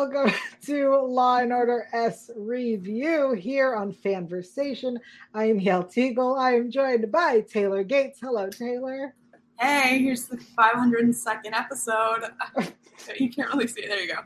Welcome 0.00 0.32
to 0.64 0.96
Law 0.96 1.40
and 1.40 1.52
Order 1.52 1.86
S 1.92 2.30
Review 2.34 3.32
here 3.32 3.74
on 3.74 3.92
Fanversation. 3.92 4.96
I 5.34 5.44
am 5.44 5.60
Yael 5.60 5.92
Tygiel. 5.92 6.38
I 6.38 6.54
am 6.54 6.70
joined 6.70 7.12
by 7.12 7.42
Taylor 7.42 7.84
Gates. 7.84 8.18
Hello, 8.18 8.48
Taylor. 8.48 9.14
Hey, 9.58 9.98
here's 9.98 10.24
the 10.24 10.38
502nd 10.38 11.52
episode. 11.52 12.30
you 13.18 13.28
can't 13.28 13.52
really 13.52 13.66
see 13.66 13.82
it. 13.82 13.88
There 13.88 14.00
you 14.00 14.08
go. 14.08 14.20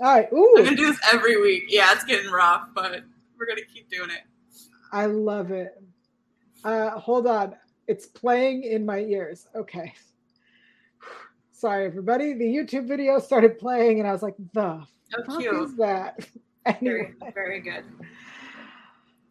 All 0.00 0.14
right. 0.14 0.32
Ooh. 0.32 0.54
I'm 0.58 0.64
gonna 0.64 0.76
do 0.76 0.86
this 0.86 1.00
every 1.12 1.42
week. 1.42 1.64
Yeah, 1.66 1.92
it's 1.92 2.04
getting 2.04 2.30
rough, 2.30 2.68
but 2.72 3.02
we're 3.36 3.46
gonna 3.46 3.62
keep 3.62 3.90
doing 3.90 4.10
it. 4.10 4.22
I 4.92 5.06
love 5.06 5.50
it. 5.50 5.82
Uh, 6.62 6.90
hold 6.90 7.26
on. 7.26 7.56
It's 7.88 8.06
playing 8.06 8.62
in 8.62 8.86
my 8.86 9.00
ears. 9.00 9.48
Okay. 9.56 9.92
Sorry, 11.50 11.84
everybody. 11.84 12.32
The 12.32 12.44
YouTube 12.44 12.86
video 12.86 13.18
started 13.18 13.58
playing, 13.58 13.98
and 13.98 14.08
I 14.08 14.12
was 14.12 14.22
like, 14.22 14.36
"The 14.52 14.86
Fuck 15.10 15.40
cute. 15.40 15.54
is 15.54 15.76
that?" 15.76 16.26
Anyway. 16.66 17.12
Very, 17.20 17.32
very 17.32 17.60
good. 17.60 17.84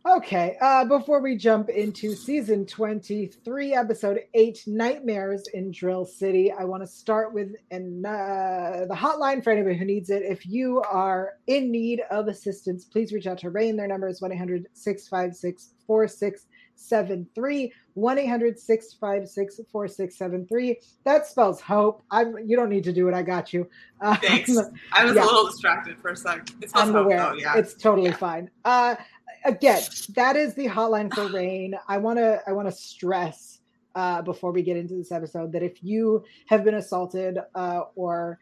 Okay, 0.07 0.55
uh, 0.61 0.85
before 0.85 1.19
we 1.19 1.35
jump 1.35 1.67
into 1.67 2.13
season 2.13 2.67
23, 2.67 3.73
episode 3.73 4.19
8, 4.35 4.63
Nightmares 4.67 5.47
in 5.55 5.71
Drill 5.71 6.05
City, 6.05 6.51
I 6.51 6.63
want 6.63 6.83
to 6.83 6.87
start 6.87 7.33
with 7.33 7.55
an, 7.71 8.05
uh, 8.05 8.85
the 8.87 8.93
hotline 8.93 9.43
for 9.43 9.49
anybody 9.49 9.75
who 9.75 9.83
needs 9.83 10.11
it. 10.11 10.21
If 10.21 10.45
you 10.45 10.83
are 10.83 11.33
in 11.47 11.71
need 11.71 12.03
of 12.11 12.27
assistance, 12.27 12.85
please 12.85 13.11
reach 13.13 13.25
out 13.25 13.39
to 13.39 13.49
RAINN. 13.49 13.77
Their 13.77 13.87
number 13.87 14.07
is 14.07 14.21
1 14.21 14.31
800 14.31 14.67
656 14.73 16.45
4673. 16.77 17.73
1 17.93 18.19
800 18.19 18.59
656 18.59 19.59
4673. 19.71 20.79
That 21.05 21.25
spells 21.25 21.61
hope. 21.61 22.03
I'm, 22.11 22.37
you 22.45 22.55
don't 22.57 22.69
need 22.69 22.83
to 22.83 22.93
do 22.93 23.07
it. 23.07 23.13
I 23.13 23.21
got 23.23 23.53
you. 23.53 23.67
Uh, 24.01 24.15
Thanks. 24.21 24.55
I 24.91 25.05
was 25.05 25.15
Yeah. 25.15 25.23
a 25.23 25.25
little 25.25 25.45
distracted 25.45 25.97
for 25.99 26.09
a 26.11 26.15
sec. 26.15 26.49
It's 26.61 26.73
I'm 26.75 26.95
aware. 26.95 27.21
Oh, 27.21 27.33
yeah. 27.33 27.57
It's 27.57 27.73
totally 27.73 28.09
Yeah. 28.09 28.17
fine. 28.17 28.49
Uh, 28.65 28.95
again, 29.45 29.81
that 30.15 30.35
is 30.35 30.53
the 30.55 30.67
hotline 30.67 31.13
for 31.13 31.27
RAINN. 31.29 31.75
I 31.87 31.97
want 31.97 32.19
to 32.19 32.41
I 32.47 32.51
want 32.51 32.67
to 32.67 32.71
stress 32.73 33.59
uh, 33.95 34.21
before 34.21 34.51
we 34.51 34.61
get 34.61 34.75
into 34.75 34.95
this 34.95 35.11
episode 35.11 35.53
that 35.53 35.63
if 35.63 35.81
you 35.81 36.23
have 36.47 36.65
been 36.65 36.75
assaulted 36.75 37.37
uh, 37.55 37.83
or 37.95 38.39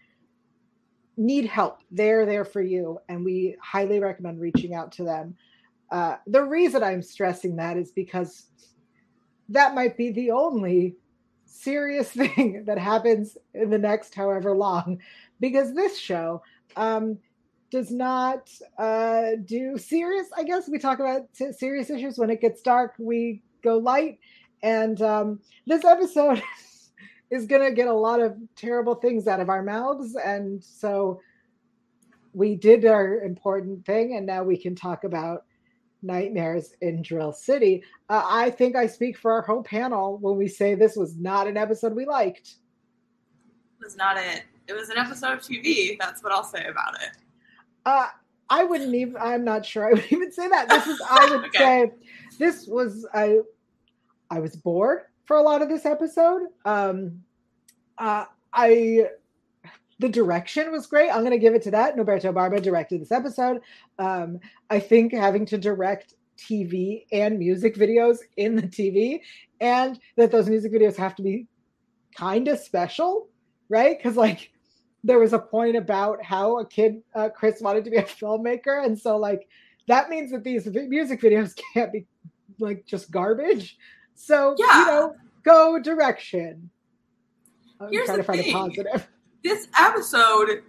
need 1.16 1.46
help, 1.46 1.78
they're 1.92 2.26
there 2.26 2.44
for 2.44 2.62
you, 2.64 2.98
and 3.08 3.24
we 3.24 3.56
highly 3.62 4.00
recommend 4.00 4.40
reaching 4.42 4.74
out 4.74 4.92
to 4.94 5.04
them. 5.04 5.36
Uh, 5.94 6.18
the 6.26 6.42
reason 6.42 6.82
I'm 6.82 7.04
stressing 7.04 7.56
that 7.58 7.78
is 7.78 7.92
because 7.92 8.48
that 9.50 9.76
might 9.76 9.96
be 9.96 10.10
the 10.10 10.32
only 10.32 10.96
serious 11.46 12.10
thing 12.12 12.64
that 12.66 12.80
happens 12.80 13.38
in 13.54 13.70
the 13.70 13.78
next 13.78 14.16
however 14.16 14.56
long, 14.56 15.00
because 15.40 15.76
this 15.76 15.96
show 15.96 16.42
um, 16.76 17.20
does 17.70 17.92
not 17.92 18.50
uh, 18.80 19.34
do 19.46 19.78
serious. 19.78 20.28
I 20.36 20.44
guess 20.44 20.68
we 20.68 20.80
talk 20.80 20.98
about 20.98 21.28
serious 21.56 21.92
issues 21.92 22.18
when 22.18 22.32
it 22.32 22.42
gets 22.42 22.64
dark. 22.64 22.96
We 22.98 23.44
go 23.64 23.78
light, 23.78 24.18
and 24.64 25.00
um, 25.04 25.42
this 25.68 25.86
episode 25.86 26.42
is 27.30 27.46
going 27.46 27.70
to 27.70 27.72
get 27.72 27.88
a 27.88 27.94
lot 27.94 28.20
of 28.20 28.36
terrible 28.56 28.96
things 28.96 29.28
out 29.28 29.40
of 29.40 29.48
our 29.48 29.62
mouths, 29.62 30.16
and 30.16 30.64
so 30.64 31.22
we 32.34 32.56
did 32.56 32.84
our 32.84 33.22
important 33.22 33.86
thing, 33.86 34.16
and 34.18 34.26
now 34.26 34.42
we 34.42 34.58
can 34.58 34.74
talk 34.74 35.04
about 35.04 35.44
nightmares 36.04 36.76
in 36.82 37.02
Drill 37.02 37.34
City. 37.34 37.84
Uh, 38.10 38.24
I 38.26 38.50
think 38.50 38.76
I 38.76 38.88
speak 38.88 39.18
for 39.18 39.32
our 39.32 39.42
whole 39.42 39.64
panel 39.64 40.18
when 40.18 40.38
we 40.38 40.48
say 40.48 40.76
this 40.76 40.96
was 40.96 41.16
not 41.18 41.48
an 41.48 41.58
episode 41.58 41.96
we 41.96 42.06
liked. 42.06 42.56
It 43.80 43.84
was 43.84 43.96
not 43.96 44.18
it. 44.18 44.44
It 44.68 44.74
was 44.74 44.90
an 44.90 44.98
episode 44.98 45.34
of 45.34 45.40
TV. 45.40 45.98
That's 46.00 46.24
what 46.24 46.32
I'll 46.32 46.44
say 46.44 46.66
about 46.66 46.96
it. 47.02 47.10
Uh, 47.86 48.08
I 48.50 48.64
wouldn't 48.64 48.94
even. 48.94 49.18
I'm 49.18 49.44
not 49.44 49.66
sure. 49.66 49.88
I 49.88 49.94
would 49.94 50.06
even 50.12 50.32
say 50.32 50.48
that. 50.48 50.70
This 50.70 50.88
is. 50.88 51.02
I 51.10 51.30
would 51.32 51.46
Okay. 51.46 51.58
say 51.58 51.92
this 52.38 52.68
was. 52.68 53.06
I. 53.14 53.40
I 54.30 54.40
was 54.40 54.56
bored 54.56 55.02
for 55.26 55.38
a 55.38 55.42
lot 55.42 55.62
of 55.62 55.70
this 55.70 55.86
episode. 55.86 56.44
Um, 56.66 57.24
uh, 57.98 58.26
I. 58.54 59.08
The 60.00 60.10
direction 60.10 60.72
was 60.72 60.88
great. 60.88 61.10
I'm 61.10 61.20
going 61.22 61.32
to 61.32 61.38
give 61.38 61.54
it 61.54 61.62
to 61.64 61.72
that. 61.72 61.96
Noberto 61.96 62.34
Barba 62.34 62.60
directed 62.60 63.02
this 63.02 63.12
episode. 63.12 63.62
Um, 64.00 64.40
I 64.70 64.80
think 64.80 65.14
having 65.14 65.46
to 65.48 65.58
direct 65.58 66.16
TV 66.38 67.06
and 67.12 67.38
music 67.38 67.76
videos 67.76 68.18
in 68.38 68.56
the 68.56 68.64
TV, 68.64 69.20
and 69.62 70.00
that 70.18 70.32
those 70.32 70.50
music 70.50 70.74
videos 70.74 70.96
have 70.98 71.16
to 71.16 71.24
be 71.24 71.48
kind 72.18 72.48
of 72.48 72.60
special, 72.60 73.30
right? 73.70 73.98
Because 73.98 74.18
like 74.18 74.52
there 75.04 75.20
was 75.20 75.34
a 75.34 75.40
point 75.40 75.76
about 75.76 76.24
how 76.24 76.58
a 76.60 76.66
kid 76.66 77.02
uh, 77.14 77.30
Chris 77.30 77.62
wanted 77.62 77.84
to 77.86 77.92
be 77.92 77.98
a 77.98 78.04
filmmaker, 78.04 78.84
and 78.86 78.98
so 79.00 79.18
like 79.18 79.48
that 79.88 80.10
means 80.10 80.32
that 80.32 80.44
these 80.44 80.66
music 80.68 81.22
videos 81.22 81.54
can't 81.74 81.94
be 81.94 82.06
like 82.60 82.86
just 82.86 83.12
garbage. 83.12 83.78
So 84.16 84.56
you 84.58 84.66
Yeah. 84.66 84.86
know, 84.88 85.16
go 85.44 85.80
direction. 85.80 86.70
I'm 87.80 87.90
Here's 87.92 88.06
trying 88.06 88.18
the 88.18 88.24
to 88.24 88.28
find 88.28 88.40
thing. 88.42 88.50
a 88.50 88.54
positive. 88.54 89.08
This 89.44 89.68
episode 89.78 90.64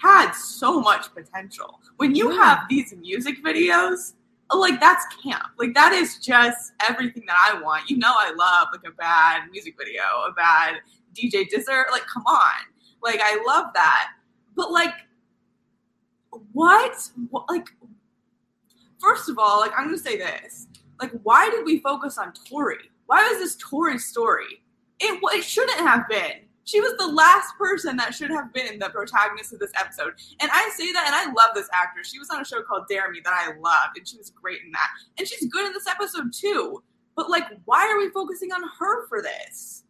had 0.00 0.32
so 0.32 0.80
much 0.80 1.12
potential. 1.14 1.80
When 1.96 2.14
you 2.14 2.32
Yeah. 2.32 2.44
have 2.44 2.68
these 2.68 2.94
music 2.94 3.42
videos, 3.42 4.14
like 4.54 4.80
that's 4.80 5.04
camp. 5.22 5.50
Like 5.58 5.74
that 5.74 5.92
is 5.92 6.18
just 6.18 6.72
everything 6.88 7.24
that 7.26 7.36
I 7.52 7.60
want. 7.60 7.90
You 7.90 7.98
know, 7.98 8.14
I 8.16 8.32
love 8.32 8.68
like 8.72 8.84
a 8.86 8.94
bad 8.94 9.50
music 9.50 9.76
video, 9.78 10.02
a 10.26 10.32
bad 10.32 10.80
DJ 11.14 11.48
dessert. 11.48 11.88
Like, 11.90 12.06
come 12.06 12.24
on. 12.26 12.60
Like, 13.02 13.20
I 13.22 13.42
love 13.46 13.72
that. 13.74 14.12
But 14.54 14.70
like, 14.72 14.94
what? 16.52 17.10
what 17.30 17.44
like, 17.48 17.68
first 19.00 19.28
of 19.28 19.38
all, 19.38 19.60
like, 19.60 19.72
I'm 19.76 19.86
gonna 19.86 19.98
say 19.98 20.16
this. 20.16 20.66
Like, 21.00 21.12
why 21.22 21.48
did 21.50 21.64
we 21.64 21.80
focus 21.80 22.18
on 22.18 22.32
Tori? 22.32 22.90
Why 23.06 23.28
was 23.28 23.38
this 23.38 23.56
Tori's 23.56 24.06
story? 24.06 24.62
It, 25.00 25.20
it 25.22 25.42
shouldn't 25.44 25.78
have 25.80 26.08
been. 26.08 26.47
She 26.68 26.80
was 26.82 26.92
the 26.98 27.06
last 27.06 27.56
person 27.56 27.96
that 27.96 28.14
should 28.14 28.30
have 28.30 28.52
been 28.52 28.78
the 28.78 28.90
protagonist 28.90 29.54
of 29.54 29.58
this 29.58 29.70
episode. 29.74 30.12
And 30.38 30.50
I 30.52 30.70
say 30.76 30.92
that, 30.92 31.04
and 31.06 31.14
I 31.14 31.32
love 31.32 31.54
this 31.54 31.66
actress. 31.72 32.10
She 32.10 32.18
was 32.18 32.28
on 32.28 32.42
a 32.42 32.44
show 32.44 32.60
called 32.60 32.84
Dare 32.90 33.10
Me 33.10 33.20
that 33.24 33.32
I 33.32 33.58
loved, 33.58 33.96
and 33.96 34.06
she 34.06 34.18
was 34.18 34.28
great 34.30 34.60
in 34.62 34.70
that. 34.72 34.88
And 35.16 35.26
she's 35.26 35.48
good 35.48 35.66
in 35.66 35.72
this 35.72 35.86
episode 35.86 36.30
too. 36.30 36.82
But 37.16 37.30
like, 37.30 37.44
why 37.64 37.88
are 37.88 37.96
we 37.98 38.10
focusing 38.10 38.52
on 38.52 38.60
her 38.78 39.06
for 39.08 39.22
this? 39.22 39.84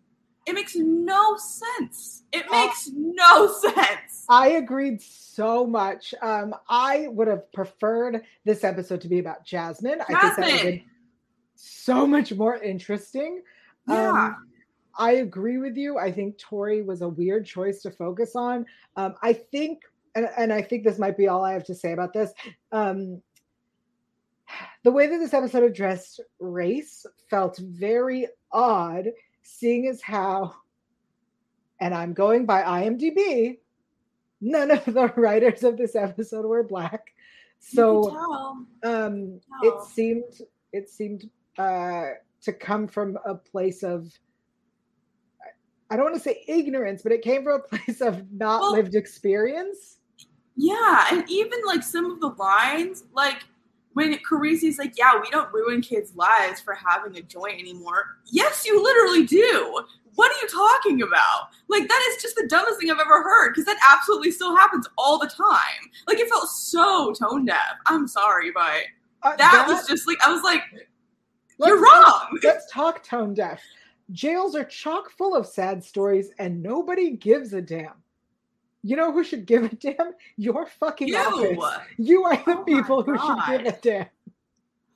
It 0.46 0.52
makes 0.54 0.76
no 0.76 1.36
sense. 1.36 2.22
It 2.32 2.46
Uh, 2.48 2.52
makes 2.66 2.88
no 2.94 3.52
sense. 3.58 4.24
I 4.28 4.50
agreed 4.50 5.02
so 5.02 5.66
much. 5.66 6.14
Um, 6.22 6.54
I 6.68 7.08
would 7.08 7.26
have 7.26 7.52
preferred 7.52 8.22
this 8.44 8.62
episode 8.62 9.00
to 9.00 9.08
be 9.08 9.18
about 9.18 9.44
Jasmine. 9.44 10.00
I 10.00 10.04
think 10.04 10.20
that 10.20 10.36
would 10.38 10.44
have 10.44 10.54
Jasmine. 10.54 10.72
been 10.76 10.84
so 11.56 12.06
much 12.06 12.32
more 12.32 12.56
interesting. 12.56 13.42
Yeah. 13.88 14.10
Um, 14.26 14.47
I 14.98 15.12
agree 15.12 15.58
with 15.58 15.76
you. 15.76 15.96
I 15.96 16.10
think 16.10 16.38
Tori 16.38 16.82
was 16.82 17.02
a 17.02 17.08
weird 17.08 17.46
choice 17.46 17.82
to 17.82 17.90
focus 17.90 18.34
on. 18.34 18.66
Um, 18.96 19.14
I 19.22 19.32
think, 19.32 19.82
and, 20.14 20.28
and 20.36 20.52
I 20.52 20.60
think 20.60 20.84
this 20.84 20.98
might 20.98 21.16
be 21.16 21.28
all 21.28 21.44
I 21.44 21.52
have 21.52 21.64
to 21.66 21.74
say 21.74 21.92
about 21.92 22.12
this. 22.12 22.32
Um, 22.72 23.22
the 24.82 24.90
way 24.90 25.06
that 25.06 25.18
this 25.18 25.34
episode 25.34 25.62
addressed 25.62 26.20
race 26.40 27.06
felt 27.30 27.58
very 27.58 28.26
odd, 28.50 29.06
seeing 29.42 29.86
as 29.86 30.02
how, 30.02 30.54
and 31.80 31.94
I'm 31.94 32.12
going 32.12 32.44
by 32.44 32.62
IMDb, 32.62 33.58
none 34.40 34.70
of 34.70 34.84
the 34.84 35.12
writers 35.16 35.62
of 35.62 35.76
this 35.76 35.94
episode 35.94 36.44
were 36.44 36.62
black. 36.62 37.14
So 37.60 38.16
um 38.84 39.40
it 39.62 39.82
seemed 39.82 40.42
it 40.72 40.88
seemed 40.88 41.28
uh 41.58 42.10
to 42.42 42.52
come 42.52 42.86
from 42.86 43.18
a 43.24 43.34
place 43.34 43.82
of 43.82 44.08
i 45.90 45.96
don't 45.96 46.04
want 46.04 46.14
to 46.16 46.20
say 46.20 46.42
ignorance 46.48 47.02
but 47.02 47.12
it 47.12 47.22
came 47.22 47.42
from 47.44 47.60
a 47.60 47.76
place 47.76 48.00
of 48.00 48.30
not 48.32 48.60
Well- 48.60 48.72
lived 48.72 48.94
experience 48.94 49.98
Yeah, 50.56 51.06
and 51.12 51.24
even 51.30 51.60
like 51.66 51.82
some 51.84 52.10
of 52.10 52.18
the 52.20 52.30
lines, 52.30 53.04
like 53.14 53.44
when 53.92 54.12
Carisi's 54.28 54.76
like, 54.76 54.94
"Yeah, 54.98 55.12
we 55.20 55.30
don't 55.30 55.52
ruin 55.52 55.80
kids' 55.80 56.16
lives 56.16 56.60
for 56.60 56.74
having 56.74 57.16
a 57.16 57.22
joint 57.22 57.60
anymore." 57.60 58.18
Yes, 58.26 58.66
you 58.66 58.82
literally 58.82 59.24
do. 59.24 59.84
What 60.16 60.32
are 60.32 60.40
you 60.42 60.48
talking 60.48 61.02
about? 61.02 61.50
Like 61.68 61.86
that 61.86 62.08
is 62.10 62.20
just 62.20 62.34
the 62.34 62.48
dumbest 62.48 62.80
thing 62.80 62.90
I've 62.90 62.98
ever 62.98 63.22
heard 63.22 63.50
because 63.52 63.66
that 63.66 63.78
absolutely 63.88 64.32
still 64.32 64.56
happens 64.56 64.88
all 64.98 65.16
the 65.18 65.28
time. 65.28 65.82
Like 66.08 66.18
it 66.18 66.28
felt 66.28 66.48
so 66.48 67.12
tone 67.12 67.44
deaf. 67.44 67.74
I'm 67.86 68.08
sorry, 68.08 68.50
but 68.50 68.82
Uh, 69.22 69.36
that, 69.36 69.64
was 69.68 69.86
just 69.86 70.08
like 70.08 70.18
I 70.26 70.32
was 70.32 70.42
like, 70.42 70.62
let's 71.58 71.68
"You're 71.70 71.80
wrong." 71.80 72.36
let's 72.42 72.68
talk 72.70 73.04
tone 73.04 73.32
deaf 73.32 73.62
jails 74.12 74.54
are 74.54 74.64
chock 74.64 75.10
full 75.10 75.34
of 75.36 75.46
sad 75.46 75.82
stories 75.82 76.30
and 76.38 76.62
nobody 76.62 77.10
gives 77.10 77.52
a 77.52 77.60
damn 77.60 78.02
you 78.82 78.96
know 78.96 79.12
who 79.12 79.24
should 79.24 79.46
give 79.46 79.64
a 79.64 79.74
damn 79.74 80.12
your 80.36 80.66
fucking 80.66 81.08
You. 81.08 81.18
office 81.18 81.86
you 81.98 82.24
are 82.24 82.36
the 82.36 82.58
Oh 82.58 82.64
people 82.64 83.02
who 83.02 83.16
should 83.18 83.38
give 83.46 83.74
a 83.74 83.78
damn 83.80 84.06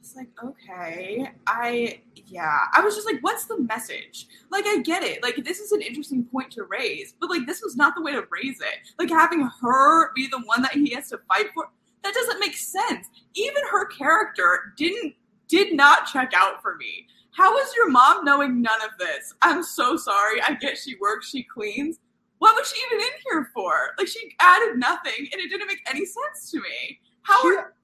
was 0.02 0.16
like, 0.16 0.28
okay, 0.42 1.30
I, 1.46 2.00
yeah. 2.26 2.58
I 2.74 2.80
was 2.80 2.94
just 2.94 3.06
like, 3.06 3.22
what's 3.22 3.44
the 3.44 3.60
message? 3.60 4.26
Like, 4.50 4.64
I 4.66 4.82
get 4.82 5.02
it. 5.02 5.22
Like, 5.22 5.36
this 5.44 5.60
is 5.60 5.72
an 5.72 5.80
interesting 5.80 6.24
point 6.24 6.50
to 6.52 6.64
raise, 6.64 7.14
but 7.20 7.30
like, 7.30 7.46
this 7.46 7.62
was 7.62 7.76
not 7.76 7.94
the 7.94 8.02
way 8.02 8.12
to 8.12 8.24
raise 8.30 8.60
it. 8.60 8.92
Like, 8.98 9.10
having 9.10 9.48
her 9.60 10.12
be 10.14 10.26
the 10.26 10.40
one 10.44 10.62
that 10.62 10.72
he 10.72 10.92
has 10.94 11.08
to 11.10 11.20
fight 11.28 11.46
for, 11.54 11.68
that 12.02 12.14
doesn't 12.14 12.40
make 12.40 12.56
sense. 12.56 13.06
Even 13.34 13.62
her 13.70 13.86
character 13.86 14.74
didn't, 14.76 15.14
did 15.48 15.74
not 15.74 16.06
check 16.06 16.32
out 16.34 16.60
for 16.62 16.76
me. 16.76 17.06
How 17.32 17.56
is 17.58 17.74
your 17.74 17.90
mom 17.90 18.24
knowing 18.24 18.60
none 18.62 18.82
of 18.82 18.90
this? 18.98 19.34
I'm 19.42 19.62
so 19.62 19.96
sorry. 19.96 20.40
I 20.42 20.54
get 20.54 20.76
she 20.78 20.96
works, 21.00 21.30
she 21.30 21.42
cleans. 21.42 21.98
What 22.38 22.54
was 22.56 22.70
she 22.70 22.82
even 22.86 23.04
in 23.06 23.12
here 23.30 23.50
for? 23.54 23.72
Like, 23.98 24.08
she 24.08 24.34
added 24.40 24.76
nothing 24.78 25.28
and 25.32 25.40
it 25.40 25.48
didn't 25.48 25.66
make 25.68 25.80
any 25.88 26.04
sense 26.04 26.50
to 26.50 26.58
me. 26.58 27.00
How 27.22 27.40
She- 27.42 27.56
are, 27.56 27.74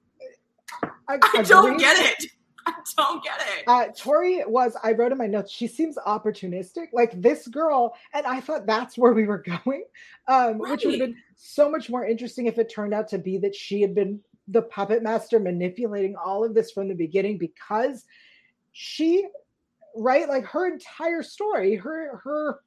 I, 1.07 1.17
I 1.33 1.41
don't 1.43 1.65
agree. 1.73 1.79
get 1.79 1.97
it. 2.21 2.31
I 2.67 2.73
don't 2.97 3.23
get 3.23 3.39
it. 3.57 3.63
Uh, 3.65 3.85
Tori 3.97 4.43
was, 4.45 4.77
I 4.83 4.91
wrote 4.91 5.11
in 5.11 5.17
my 5.17 5.25
notes, 5.25 5.51
she 5.51 5.65
seems 5.67 5.97
opportunistic. 6.05 6.87
Like 6.93 7.19
this 7.19 7.47
girl, 7.47 7.95
and 8.13 8.27
I 8.27 8.41
thought 8.41 8.67
that's 8.67 8.97
where 8.97 9.13
we 9.13 9.25
were 9.25 9.43
going, 9.65 9.85
um, 10.27 10.59
which 10.59 10.83
would 10.85 10.99
have 10.99 11.09
been 11.09 11.17
so 11.35 11.71
much 11.71 11.89
more 11.89 12.05
interesting 12.05 12.45
if 12.45 12.59
it 12.59 12.71
turned 12.71 12.93
out 12.93 13.07
to 13.09 13.17
be 13.17 13.37
that 13.39 13.55
she 13.55 13.81
had 13.81 13.95
been 13.95 14.19
the 14.49 14.61
puppet 14.63 15.01
master 15.01 15.39
manipulating 15.39 16.15
all 16.15 16.43
of 16.43 16.53
this 16.53 16.71
from 16.71 16.87
the 16.89 16.93
beginning 16.95 17.37
because 17.37 18.03
she, 18.71 19.27
right, 19.95 20.27
like 20.27 20.45
her 20.45 20.67
entire 20.67 21.23
story, 21.23 21.75
her, 21.75 22.17
her 22.23 22.59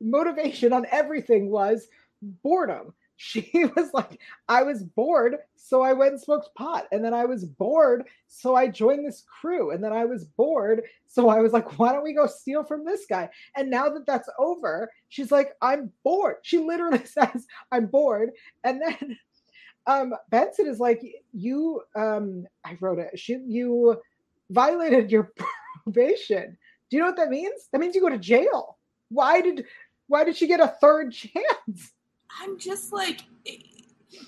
motivation 0.00 0.72
on 0.72 0.86
everything 0.90 1.50
was 1.50 1.88
boredom. 2.42 2.94
She 3.24 3.66
was 3.76 3.94
like, 3.94 4.18
I 4.48 4.64
was 4.64 4.82
bored, 4.82 5.36
so 5.54 5.80
I 5.80 5.92
went 5.92 6.14
and 6.14 6.20
smoked 6.20 6.52
pot. 6.56 6.88
And 6.90 7.04
then 7.04 7.14
I 7.14 7.24
was 7.24 7.44
bored, 7.44 8.02
so 8.26 8.56
I 8.56 8.66
joined 8.66 9.06
this 9.06 9.22
crew. 9.40 9.70
And 9.70 9.84
then 9.84 9.92
I 9.92 10.04
was 10.06 10.24
bored, 10.24 10.82
so 11.06 11.28
I 11.28 11.38
was 11.38 11.52
like, 11.52 11.78
why 11.78 11.92
don't 11.92 12.02
we 12.02 12.14
go 12.14 12.26
steal 12.26 12.64
from 12.64 12.84
this 12.84 13.06
guy? 13.08 13.28
And 13.54 13.70
now 13.70 13.88
that 13.90 14.06
that's 14.06 14.28
over, 14.40 14.90
she's 15.08 15.30
like, 15.30 15.52
I'm 15.62 15.92
bored. 16.02 16.38
She 16.42 16.58
literally 16.58 17.04
says, 17.04 17.46
I'm 17.70 17.86
bored. 17.86 18.30
And 18.64 18.82
then 18.82 19.16
um, 19.86 20.14
Benson 20.30 20.66
is 20.66 20.80
like, 20.80 21.00
you, 21.32 21.82
um, 21.94 22.44
I 22.64 22.76
wrote 22.80 22.98
it, 22.98 23.16
she, 23.20 23.38
you 23.46 24.00
violated 24.52 25.10
your 25.10 25.32
probation. 25.84 26.56
Do 26.90 26.96
you 26.96 27.02
know 27.02 27.08
what 27.08 27.16
that 27.16 27.30
means? 27.30 27.68
That 27.72 27.80
means 27.80 27.94
you 27.94 28.00
go 28.00 28.08
to 28.08 28.18
jail. 28.18 28.78
Why 29.08 29.40
did, 29.40 29.64
why 30.08 30.24
did 30.24 30.36
she 30.36 30.46
get 30.46 30.60
a 30.60 30.74
third 30.80 31.12
chance? 31.12 31.92
I'm 32.40 32.58
just 32.58 32.92
like 32.92 33.22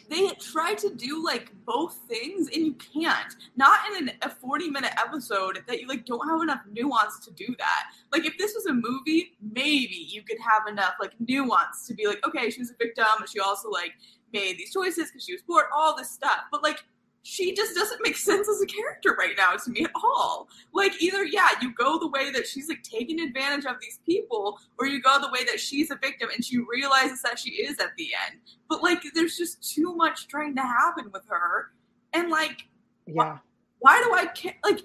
they 0.09 0.29
try 0.41 0.75
to 0.75 0.95
do 0.95 1.23
like 1.25 1.51
both 1.67 1.99
things 2.09 2.49
and 2.55 2.65
you 2.65 2.75
can't. 2.75 3.35
Not 3.57 3.81
in 3.91 4.09
an, 4.09 4.15
a 4.23 4.31
40 4.31 4.71
minute 4.71 4.93
episode 4.99 5.63
that 5.67 5.81
you 5.81 5.89
like 5.89 6.07
don't 6.07 6.27
have 6.29 6.43
enough 6.43 6.61
nuance 6.71 7.19
to 7.25 7.31
do 7.33 7.55
that. 7.59 7.85
Like 8.13 8.25
if 8.25 8.37
this 8.39 8.55
was 8.55 8.67
a 8.67 8.73
movie, 8.73 9.37
maybe 9.41 10.07
you 10.09 10.23
could 10.23 10.39
have 10.39 10.67
enough 10.69 10.95
like 11.01 11.13
nuance 11.21 11.87
to 11.87 11.95
be 11.95 12.07
like, 12.07 12.27
okay, 12.27 12.51
she 12.51 12.61
was 12.61 12.71
a 12.71 12.75
victim 12.79 13.05
and 13.19 13.29
she 13.29 13.41
also 13.41 13.71
like 13.71 13.93
made 14.33 14.59
these 14.59 14.73
choices 14.73 15.09
because 15.09 15.25
she 15.25 15.33
was 15.33 15.43
bored, 15.43 15.67
all 15.75 15.97
this 15.97 16.11
stuff. 16.11 16.41
But 16.51 16.63
like 16.63 16.85
she 17.27 17.55
just 17.55 17.75
doesn't 17.75 18.03
make 18.03 18.17
sense 18.19 18.47
as 18.51 18.61
a 18.61 18.67
character 18.67 19.17
right 19.19 19.33
now 19.37 19.57
to 19.57 19.71
me 19.71 19.83
at 19.83 19.91
all. 19.95 20.47
Like 20.75 21.03
either 21.03 21.25
yeah, 21.25 21.49
you 21.63 21.73
go 21.75 21.99
the 21.99 22.09
way 22.09 22.31
that 22.31 22.47
she's 22.47 22.69
like 22.69 22.83
taking 22.83 23.19
advantage 23.19 23.65
of 23.65 23.77
these 23.81 23.99
people, 24.05 24.59
or 24.79 24.87
you 24.87 25.01
go 25.01 25.19
the 25.21 25.31
way 25.33 25.43
that 25.45 25.59
she's 25.59 25.91
a 25.91 25.97
victim 25.97 26.29
and 26.35 26.45
she 26.45 26.59
realizes 26.59 27.23
that 27.23 27.39
she 27.39 27.53
is 27.53 27.81
at 27.81 27.97
the 27.97 28.09
end. 28.29 28.41
But 28.69 28.83
like 28.83 29.03
there's 29.15 29.39
just 29.39 29.67
too 29.75 29.95
much 29.97 30.29
trying 30.29 30.55
to 30.57 30.63
happen 30.63 31.11
with 31.13 31.23
her. 31.29 31.73
And 32.13 32.29
like 32.31 32.67
Yeah. 33.07 33.39
why 33.79 34.03
do 34.05 34.15
I 34.15 34.27
care 34.27 34.57
like 34.63 34.83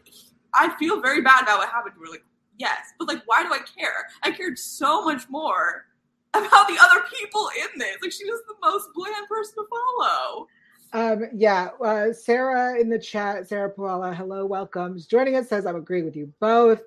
I 0.53 0.73
feel 0.79 1.01
very 1.01 1.21
bad 1.21 1.43
about 1.43 1.57
what 1.59 1.69
happened 1.69 1.95
to 1.95 1.99
her. 2.01 2.09
Like, 2.09 2.23
yes, 2.57 2.93
but 2.97 3.09
like 3.09 3.21
why 3.25 3.43
do 3.43 3.53
I 3.53 3.59
care? 3.59 4.07
I 4.23 4.31
cared 4.31 4.57
so 4.57 5.03
much 5.03 5.23
more 5.29 5.87
about 6.33 6.67
the 6.69 6.77
other 6.81 7.03
people 7.19 7.49
in 7.61 7.79
this. 7.79 7.97
Like 8.01 8.13
she 8.13 8.23
was 8.25 8.41
the 8.47 8.55
most 8.63 8.87
bland 8.95 9.27
person 9.27 9.55
to 9.55 9.65
follow. 9.69 10.47
Um, 10.91 11.25
yeah, 11.33 11.69
uh, 11.83 12.11
Sarah 12.13 12.79
in 12.79 12.89
the 12.89 12.97
chat, 12.97 13.47
Sarah 13.47 13.71
Puala, 13.71 14.15
hello, 14.15 14.45
welcomes. 14.45 15.05
Joining 15.05 15.35
us 15.35 15.47
says, 15.47 15.65
I'm 15.65 15.75
agreeing 15.75 16.05
with 16.05 16.15
you 16.15 16.33
both. 16.39 16.81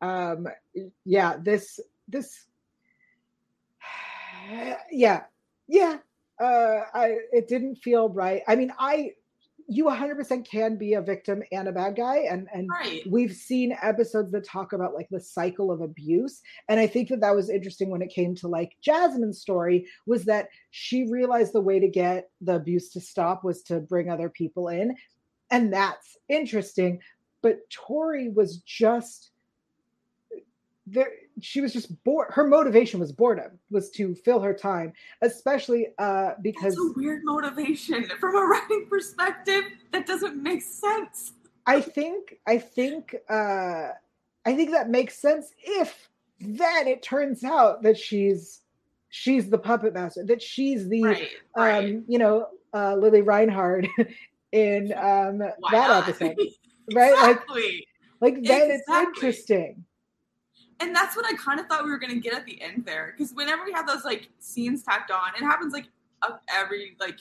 Um, 0.00 0.46
yeah, 1.04 1.36
this, 1.40 1.80
this, 2.06 2.46
yeah, 4.92 5.24
yeah. 5.66 5.98
Uh, 6.40 6.82
I, 6.94 7.16
it 7.32 7.48
didn't 7.48 7.76
feel 7.76 8.08
right. 8.10 8.42
I 8.46 8.54
mean, 8.54 8.72
I, 8.78 9.14
you 9.70 9.84
100% 9.84 10.48
can 10.48 10.76
be 10.76 10.94
a 10.94 11.02
victim 11.02 11.42
and 11.52 11.68
a 11.68 11.72
bad 11.72 11.94
guy, 11.94 12.20
and 12.30 12.48
and 12.54 12.68
Right. 12.70 13.02
we've 13.08 13.34
seen 13.34 13.76
episodes 13.82 14.32
that 14.32 14.44
talk 14.44 14.72
about 14.72 14.94
like 14.94 15.08
the 15.10 15.20
cycle 15.20 15.70
of 15.70 15.80
abuse 15.80 16.40
and 16.68 16.80
i 16.80 16.86
think 16.86 17.08
that 17.08 17.20
that 17.20 17.34
was 17.34 17.50
interesting 17.50 17.90
when 17.90 18.02
it 18.02 18.10
came 18.10 18.34
to 18.36 18.48
like 18.48 18.76
jasmine's 18.80 19.40
story 19.40 19.86
was 20.06 20.24
that 20.24 20.48
she 20.70 21.08
realized 21.10 21.52
the 21.52 21.60
way 21.60 21.78
to 21.80 21.88
get 21.88 22.30
the 22.40 22.54
abuse 22.54 22.90
to 22.90 23.00
stop 23.00 23.44
was 23.44 23.62
to 23.62 23.80
bring 23.80 24.10
other 24.10 24.28
people 24.28 24.68
in 24.68 24.94
and 25.50 25.72
that's 25.72 26.16
interesting 26.28 27.00
but 27.42 27.58
tori 27.70 28.28
was 28.28 28.58
just 28.58 29.30
there 30.90 31.10
she 31.40 31.60
was 31.60 31.72
just 31.72 32.02
bored 32.04 32.28
her 32.30 32.46
motivation 32.46 32.98
was 33.00 33.12
boredom 33.12 33.58
was 33.70 33.90
to 33.90 34.14
fill 34.14 34.40
her 34.40 34.54
time 34.54 34.92
especially 35.22 35.88
uh 35.98 36.32
because 36.42 36.74
That's 36.74 36.96
a 36.96 37.00
weird 37.00 37.22
motivation 37.24 38.08
from 38.20 38.36
a 38.36 38.40
writing 38.52 38.86
perspective. 38.88 39.64
That 39.92 40.06
doesn't 40.06 40.42
make 40.42 40.62
sense. 40.62 41.32
I 41.66 41.80
think 41.80 42.38
I 42.46 42.58
think 42.58 43.14
uh 43.28 43.88
I 44.46 44.54
think 44.56 44.70
that 44.70 44.88
makes 44.88 45.18
sense 45.18 45.52
if 45.62 46.08
then 46.40 46.86
it 46.88 47.02
turns 47.02 47.44
out 47.44 47.82
that 47.82 47.98
she's 47.98 48.60
she's 49.10 49.50
the 49.50 49.58
puppet 49.58 49.94
master, 49.94 50.24
that 50.26 50.42
she's 50.42 50.88
the 50.88 51.02
Right. 51.04 51.28
Right. 51.56 51.84
um 51.84 52.04
you 52.08 52.18
know 52.18 52.48
uh 52.74 52.94
Lily 52.96 53.22
Reinhard 53.22 53.88
in 54.52 54.92
um 54.92 55.38
Why 55.38 55.70
that 55.72 55.88
not? 55.88 56.08
episode. 56.08 56.36
Right? 56.94 57.12
Like 57.12 57.36
exactly. 57.36 57.86
like 58.22 58.34
then 58.44 58.70
it's 58.70 58.88
interesting. 58.88 59.84
And 60.80 60.94
that's 60.94 61.16
what 61.16 61.26
I 61.26 61.34
kind 61.34 61.58
of 61.60 61.66
thought 61.66 61.84
we 61.84 61.90
were 61.90 61.98
gonna 61.98 62.16
get 62.16 62.34
at 62.34 62.44
the 62.46 62.60
end 62.62 62.84
there, 62.84 63.14
because 63.16 63.32
whenever 63.32 63.64
we 63.64 63.72
have 63.72 63.86
those 63.86 64.04
like 64.04 64.28
scenes 64.38 64.82
tacked 64.82 65.10
on, 65.10 65.30
it 65.36 65.42
happens 65.44 65.72
like 65.72 65.86
every 66.48 66.96
like 67.00 67.18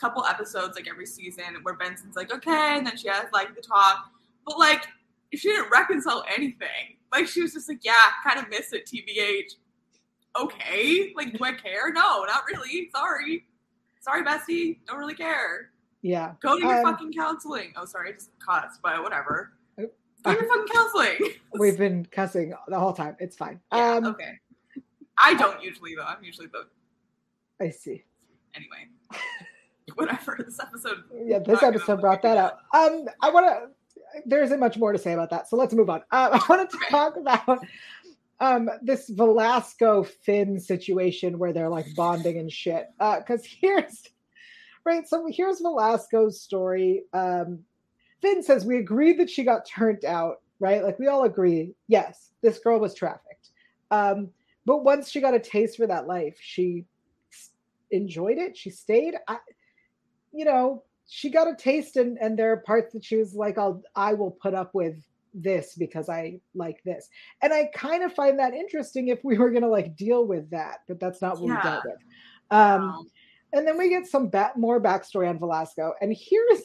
couple 0.00 0.24
episodes, 0.24 0.76
like 0.76 0.88
every 0.88 1.06
season, 1.06 1.44
where 1.62 1.76
Benson's 1.76 2.16
like, 2.16 2.32
okay, 2.32 2.76
and 2.76 2.86
then 2.86 2.96
she 2.96 3.08
has 3.08 3.26
like 3.32 3.54
the 3.54 3.60
talk, 3.60 4.10
but 4.46 4.58
like 4.58 4.84
she 5.34 5.48
didn't 5.48 5.70
reconcile 5.70 6.24
anything. 6.36 6.96
Like 7.12 7.26
she 7.26 7.42
was 7.42 7.52
just 7.52 7.68
like, 7.68 7.84
yeah, 7.84 7.94
kind 8.24 8.38
of 8.38 8.48
miss 8.48 8.72
it, 8.72 8.86
tbh. 8.86 9.54
Okay, 10.40 11.12
like 11.16 11.36
do 11.36 11.44
I 11.44 11.52
care? 11.52 11.92
No, 11.92 12.24
not 12.24 12.44
really. 12.46 12.88
Sorry, 12.94 13.44
sorry, 14.00 14.22
Bessie. 14.22 14.80
Don't 14.86 14.98
really 14.98 15.14
care. 15.14 15.70
Yeah. 16.02 16.34
Go 16.40 16.56
to 16.56 16.62
your 16.64 16.78
Um, 16.78 16.84
fucking 16.84 17.12
counseling. 17.12 17.72
Oh, 17.76 17.84
sorry, 17.84 18.10
I 18.10 18.12
just 18.12 18.30
cussed, 18.38 18.80
but 18.82 19.02
whatever. 19.02 19.52
Go 20.22 20.34
to 20.34 20.46
fucking 20.46 20.66
counseling. 20.72 21.32
We've 21.58 21.78
been 21.78 22.06
cussing 22.06 22.54
the 22.68 22.78
whole 22.78 22.92
time. 22.92 23.16
It's 23.18 23.36
fine. 23.36 23.60
Yeah, 23.72 23.94
um 23.94 24.06
okay. 24.06 24.32
I 25.18 25.34
don't 25.34 25.62
usually 25.62 25.94
though. 25.94 26.04
I'm 26.04 26.22
usually 26.22 26.48
the 26.48 26.66
I 27.64 27.70
see. 27.70 28.04
anyway. 28.54 28.88
Whatever. 29.94 30.38
This 30.44 30.58
episode. 30.60 31.02
Yeah, 31.24 31.40
this 31.40 31.62
episode 31.62 32.00
brought 32.00 32.22
that 32.22 32.36
up. 32.36 32.60
Um, 32.74 33.06
I 33.20 33.30
want 33.30 33.46
to. 33.46 34.22
There 34.26 34.42
isn't 34.42 34.60
much 34.60 34.76
more 34.78 34.92
to 34.92 34.98
say 34.98 35.12
about 35.12 35.30
that, 35.30 35.48
so 35.48 35.56
let's 35.56 35.74
move 35.74 35.90
on. 35.90 36.02
Uh, 36.10 36.30
I 36.40 36.42
wanted 36.48 36.70
to 36.70 36.78
talk 36.88 37.16
about 37.16 37.58
um 38.40 38.70
this 38.82 39.08
Velasco 39.10 40.02
Finn 40.04 40.58
situation 40.60 41.38
where 41.38 41.52
they're 41.52 41.68
like 41.68 41.86
bonding 41.96 42.38
and 42.38 42.50
shit. 42.50 42.86
Uh, 43.00 43.18
because 43.18 43.44
here's 43.44 44.04
right. 44.84 45.06
So 45.08 45.26
here's 45.30 45.60
Velasco's 45.60 46.40
story. 46.40 47.02
Um, 47.12 47.64
Finn 48.20 48.42
says 48.42 48.64
we 48.64 48.78
agreed 48.78 49.18
that 49.18 49.30
she 49.30 49.44
got 49.44 49.66
turned 49.66 50.04
out. 50.04 50.36
Right, 50.58 50.84
like 50.84 50.98
we 50.98 51.06
all 51.06 51.24
agree. 51.24 51.74
Yes, 51.88 52.32
this 52.42 52.58
girl 52.58 52.78
was 52.78 52.94
trafficked. 52.94 53.48
Um, 53.90 54.28
but 54.66 54.84
once 54.84 55.10
she 55.10 55.22
got 55.22 55.32
a 55.32 55.40
taste 55.40 55.78
for 55.78 55.86
that 55.86 56.06
life, 56.06 56.36
she 56.38 56.84
enjoyed 57.90 58.36
it. 58.36 58.58
She 58.58 58.68
stayed. 58.68 59.14
I, 59.26 59.38
you 60.32 60.44
know, 60.44 60.84
she 61.08 61.30
got 61.30 61.48
a 61.48 61.56
taste 61.56 61.96
and 61.96 62.18
and 62.18 62.38
there 62.38 62.52
are 62.52 62.58
parts 62.58 62.92
that 62.92 63.04
she 63.04 63.16
was 63.16 63.34
like, 63.34 63.56
I'll 63.56 63.82
I 63.96 64.12
will 64.12 64.32
put 64.32 64.52
up 64.52 64.74
with 64.74 64.96
this 65.32 65.74
because 65.76 66.08
I 66.10 66.40
like 66.54 66.82
this. 66.84 67.08
And 67.40 67.54
I 67.54 67.70
kind 67.74 68.02
of 68.02 68.12
find 68.12 68.38
that 68.38 68.52
interesting 68.52 69.08
if 69.08 69.24
we 69.24 69.38
were 69.38 69.50
gonna 69.50 69.66
like 69.68 69.96
deal 69.96 70.26
with 70.26 70.50
that, 70.50 70.80
but 70.88 71.00
that's 71.00 71.22
not 71.22 71.40
what 71.40 71.48
we 71.48 71.54
Yeah. 71.54 71.62
dealt 71.62 71.84
with. 71.86 71.98
Um 72.50 72.82
Um, 72.82 73.10
and 73.52 73.66
then 73.66 73.78
we 73.78 73.88
get 73.88 74.06
some 74.06 74.28
ba- 74.28 74.52
more 74.56 74.80
backstory 74.80 75.28
on 75.28 75.38
Velasco. 75.38 75.94
And 76.00 76.14
here's 76.16 76.60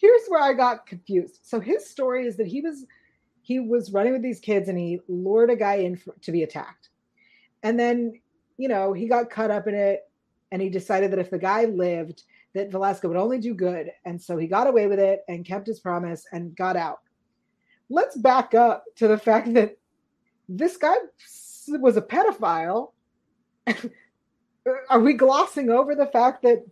here's 0.00 0.26
where 0.28 0.42
I 0.42 0.54
got 0.54 0.86
confused. 0.86 1.40
So 1.42 1.60
his 1.60 1.88
story 1.88 2.26
is 2.26 2.36
that 2.36 2.46
he 2.46 2.60
was 2.60 2.86
he 3.42 3.60
was 3.60 3.92
running 3.92 4.12
with 4.12 4.22
these 4.22 4.40
kids 4.40 4.68
and 4.68 4.78
he 4.78 5.00
lured 5.08 5.50
a 5.50 5.56
guy 5.56 5.76
in 5.76 5.96
for, 5.96 6.14
to 6.22 6.32
be 6.32 6.42
attacked. 6.42 6.90
And 7.62 7.78
then, 7.78 8.20
you 8.58 8.68
know, 8.68 8.92
he 8.92 9.08
got 9.08 9.30
caught 9.30 9.50
up 9.50 9.66
in 9.66 9.74
it 9.74 10.08
and 10.52 10.60
he 10.60 10.68
decided 10.68 11.10
that 11.10 11.18
if 11.18 11.30
the 11.30 11.38
guy 11.38 11.64
lived, 11.64 12.24
that 12.54 12.70
Velasco 12.70 13.08
would 13.08 13.16
only 13.16 13.38
do 13.38 13.54
good. 13.54 13.90
And 14.04 14.20
so 14.20 14.36
he 14.36 14.46
got 14.46 14.66
away 14.66 14.86
with 14.86 14.98
it 14.98 15.24
and 15.28 15.44
kept 15.44 15.66
his 15.66 15.80
promise 15.80 16.26
and 16.32 16.54
got 16.54 16.76
out. 16.76 17.00
Let's 17.88 18.16
back 18.16 18.54
up 18.54 18.84
to 18.96 19.08
the 19.08 19.18
fact 19.18 19.52
that 19.54 19.76
this 20.48 20.76
guy 20.76 20.94
was 21.68 21.96
a 21.96 22.02
pedophile. 22.02 22.92
Are 24.90 25.00
we 25.00 25.14
glossing 25.14 25.70
over 25.70 25.94
the 25.94 26.06
fact 26.06 26.42
that 26.42 26.64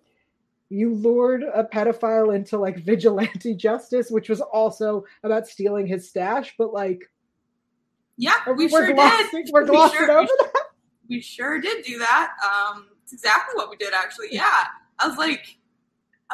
you 0.71 0.95
lured 0.95 1.43
a 1.43 1.65
pedophile 1.65 2.35
into 2.35 2.59
like 2.59 2.79
vigilante 2.85 3.55
justice, 3.55 4.11
which 4.11 4.29
was 4.29 4.41
also 4.41 5.05
about 5.23 5.47
stealing 5.49 5.87
his 5.87 6.09
stash, 6.09 6.55
but 6.59 6.73
like 6.73 7.03
yeah, 8.19 8.35
we 8.57 8.67
we're 8.67 8.87
sure 8.87 8.95
glossing, 8.95 9.45
did. 9.45 9.53
We're 9.53 9.65
We 9.71 9.89
sure- 9.91 10.11
over 10.11 10.29
that. 10.39 10.53
We 11.09 11.21
sure 11.23 11.61
did 11.61 11.85
do 11.85 11.99
that. 11.99 12.33
Um, 12.45 12.89
it's 13.03 13.13
exactly 13.15 13.55
what 13.57 13.71
we 13.71 13.77
did, 13.77 13.95
actually. 13.95 14.27
Yeah. 14.33 14.65
I 14.99 15.09
was 15.09 15.17
like, 15.17 15.57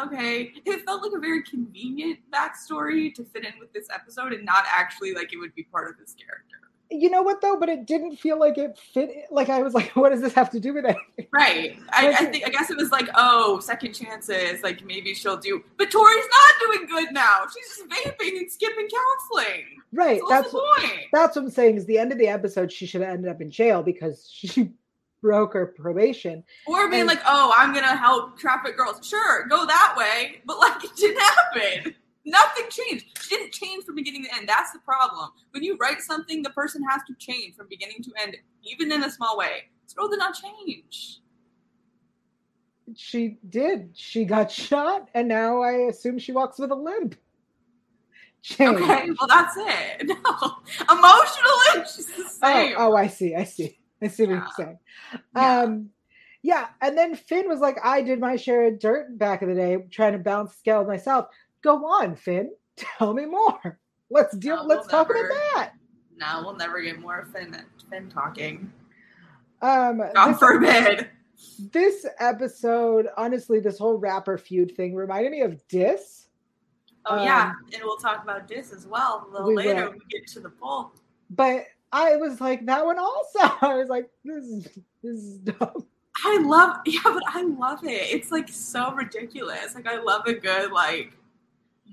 okay. 0.03 0.51
It 0.65 0.85
felt 0.85 1.03
like 1.03 1.13
a 1.17 1.21
very 1.21 1.43
convenient 1.45 2.19
backstory 2.33 3.15
to 3.15 3.23
fit 3.25 3.45
in 3.45 3.53
with 3.61 3.73
this 3.73 3.87
episode 3.95 4.33
and 4.33 4.45
not 4.45 4.65
actually 4.69 5.13
like 5.15 5.33
it 5.33 5.37
would 5.37 5.55
be 5.55 5.63
part 5.65 5.89
of 5.89 5.97
this 5.99 6.15
character. 6.15 6.57
You 6.91 7.11
know 7.11 7.23
what 7.23 7.41
though? 7.41 7.57
But 7.59 7.69
it 7.69 7.87
didn't 7.87 8.17
feel 8.17 8.39
like 8.39 8.59
it 8.59 8.79
fit. 8.93 9.11
Like 9.31 9.49
I 9.49 9.63
was 9.63 9.75
like, 9.75 9.91
what 9.97 10.11
does 10.11 10.21
this 10.21 10.33
have 10.35 10.51
to 10.51 10.61
do 10.61 10.75
with 10.75 10.85
anything? 10.85 11.27
Right. 11.33 11.77
I, 11.91 12.09
I 12.11 12.15
think 12.27 12.47
I 12.47 12.51
guess 12.51 12.71
it 12.71 12.77
was 12.77 12.91
like, 12.93 13.09
oh, 13.15 13.59
second 13.61 13.95
chances, 13.95 14.63
like 14.63 14.85
maybe 14.85 15.15
she'll 15.15 15.37
do 15.37 15.63
but 15.79 15.91
Tori's 15.91 16.25
not 16.31 16.73
doing 16.73 16.87
good 16.87 17.13
now. 17.13 17.39
She's 17.53 17.77
just 17.77 17.89
vaping 17.89 18.39
and 18.39 18.51
skipping 18.51 18.89
counseling. 18.89 19.65
Right. 19.93 20.21
So 20.21 20.27
That's 20.29 20.53
what's 20.53 20.55
what, 20.55 20.83
the 20.83 20.89
point? 20.89 21.01
that's 21.13 21.37
what 21.37 21.43
I'm 21.47 21.51
saying. 21.51 21.77
Is 21.77 21.87
the 21.87 21.99
end 21.99 22.13
of 22.13 22.19
the 22.19 22.29
episode, 22.29 22.71
she 22.71 22.87
should 22.87 23.01
have 23.01 23.11
ended 23.15 23.31
up 23.31 23.41
in 23.41 23.51
jail 23.51 23.83
because 23.83 24.29
she 24.33 24.71
broke 25.23 25.55
her 25.55 25.67
probation. 25.67 26.45
Or 26.67 26.89
being 26.91 27.01
And- 27.03 27.09
like, 27.09 27.23
oh, 27.27 27.53
I'm 27.57 27.73
gonna 27.73 27.97
help 27.97 28.39
traffic 28.39 28.77
girls. 28.77 29.07
Sure, 29.07 29.47
go 29.47 29.67
that 29.67 29.95
way. 29.97 30.43
But 30.45 30.59
like 30.59 30.85
it 30.85 30.91
didn't 30.97 31.21
happen. 31.21 31.95
Nothing 32.27 32.65
changed. 32.71 33.07
She 33.21 33.37
didn't 33.37 33.53
change 33.53 33.85
from 33.85 33.97
beginning 33.97 34.25
to 34.25 34.35
end. 34.37 34.49
That's 34.49 34.73
the 34.73 34.79
problem. 34.81 35.31
When 35.51 35.63
you 35.63 35.77
write 35.81 36.01
something, 36.01 36.43
the 36.43 36.51
person 36.51 36.83
has 36.91 37.03
to 37.07 37.15
change 37.19 37.55
from 37.55 37.67
beginning 37.69 38.03
to 38.05 38.13
end, 38.23 38.37
even 38.63 38.91
in 38.93 39.05
a 39.05 39.11
small 39.11 39.37
way. 39.37 39.65
This 39.85 39.93
girl 39.93 40.09
did 40.09 40.19
not 40.19 40.35
change. 40.35 41.21
She 42.97 43.39
did. 43.49 43.91
She 43.95 44.25
got 44.25 44.51
shot, 44.67 45.09
and 45.15 45.29
now 45.29 45.63
I 45.63 45.73
assume 45.91 46.19
she 46.19 46.33
walks 46.33 46.59
with 46.59 46.71
a 46.71 46.75
limp. 46.75 47.17
Change. 48.43 48.79
Okay, 48.81 49.09
well 49.19 49.29
that's 49.29 49.55
it. 49.57 50.07
No. 50.25 50.57
Emotionally, 50.91 51.87
she's 51.95 52.07
the 52.07 52.25
Oh, 52.25 52.29
same. 52.43 52.75
oh, 52.77 52.95
I 52.95 53.07
see. 53.07 53.35
I 53.35 53.45
see. 53.45 53.79
I 54.03 54.09
see 54.09 54.25
what 54.25 54.33
Yeah. 54.33 54.37
you're 54.37 54.49
saying. 54.57 54.79
Yeah. 55.35 55.61
Um, 55.61 55.91
yeah, 56.43 56.67
and 56.83 56.97
then 56.99 57.15
Finn 57.15 57.49
was 57.49 57.61
like, 57.61 57.79
"I 57.83 58.03
did 58.03 58.21
my 58.21 58.37
share 58.37 58.65
of 58.67 58.79
dirt 58.79 59.17
back 59.17 59.41
in 59.41 59.49
the 59.49 59.55
day, 59.55 59.79
trying 59.91 60.13
to 60.13 60.19
balance 60.19 60.55
scale 60.55 60.85
myself." 60.85 61.29
Go 61.65 61.79
on, 61.87 62.15
Finn. 62.15 62.53
Tell 62.77 63.13
me 63.15 63.25
more. 63.27 63.81
Let's 64.11 64.37
deal. 64.37 64.57
No, 64.57 64.63
let's 64.65 64.81
we'll 64.87 65.05
talk 65.05 65.09
never. 65.13 65.27
about 65.29 65.39
that. 65.55 65.73
Now 66.17 66.43
we'll 66.45 66.55
never 66.57 66.81
get 66.83 67.01
more 67.01 67.27
Finn 67.33 67.57
Finn 67.91 68.09
talking. 68.09 68.71
Um, 69.63 70.03
God 70.15 70.33
this, 70.33 70.39
forbid. 70.39 71.09
this 71.73 72.07
episode, 72.21 73.09
honestly, 73.17 73.59
this 73.61 73.79
whole 73.79 73.97
rapper 73.97 74.37
feud 74.39 74.77
thing 74.77 74.95
reminded 74.95 75.33
me 75.33 75.41
of 75.41 75.67
Dis. 75.69 76.27
Oh 77.07 77.23
yeah, 77.23 77.51
Um, 77.51 77.57
and 77.73 77.83
we'll 77.83 77.97
talk 77.97 78.23
about 78.23 78.47
this 78.47 78.73
as 78.73 78.87
well 78.87 79.27
a 79.29 79.33
little 79.33 79.49
we 79.49 79.57
later 79.57 79.75
will. 79.75 79.91
when 79.91 79.99
we 79.99 80.19
get 80.21 80.27
to 80.29 80.41
the 80.41 80.51
poll. 80.51 80.93
but 81.31 81.65
I 81.93 82.17
was 82.17 82.41
like 82.41 82.65
that 82.67 82.85
one 82.85 82.99
also. 82.99 83.39
I 83.63 83.75
was 83.75 83.89
like, 83.89 84.09
this 84.25 84.45
is 84.45 84.65
this 85.03 85.17
is 85.17 85.39
dumb. 85.39 85.87
I 86.25 86.39
love, 86.43 86.77
yeah, 86.87 87.01
but 87.05 87.23
I 87.27 87.43
love 87.43 87.85
it. 87.85 88.13
It's 88.15 88.31
like 88.31 88.49
so 88.49 88.93
ridiculous. 88.95 89.75
Like 89.75 89.87
I 89.87 89.99
love 90.01 90.27
a 90.27 90.35
good 90.35 90.71
like 90.73 91.13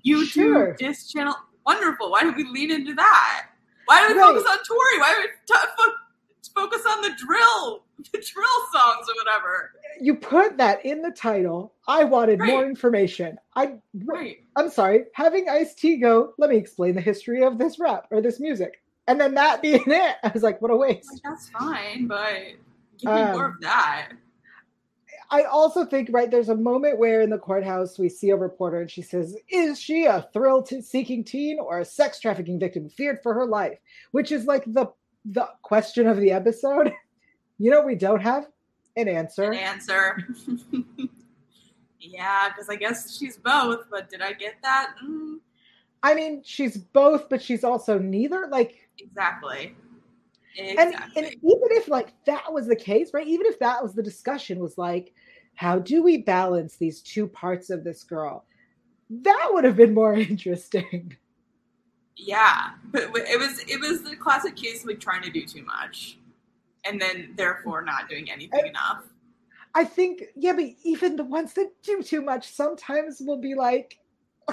YouTube 0.06 0.28
Sure. 0.28 0.74
disc 0.74 1.12
channel. 1.12 1.36
Wonderful. 1.66 2.10
Why 2.12 2.22
don't 2.22 2.36
we 2.36 2.44
lean 2.46 2.72
into 2.72 2.94
that? 2.96 3.48
Why 3.86 4.08
do 4.08 4.14
we 4.14 4.20
Right. 4.20 4.28
focus 4.28 4.50
on 4.50 4.58
Tori? 4.68 5.00
Why 5.00 5.14
do 5.16 5.22
we 5.22 5.28
t- 5.28 5.68
fo- 5.78 6.62
focus 6.62 6.82
on 6.90 7.02
the 7.02 7.12
drill, 7.18 7.84
the 7.98 8.18
drill 8.20 8.62
songs 8.74 9.08
or 9.10 9.16
whatever? 9.16 9.72
You 10.00 10.16
put 10.16 10.58
that 10.58 10.84
in 10.86 11.02
the 11.02 11.12
title. 11.12 11.76
I 11.88 12.04
wanted 12.06 12.40
more 12.40 12.66
information. 12.66 13.38
I 13.56 13.76
Right. 14.06 14.38
I'm 14.56 14.70
sorry, 14.70 15.06
having 15.14 15.48
Ice 15.50 15.76
T 15.76 15.98
go, 15.98 16.34
let 16.40 16.50
me 16.50 16.56
explain 16.58 16.96
the 16.96 17.02
history 17.02 17.44
of 17.44 17.58
this 17.58 17.78
rap 17.80 18.08
or 18.12 18.22
this 18.22 18.40
music. 18.40 18.82
And 19.08 19.20
then 19.20 19.34
that 19.36 19.62
being 19.62 19.84
it, 19.86 20.16
I 20.24 20.32
was 20.34 20.42
like, 20.44 20.62
what 20.62 20.72
a 20.72 20.76
waste. 20.76 21.12
Like 21.12 21.22
that's 21.24 21.50
fine, 21.50 22.08
but 22.08 22.34
give 22.98 23.12
me 23.12 23.22
more 23.34 23.46
Um, 23.46 23.52
of 23.54 23.62
that. 23.62 24.10
I 25.32 25.44
also 25.44 25.86
think, 25.86 26.10
right, 26.12 26.30
there's 26.30 26.50
a 26.50 26.56
moment 26.56 27.00
where 27.00 27.22
in 27.22 27.30
the 27.30 27.38
courthouse 27.38 27.98
we 27.98 28.10
see 28.10 28.32
a 28.32 28.36
reporter 28.36 28.82
and 28.82 28.92
she 28.92 29.02
says, 29.02 29.36
Is 29.50 29.80
she 29.80 30.04
a 30.04 30.28
thrill 30.34 30.66
seeking 30.66 31.24
teen 31.24 31.58
or 31.58 31.80
a 31.80 31.86
sex 31.86 32.20
trafficking 32.20 32.60
victim 32.60 32.90
feared 32.90 33.24
for 33.24 33.34
her 33.34 33.46
life? 33.46 33.80
Which 34.12 34.32
is 34.32 34.46
like 34.46 34.66
the 34.66 34.92
the 35.24 35.48
question 35.62 36.08
of 36.08 36.18
the 36.18 36.32
episode. 36.32 36.94
You 37.58 37.70
know, 37.70 37.84
we 37.84 37.94
don't 37.94 38.22
have 38.24 38.48
an 38.98 39.08
answer. 39.08 39.52
An 39.52 39.60
answer. 39.60 40.28
yeah, 42.00 42.50
because 42.50 42.70
I 42.70 42.76
guess 42.76 43.16
she's 43.16 43.38
both. 43.38 43.86
But 43.92 44.10
did 44.10 44.24
I 44.24 44.34
get 44.34 44.56
that? 44.64 44.96
Mm, 45.06 45.36
I 46.02 46.16
mean, 46.16 46.42
she's 46.44 46.76
both, 46.76 47.30
but 47.30 47.40
she's 47.40 47.64
also 47.64 48.00
neither. 48.00 48.48
Like, 48.50 48.90
exactly. 48.98 49.76
and, 50.58 50.80
Exactly. 50.80 51.24
and 51.24 51.34
even 51.36 51.68
if 51.70 51.88
like 51.88 52.14
that 52.26 52.52
was 52.52 52.66
the 52.68 52.76
case 52.76 53.12
right 53.14 53.28
even 53.28 53.46
if 53.46 53.60
that 53.60 53.82
was 53.82 53.94
the 53.94 54.04
discussion 54.04 54.60
was 54.60 54.78
like 54.78 55.14
how 55.62 55.78
do 55.78 56.02
we 56.02 56.18
balance 56.18 56.76
these 56.78 57.02
two 57.02 57.28
parts 57.28 57.70
of 57.70 57.84
this 57.84 58.04
girl 58.04 58.46
that 59.10 59.48
would 59.52 59.64
have 59.64 59.76
been 59.76 59.94
more 59.94 60.14
interesting 60.32 61.16
Yeah, 62.18 62.72
but 62.92 63.04
it 63.16 63.40
was 63.40 63.60
it 63.68 63.80
was 63.80 64.02
the 64.04 64.16
classic 64.16 64.56
case 64.56 64.82
of 64.82 64.88
like 64.88 65.00
trying 65.00 65.22
to 65.24 65.32
do 65.32 65.46
too 65.46 65.64
much, 65.64 66.18
and 66.86 67.00
then 67.02 67.34
therefore 67.36 67.82
not 67.84 68.10
doing 68.10 68.30
anything 68.32 68.60
And- 68.60 68.70
enough. 68.70 69.04
i 69.74 69.84
think 69.98 70.24
yeah 70.36 70.54
but 70.54 70.66
even 70.84 71.16
the 71.16 71.24
ones 71.24 71.54
that 71.58 71.70
do 71.84 72.02
too 72.12 72.22
much 72.32 72.44
sometimes 72.62 73.22
will 73.28 73.42
be 73.50 73.54
like 73.56 73.90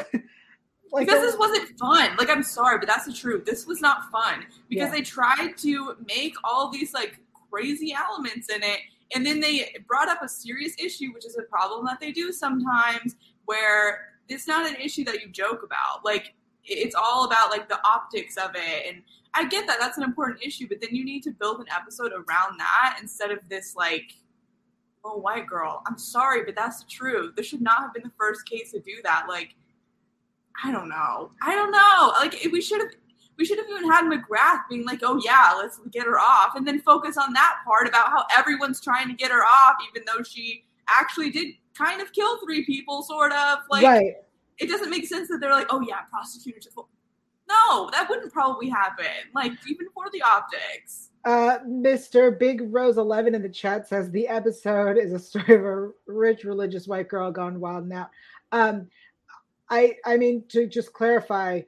like 0.93 1.07
Because 1.07 1.23
this 1.27 1.37
wasn't 1.39 1.67
fun. 1.79 2.07
Like 2.21 2.31
I'm 2.35 2.43
sorry, 2.43 2.77
but 2.79 2.87
that's 2.93 3.07
the 3.07 3.13
truth. 3.13 3.43
This 3.45 3.67
was 3.67 3.81
not 3.81 3.99
fun 4.17 4.37
because 4.71 4.89
Yeah. 4.89 4.95
they 4.97 5.03
tried 5.03 5.53
to 5.67 5.97
make 6.15 6.35
all 6.45 6.65
these 6.77 6.93
like 7.01 7.13
crazy 7.51 7.91
elements 8.05 8.47
in 8.57 8.63
it, 8.63 8.81
and 9.15 9.25
then 9.25 9.41
they 9.41 9.75
brought 9.87 10.09
up 10.09 10.23
a 10.23 10.29
serious 10.29 10.75
issue, 10.79 11.13
which 11.13 11.27
is 11.27 11.37
a 11.39 11.43
problem 11.43 11.85
that 11.87 12.01
they 12.01 12.13
do 12.13 12.33
sometimes, 12.33 13.17
where 13.47 14.15
it's 14.29 14.47
not 14.47 14.69
an 14.69 14.77
issue 14.77 15.05
that 15.05 15.21
you 15.23 15.29
joke 15.29 15.63
about. 15.63 16.05
Like 16.05 16.35
it's 16.65 16.95
all 16.95 17.25
about 17.25 17.51
like 17.51 17.69
the 17.69 17.79
optics 17.87 18.37
of 18.37 18.51
it, 18.55 18.87
and 18.89 19.03
I 19.35 19.49
get 19.49 19.67
that 19.67 19.79
that's 19.81 19.99
an 19.99 20.05
important 20.05 20.43
issue, 20.43 20.69
but 20.69 20.81
then 20.81 20.95
you 20.95 21.05
need 21.05 21.23
to 21.25 21.31
build 21.31 21.61
an 21.61 21.67
episode 21.75 22.13
around 22.13 22.59
that 22.59 22.99
instead 23.01 23.31
of 23.31 23.39
this 23.49 23.75
like. 23.77 24.13
Oh, 25.05 25.17
white 25.17 25.47
girl. 25.47 25.81
I'm 25.87 25.97
sorry, 25.97 26.45
but 26.45 26.57
that's 26.57 26.83
the 26.83 26.91
truth. 26.91 27.37
This 27.37 27.47
should 27.47 27.63
not 27.63 27.79
have 27.79 27.95
been 27.95 28.03
the 28.03 28.11
first 28.19 28.45
case 28.47 28.73
to 28.73 28.81
do 28.81 28.97
that. 29.05 29.27
Like, 29.29 29.55
I 30.63 30.73
don't 30.73 30.89
know. 30.89 31.31
I 31.41 31.55
don't 31.55 31.71
know. 31.71 32.13
Like 32.19 32.53
we 32.53 32.61
should 32.61 32.81
have 32.81 32.91
we 33.39 33.45
should 33.45 33.59
have 33.59 33.69
even 33.71 33.89
had 33.91 34.05
McGrath 34.05 34.63
being 34.69 34.85
like, 34.85 35.01
"Oh 35.03 35.21
yeah, 35.25 35.55
let's 35.57 35.79
get 35.93 36.05
her 36.05 36.19
off," 36.19 36.57
and 36.57 36.67
then 36.67 36.81
focus 36.81 37.17
on 37.17 37.33
that 37.35 37.57
part 37.65 37.87
about 37.89 38.09
how 38.09 38.25
everyone's 38.37 38.81
trying 38.81 39.09
to 39.09 39.15
get 39.15 39.31
her 39.31 39.43
off, 39.43 39.77
even 39.91 40.05
though 40.07 40.23
she 40.23 40.65
actually 40.89 41.31
did 41.31 41.55
kind 41.77 42.01
of 42.03 42.13
kill 42.13 42.39
three 42.41 42.65
people, 42.65 43.03
sort 43.03 43.33
of. 43.33 43.59
Like 43.71 43.85
right 43.85 44.15
it 44.59 44.69
doesn't 44.69 44.91
make 44.91 45.07
sense 45.07 45.29
that 45.29 45.39
they're 45.41 45.53
like, 45.53 45.69
"Oh 45.71 45.81
yeah, 45.81 46.01
prosecutors." 46.11 46.67
are 46.67 46.71
full." 46.73 46.89
No, 47.49 47.89
that 47.93 48.09
wouldn't 48.11 48.33
probably 48.33 48.69
happen. 48.69 49.07
Like 49.35 49.53
even 49.69 49.87
for 49.95 50.05
the 50.13 50.21
optics. 50.23 51.11
uh 51.25 51.59
mr 51.67 52.39
big 52.39 52.63
rose 52.73 52.97
11 52.97 53.35
in 53.35 53.43
the 53.43 53.49
chat 53.49 53.89
says 53.89 54.09
the 54.11 54.29
episode 54.29 54.97
is 54.97 55.13
a 55.13 55.19
story 55.19 55.55
of 55.55 55.65
a 55.65 55.91
rich 56.07 56.45
religious 56.45 56.87
white 56.87 57.09
girl 57.09 57.33
gone 57.33 57.59
wild 57.59 57.89
now 57.89 58.09
um 58.53 58.87
i 59.69 59.97
i 60.05 60.17
mean 60.17 60.45
to 60.49 60.69
just 60.69 60.93
clarify 60.93 61.61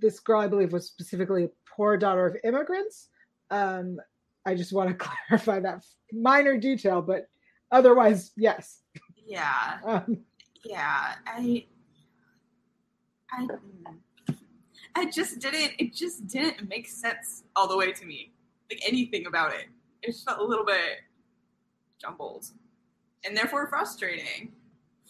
this 0.00 0.20
girl 0.20 0.40
i 0.40 0.48
believe 0.48 0.72
was 0.72 0.86
specifically 0.86 1.44
a 1.44 1.50
poor 1.76 1.96
daughter 1.96 2.26
of 2.26 2.36
immigrants 2.44 3.08
um 3.50 3.98
i 4.46 4.54
just 4.54 4.72
want 4.72 4.88
to 4.88 4.94
clarify 5.28 5.60
that 5.60 5.84
minor 6.12 6.56
detail 6.56 7.02
but 7.02 7.26
otherwise 7.70 8.32
yes 8.36 8.82
Yeah, 9.26 9.78
um, 9.86 10.18
yeah. 10.64 11.14
I, 11.26 11.64
I, 13.30 13.46
I 14.94 15.10
just 15.10 15.38
didn't. 15.38 15.72
It 15.78 15.94
just 15.94 16.26
didn't 16.26 16.68
make 16.68 16.86
sense 16.88 17.44
all 17.56 17.66
the 17.68 17.76
way 17.76 17.92
to 17.92 18.04
me. 18.04 18.32
Like 18.70 18.80
anything 18.86 19.26
about 19.26 19.54
it, 19.54 19.66
it 20.02 20.08
just 20.12 20.24
felt 20.26 20.38
a 20.40 20.44
little 20.44 20.66
bit 20.66 21.00
jumbled, 22.00 22.46
and 23.24 23.34
therefore 23.36 23.68
frustrating. 23.68 24.52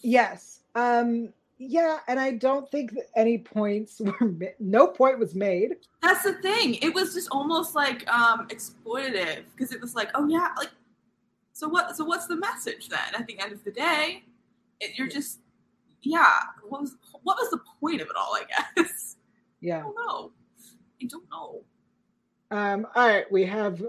yes 0.01 0.61
um 0.75 1.33
yeah 1.69 1.99
and 2.07 2.19
i 2.19 2.31
don't 2.31 2.69
think 2.71 2.91
that 2.93 3.05
any 3.15 3.37
points 3.37 3.99
were 4.19 4.33
no 4.59 4.87
point 4.87 5.19
was 5.19 5.35
made 5.35 5.75
That's 6.01 6.23
the 6.23 6.33
thing. 6.33 6.75
It 6.75 6.93
was 6.93 7.13
just 7.13 7.29
almost 7.31 7.75
like 7.75 8.07
um 8.09 8.47
exploitative 8.49 9.43
because 9.55 9.71
it 9.71 9.79
was 9.79 9.95
like, 9.95 10.09
oh 10.15 10.27
yeah, 10.27 10.49
like 10.57 10.71
so 11.53 11.69
what? 11.69 11.95
So 11.95 12.03
what's 12.03 12.27
the 12.27 12.35
message 12.35 12.89
then? 12.89 12.99
At 13.17 13.25
the 13.25 13.39
end 13.39 13.53
of 13.53 13.63
the 13.63 13.71
day, 13.71 14.25
it, 14.81 14.97
you're 14.97 15.07
just 15.07 15.39
yeah, 16.01 16.41
what 16.67 16.81
was 16.81 16.97
what 17.23 17.37
was 17.37 17.49
the 17.51 17.59
point 17.79 18.01
of 18.01 18.07
it 18.09 18.15
all? 18.17 18.35
I 18.35 18.43
guess. 18.75 19.15
Yeah. 19.61 19.77
I 19.77 19.81
don't 19.83 19.95
know. 19.95 20.31
I 21.01 21.05
don't 21.05 21.29
know. 21.31 21.63
Um, 22.51 22.85
all 22.95 23.07
right, 23.07 23.31
we 23.31 23.45
have. 23.45 23.81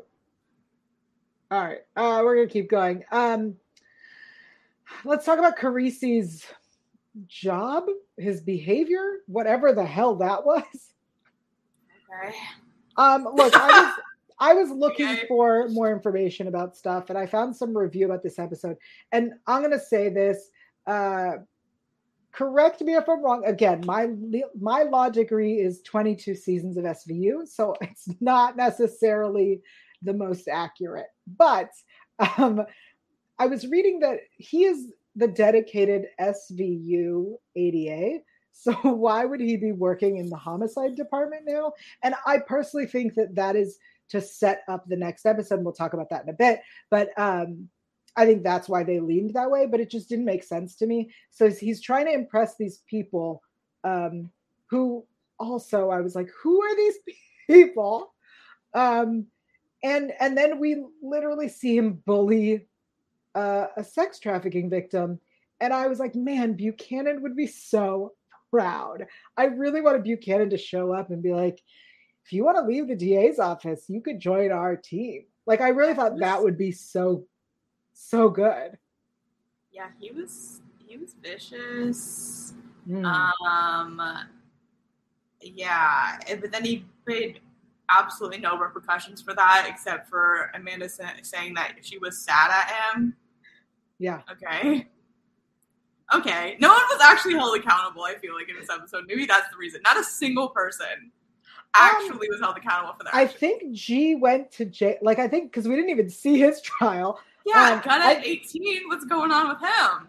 All 1.50 1.64
right, 1.64 1.80
uh, 1.96 2.20
we're 2.22 2.36
gonna 2.36 2.46
keep 2.46 2.70
going. 2.70 3.02
Um, 3.10 3.56
let's 5.04 5.26
talk 5.26 5.40
about 5.40 5.56
Carisi's 5.58 6.44
job, 7.26 7.84
his 8.16 8.40
behavior, 8.40 9.18
whatever 9.26 9.72
the 9.72 9.84
hell 9.84 10.16
that 10.16 10.44
was. 10.44 10.64
Okay. 12.22 12.34
Um, 12.96 13.26
look, 13.34 13.54
I 13.56 13.82
was 13.82 13.94
I 14.38 14.54
was 14.54 14.70
looking 14.72 15.08
Okay. 15.08 15.26
for 15.26 15.68
more 15.68 15.92
information 15.92 16.48
about 16.48 16.76
stuff, 16.76 17.10
and 17.10 17.18
I 17.18 17.26
found 17.26 17.54
some 17.56 17.76
review 17.76 18.06
about 18.06 18.22
this 18.22 18.38
episode. 18.38 18.76
And 19.12 19.32
I'm 19.46 19.62
gonna 19.62 19.78
say 19.78 20.08
this. 20.08 20.50
Uh, 20.86 21.38
correct 22.32 22.80
me 22.80 22.94
if 22.94 23.08
I'm 23.08 23.22
wrong. 23.24 23.44
Again, 23.46 23.82
my 23.86 24.08
my 24.60 24.82
law 24.82 25.08
degree 25.08 25.60
is 25.60 25.82
22 25.82 26.34
seasons 26.34 26.76
of 26.76 26.84
SVU, 26.84 27.46
so 27.46 27.74
it's 27.80 28.08
not 28.20 28.56
necessarily 28.56 29.60
the 30.02 30.12
most 30.12 30.48
accurate. 30.48 31.06
But 31.38 31.70
um, 32.36 32.62
I 33.38 33.46
was 33.46 33.66
reading 33.66 34.00
that 34.00 34.20
he 34.36 34.64
is 34.64 34.92
the 35.16 35.28
dedicated 35.28 36.06
SVU 36.20 37.34
ADA. 37.56 38.20
So 38.52 38.72
why 38.82 39.24
would 39.24 39.40
he 39.40 39.56
be 39.56 39.72
working 39.72 40.18
in 40.18 40.28
the 40.28 40.36
homicide 40.36 40.96
department 40.96 41.42
now? 41.46 41.72
And 42.02 42.14
I 42.26 42.38
personally 42.38 42.86
think 42.86 43.14
that 43.14 43.34
that 43.34 43.56
is 43.56 43.78
to 44.10 44.20
set 44.20 44.62
up 44.68 44.84
the 44.86 44.96
next 44.96 45.26
episode. 45.26 45.62
We'll 45.62 45.72
talk 45.72 45.92
about 45.92 46.10
that 46.10 46.24
in 46.24 46.28
a 46.28 46.34
bit. 46.34 46.60
But 46.90 47.10
um, 47.18 47.68
I 48.16 48.26
think 48.26 48.42
that's 48.42 48.68
why 48.68 48.84
they 48.84 49.00
leaned 49.00 49.34
that 49.34 49.50
way. 49.50 49.66
But 49.66 49.80
it 49.80 49.90
just 49.90 50.08
didn't 50.08 50.24
make 50.24 50.44
sense 50.44 50.76
to 50.76 50.86
me. 50.86 51.10
So 51.30 51.50
he's 51.50 51.80
trying 51.80 52.06
to 52.06 52.12
impress 52.12 52.56
these 52.56 52.82
people 52.88 53.42
um, 53.82 54.30
who 54.70 55.04
also 55.38 55.90
I 55.90 56.00
was 56.00 56.14
like, 56.14 56.30
who 56.42 56.62
are 56.62 56.76
these 56.76 56.96
people? 57.46 58.12
Um, 58.72 59.26
and 59.82 60.12
and 60.18 60.36
then 60.36 60.58
we 60.58 60.82
literally 61.02 61.48
see 61.48 61.76
him 61.76 62.02
bully 62.06 62.66
uh, 63.34 63.66
a 63.76 63.84
sex 63.84 64.18
trafficking 64.18 64.70
victim. 64.70 65.20
And 65.60 65.72
I 65.72 65.86
was 65.86 65.98
like, 65.98 66.14
man, 66.14 66.54
Buchanan 66.54 67.22
would 67.22 67.36
be 67.36 67.46
so 67.46 68.12
proud. 68.50 69.06
I 69.36 69.44
really 69.46 69.80
wanted 69.80 70.04
Buchanan 70.04 70.50
to 70.50 70.58
show 70.58 70.92
up 70.92 71.10
and 71.10 71.22
be 71.22 71.32
like, 71.32 71.62
if 72.24 72.32
you 72.32 72.44
want 72.44 72.56
to 72.58 72.64
leave 72.64 72.88
the 72.88 72.96
DA's 72.96 73.38
office, 73.38 73.84
you 73.88 74.00
could 74.00 74.18
join 74.18 74.50
our 74.50 74.76
team. 74.76 75.24
Like, 75.46 75.60
I 75.60 75.68
really 75.68 75.94
thought 75.94 76.18
that 76.18 76.42
would 76.42 76.56
be 76.56 76.72
so, 76.72 77.26
so 77.92 78.28
good. 78.28 78.78
Yeah, 79.72 79.88
he 80.00 80.10
was 80.10 80.60
he 80.86 80.96
was 80.96 81.14
vicious. 81.20 82.54
Mm. 82.88 83.04
Um, 83.04 84.00
yeah, 85.40 86.18
but 86.40 86.52
then 86.52 86.64
he 86.64 86.84
paid 87.06 87.40
absolutely 87.90 88.38
no 88.38 88.56
repercussions 88.58 89.20
for 89.20 89.34
that, 89.34 89.66
except 89.68 90.08
for 90.08 90.50
Amanda 90.54 90.88
saying 90.88 91.54
that 91.54 91.74
she 91.82 91.98
was 91.98 92.18
sad 92.18 92.50
at 92.50 92.94
him. 92.94 93.16
Yeah. 93.98 94.20
Okay. 94.30 94.86
Okay. 96.14 96.56
No 96.60 96.68
one 96.68 96.82
was 96.90 97.00
actually 97.02 97.34
held 97.34 97.56
accountable, 97.56 98.02
I 98.02 98.16
feel 98.16 98.34
like, 98.34 98.48
in 98.48 98.56
this 98.56 98.68
episode. 98.70 99.04
Maybe 99.06 99.26
that's 99.26 99.50
the 99.50 99.56
reason. 99.56 99.80
Not 99.84 99.98
a 99.98 100.04
single 100.04 100.48
person 100.48 101.12
actually 101.74 102.28
was 102.28 102.40
held 102.40 102.56
accountable 102.56 102.94
for 102.94 103.04
that. 103.04 103.14
I 103.14 103.26
think 103.26 103.72
G 103.72 104.14
went 104.14 104.50
to 104.52 104.64
jail. 104.64 104.96
Like, 105.02 105.18
I 105.18 105.28
think 105.28 105.50
because 105.50 105.66
we 105.66 105.76
didn't 105.76 105.90
even 105.90 106.08
see 106.10 106.38
his 106.38 106.60
trial. 106.62 107.20
yeah, 107.44 107.74
um, 107.74 107.80
got 107.80 108.00
at 108.00 108.24
18. 108.24 108.88
What's 108.88 109.04
going 109.04 109.30
on 109.30 109.48
with 109.48 109.60
him? 109.60 110.08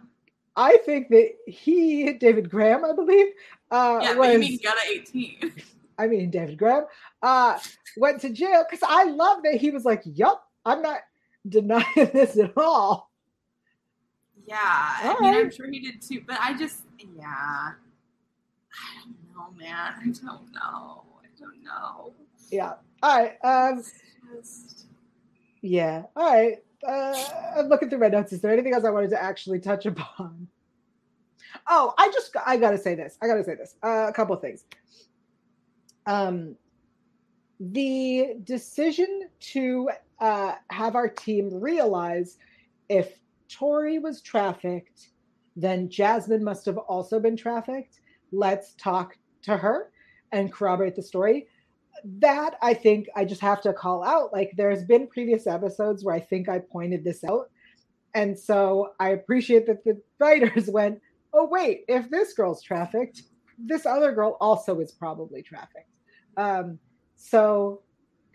I 0.56 0.77
think 0.86 1.10
that 1.10 1.32
he, 1.48 2.13
David 2.13 2.50
Graham, 2.50 2.86
I 2.86 2.94
believe, 2.94 3.27
uh, 3.72 4.00
Yeah, 4.01 4.15
was, 4.15 4.27
but 4.27 4.34
you 4.34 4.39
mean 4.39 4.60
got 4.63 4.75
at 4.86 4.92
18. 4.92 5.54
I 5.98 6.08
mean, 6.08 6.30
David 6.30 6.58
Graham, 6.58 6.86
uh, 7.22 7.58
went 7.98 8.22
to 8.22 8.30
jail 8.30 8.65
because 8.70 8.86
I 8.88 9.06
love 9.06 9.44
that 9.44 9.56
he 9.56 9.72
was 9.72 9.86
like, 9.86 10.01
Yup, 10.06 10.46
I'm 10.65 10.82
not 10.82 11.00
denying 11.48 11.86
this 11.96 12.38
at 12.38 12.54
all. 12.58 13.12
Yeah, 14.46 14.56
I 14.60 15.08
All 15.16 15.22
mean, 15.22 15.34
I'm 15.34 15.44
right. 15.46 15.54
sure 15.54 15.70
he 15.70 15.80
did 15.80 16.02
too, 16.02 16.22
but 16.28 16.38
I 16.40 16.56
just, 16.58 16.82
yeah. 17.18 17.25
I 17.28 17.74
don't 19.04 19.16
know, 19.36 19.58
man. 19.58 19.94
I 20.00 20.04
don't 20.06 20.54
know. 20.54 21.03
I 21.24 21.27
don't 21.40 21.64
know. 21.64 22.14
Yeah. 22.51 22.74
All 23.01 23.18
right. 23.18 23.38
Um, 23.44 23.84
just- 24.38 24.86
yeah. 25.62 26.03
All 26.16 26.31
right. 26.31 26.58
Uh, 26.88 27.16
I'm 27.58 27.68
looking 27.68 27.90
through 27.90 28.00
my 28.00 28.10
notes. 28.10 28.31
Is 28.34 28.42
there 28.42 28.51
anything 28.53 28.74
else 28.74 28.86
I 28.86 28.92
wanted 28.92 29.10
to 29.12 29.22
actually 29.22 29.60
touch 29.60 29.86
upon? 29.88 30.48
Oh, 31.68 31.94
I 31.98 32.12
just 32.14 32.36
I 32.46 32.58
gotta 32.58 32.77
say 32.77 32.94
this. 32.96 33.18
I 33.22 33.27
gotta 33.27 33.44
say 33.44 33.55
this. 33.55 33.75
Uh, 33.81 34.05
a 34.10 34.14
couple 34.14 34.36
of 34.36 34.42
things. 34.42 34.66
Um, 36.05 36.55
the 37.60 38.36
decision 38.44 39.22
to 39.40 39.90
uh, 40.20 40.53
have 40.70 40.96
our 40.96 41.08
team 41.08 41.50
realize 41.60 42.38
if 42.90 43.14
Tori 43.50 44.00
was 44.00 44.22
trafficked, 44.22 45.10
then 45.55 45.90
Jasmine 45.90 46.44
must 46.44 46.66
have 46.66 46.77
also 46.77 47.20
been 47.20 47.38
trafficked. 47.38 48.00
Let's 48.31 48.74
talk 48.75 49.18
to 49.44 49.58
her 49.58 49.92
and 50.31 50.51
corroborate 50.51 50.96
the 50.96 51.03
story. 51.03 51.48
That 52.03 52.58
I 52.62 52.74
think 52.74 53.08
I 53.16 53.24
just 53.24 53.42
have 53.42 53.62
to 53.62 53.74
call 53.74 54.03
out. 54.03 54.34
Like, 54.34 54.51
there's 54.58 54.84
been 54.84 55.08
previous 55.08 55.48
episodes 55.48 56.03
where 56.03 56.16
I 56.16 56.20
think 56.20 56.50
I 56.50 56.60
pointed 56.60 57.03
this 57.03 57.24
out. 57.24 57.50
And 58.14 58.38
so 58.38 58.94
I 59.00 59.10
appreciate 59.10 59.66
that 59.68 59.84
the 59.84 60.01
writers 60.20 60.68
went, 60.72 61.00
oh, 61.34 61.48
wait, 61.48 61.86
if 61.88 62.10
this 62.10 62.34
girl's 62.34 62.62
trafficked, 62.62 63.24
this 63.58 63.86
other 63.86 64.12
girl 64.12 64.38
also 64.42 64.79
is 64.79 64.92
probably 64.92 65.42
trafficked. 65.42 65.90
Um, 66.38 66.79
so 67.16 67.81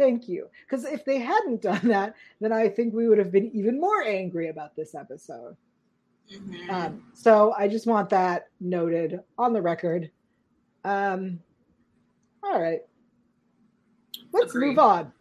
thank 0.00 0.28
you. 0.28 0.48
Because 0.64 0.86
if 0.86 1.04
they 1.04 1.18
hadn't 1.18 1.60
done 1.62 1.86
that, 1.88 2.16
then 2.40 2.52
I 2.52 2.68
think 2.68 2.94
we 2.94 3.06
would 3.08 3.18
have 3.18 3.30
been 3.30 3.50
even 3.54 3.78
more 3.78 4.02
angry 4.02 4.48
about 4.48 4.74
this 4.74 4.94
episode. 4.94 5.56
Mhm. 6.32 6.70
Um, 6.70 7.04
so 7.12 7.52
I 7.52 7.68
just 7.68 7.86
want 7.86 8.08
that 8.10 8.48
noted 8.60 9.20
on 9.36 9.52
the 9.52 9.60
record. 9.60 10.10
Um, 10.84 11.40
all 12.42 12.60
right. 12.60 12.80
Let's 14.32 14.54
Agreed. 14.54 14.68
move 14.68 14.78
on. 14.78 15.12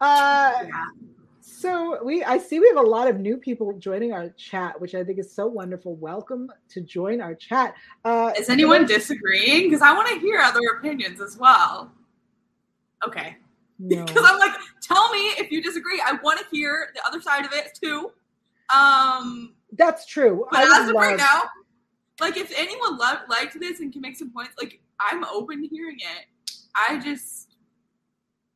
Uh, 0.00 0.52
yeah. 0.62 0.84
so 1.40 2.04
we 2.04 2.22
I 2.22 2.38
see 2.38 2.60
we 2.60 2.68
have 2.68 2.76
a 2.84 2.88
lot 2.88 3.08
of 3.08 3.18
new 3.18 3.36
people 3.38 3.72
joining 3.78 4.12
our 4.12 4.28
chat, 4.30 4.80
which 4.80 4.94
I 4.94 5.02
think 5.02 5.18
is 5.18 5.32
so 5.32 5.46
wonderful. 5.46 5.96
Welcome 5.96 6.52
to 6.68 6.80
join 6.82 7.20
our 7.20 7.34
chat. 7.34 7.74
Uh, 8.04 8.32
Is 8.38 8.50
anyone 8.50 8.86
disagreeing? 8.86 9.68
Because 9.70 9.82
I 9.82 9.92
want 9.94 10.06
to 10.08 10.20
hear 10.20 10.38
other 10.38 10.60
opinions 10.78 11.20
as 11.20 11.36
well. 11.38 11.90
Okay. 13.04 13.36
No. 13.82 14.04
Because 14.04 14.24
I'm 14.24 14.38
like, 14.38 14.54
tell 14.80 15.10
me 15.10 15.18
if 15.38 15.50
you 15.50 15.62
disagree. 15.62 16.00
I 16.04 16.12
want 16.22 16.38
to 16.38 16.46
hear 16.50 16.90
the 16.94 17.04
other 17.06 17.20
side 17.20 17.44
of 17.44 17.52
it 17.52 17.78
too. 17.80 18.12
Um, 18.74 19.54
That's 19.72 20.06
true. 20.06 20.46
but 20.50 20.60
I 20.60 20.82
as 20.82 20.88
of 20.88 20.94
right 20.94 21.16
now, 21.16 21.44
like 22.20 22.36
if 22.36 22.52
anyone 22.56 22.96
loved, 22.96 23.28
liked 23.28 23.58
this 23.58 23.80
and 23.80 23.92
can 23.92 24.00
make 24.00 24.16
some 24.16 24.30
points, 24.30 24.52
like 24.60 24.80
I'm 25.00 25.24
open 25.24 25.62
to 25.62 25.68
hearing 25.68 25.96
it. 25.98 26.26
I 26.74 26.98
just 26.98 27.56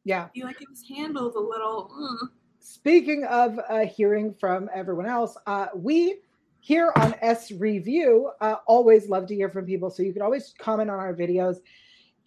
yeah. 0.05 0.29
feel 0.35 0.47
like 0.47 0.63
it 0.63 0.69
was 0.71 0.83
handled 0.89 1.35
a 1.35 1.41
little. 1.41 1.91
uh. 1.93 2.27
Speaking 2.61 3.25
of 3.25 3.59
uh, 3.69 3.81
hearing 3.87 4.35
from 4.35 4.69
everyone 4.75 5.07
else, 5.07 5.37
uh, 5.47 5.67
we 5.75 6.19
here 6.61 6.93
on 6.97 7.15
S 7.21 7.53
Review 7.53 8.31
uh, 8.41 8.57
always 8.67 9.09
love 9.09 9.27
to 9.27 9.35
hear 9.35 9.49
from 9.49 9.67
people. 9.67 9.91
So 9.91 10.03
you 10.03 10.13
can 10.13 10.23
always 10.23 10.55
comment 10.59 10.91
on 10.91 10.99
our 10.99 11.15
videos 11.15 11.59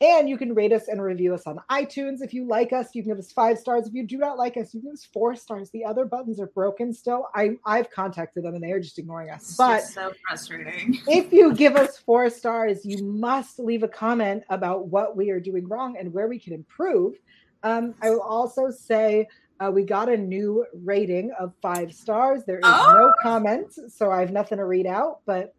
and 0.01 0.29
you 0.29 0.37
can 0.37 0.53
rate 0.53 0.71
us 0.71 0.87
and 0.87 1.01
review 1.01 1.33
us 1.33 1.43
on 1.45 1.59
iTunes. 1.69 2.21
If 2.21 2.33
you 2.33 2.45
like 2.47 2.71
us, 2.71 2.87
you 2.93 3.03
can 3.03 3.11
give 3.11 3.19
us 3.19 3.31
five 3.31 3.57
stars. 3.59 3.85
If 3.87 3.93
you 3.93 4.03
do 4.07 4.17
not 4.17 4.37
like 4.37 4.55
us, 4.55 4.73
you 4.73 4.79
can 4.79 4.89
give 4.89 4.93
us 4.93 5.07
four 5.11 5.35
stars. 5.35 5.69
The 5.71 5.83
other 5.83 6.05
buttons 6.05 6.39
are 6.39 6.47
broken 6.47 6.93
still. 6.93 7.27
I, 7.35 7.57
I've 7.65 7.91
contacted 7.91 8.43
them 8.45 8.55
and 8.55 8.63
they 8.63 8.71
are 8.71 8.79
just 8.79 8.97
ignoring 8.97 9.29
us. 9.29 9.41
It's 9.41 9.57
But 9.57 9.83
so 9.83 10.13
frustrating. 10.27 10.97
if 11.07 11.33
you 11.33 11.53
give 11.53 11.75
us 11.75 11.97
four 11.97 12.29
stars, 12.29 12.85
you 12.85 13.03
must 13.03 13.59
leave 13.59 13.83
a 13.83 13.89
comment 13.89 14.43
about 14.49 14.87
what 14.87 15.17
we 15.17 15.31
are 15.31 15.39
doing 15.41 15.67
wrong 15.67 15.97
and 15.97 16.13
where 16.13 16.27
we 16.29 16.39
can 16.39 16.53
improve. 16.53 17.15
Um, 17.63 17.93
I 18.01 18.09
will 18.09 18.21
also 18.21 18.71
say 18.71 19.27
uh, 19.59 19.69
we 19.69 19.83
got 19.83 20.07
a 20.07 20.15
new 20.15 20.65
rating 20.85 21.33
of 21.37 21.53
five 21.61 21.93
stars. 21.93 22.43
There 22.45 22.59
is 22.59 22.63
Oh. 22.65 22.93
no 22.97 23.13
comment, 23.21 23.73
so 23.91 24.09
I 24.09 24.21
have 24.21 24.31
nothing 24.31 24.59
to 24.59 24.65
read 24.65 24.87
out, 24.87 25.19
but 25.25 25.53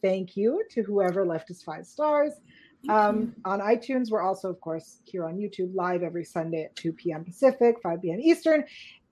thank 0.00 0.36
you 0.36 0.62
to 0.70 0.82
whoever 0.84 1.26
left 1.26 1.50
us 1.50 1.60
five 1.60 1.86
stars. 1.86 2.32
Um, 2.88 3.34
on 3.44 3.60
iTunes, 3.60 4.10
we're 4.10 4.22
also, 4.22 4.50
of 4.50 4.60
course, 4.60 4.98
here 5.04 5.26
on 5.26 5.36
YouTube 5.36 5.74
live 5.74 6.02
every 6.02 6.24
Sunday 6.24 6.64
at 6.64 6.76
2 6.76 6.92
p.m. 6.92 7.24
Pacific, 7.24 7.76
5 7.82 8.02
p.m. 8.02 8.20
Eastern. 8.20 8.64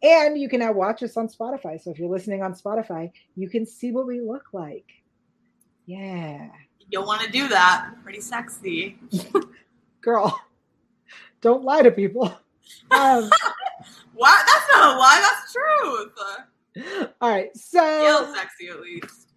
And 0.02 0.38
you 0.38 0.48
can 0.48 0.60
now 0.60 0.72
watch 0.72 1.02
us 1.02 1.16
on 1.16 1.28
Spotify. 1.28 1.80
So 1.80 1.90
if 1.90 1.98
you're 1.98 2.08
listening 2.10 2.42
on 2.42 2.54
Spotify, 2.54 3.10
you 3.36 3.48
can 3.48 3.64
see 3.64 3.92
what 3.92 4.06
we 4.06 4.20
look 4.20 4.46
like. 4.52 4.86
Yeah. 5.86 6.48
You'll 6.90 7.06
want 7.06 7.22
to 7.22 7.30
do 7.30 7.48
that. 7.48 7.90
Pretty 8.02 8.20
sexy. 8.20 8.98
Girl, 10.00 10.38
don't 11.40 11.64
lie 11.64 11.82
to 11.82 11.90
people. 11.90 12.34
Um, 12.90 13.30
What? 14.14 14.46
That's 14.46 14.72
not 14.72 14.94
a 14.94 14.98
lie. 14.98 15.20
That's 15.20 15.52
truth. 15.52 17.12
all 17.20 17.30
right. 17.30 17.50
Feel 17.56 18.26
So, 18.26 18.34
sexy 18.36 18.68
at 18.68 18.80
least. 18.80 19.30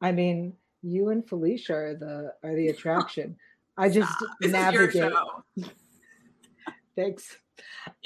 I 0.00 0.12
mean, 0.12 0.52
you 0.82 1.08
and 1.08 1.26
Felicia 1.26 1.74
are 1.74 1.94
the 1.94 2.34
are 2.44 2.54
the 2.54 2.68
attraction. 2.68 3.36
I 3.76 3.88
just 3.88 4.12
navigate. 4.40 4.88
is 4.88 4.94
your 4.94 5.10
show. 5.10 5.44
Thanks. 6.96 7.36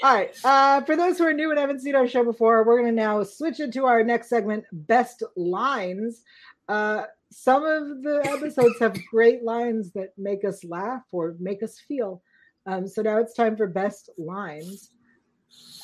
All 0.03 0.13
right. 0.13 0.35
Uh, 0.43 0.81
for 0.81 0.95
those 0.95 1.17
who 1.17 1.25
are 1.25 1.33
new 1.33 1.49
and 1.49 1.59
haven't 1.59 1.79
seen 1.81 1.95
our 1.95 2.07
show 2.07 2.23
before, 2.23 2.63
we're 2.63 2.81
going 2.81 2.93
to 2.93 3.01
now 3.01 3.23
switch 3.23 3.59
into 3.59 3.85
our 3.85 4.03
next 4.03 4.29
segment, 4.29 4.65
Best 4.71 5.23
Lines. 5.35 6.23
Uh, 6.67 7.03
some 7.31 7.63
of 7.63 8.03
the 8.03 8.21
episodes 8.25 8.75
have 8.79 8.95
great 9.11 9.43
lines 9.43 9.91
that 9.93 10.09
make 10.17 10.43
us 10.43 10.63
laugh 10.63 11.03
or 11.11 11.35
make 11.39 11.63
us 11.63 11.79
feel. 11.79 12.21
Um, 12.65 12.87
so 12.87 13.01
now 13.01 13.17
it's 13.17 13.33
time 13.33 13.55
for 13.55 13.67
Best 13.67 14.09
Lines. 14.17 14.91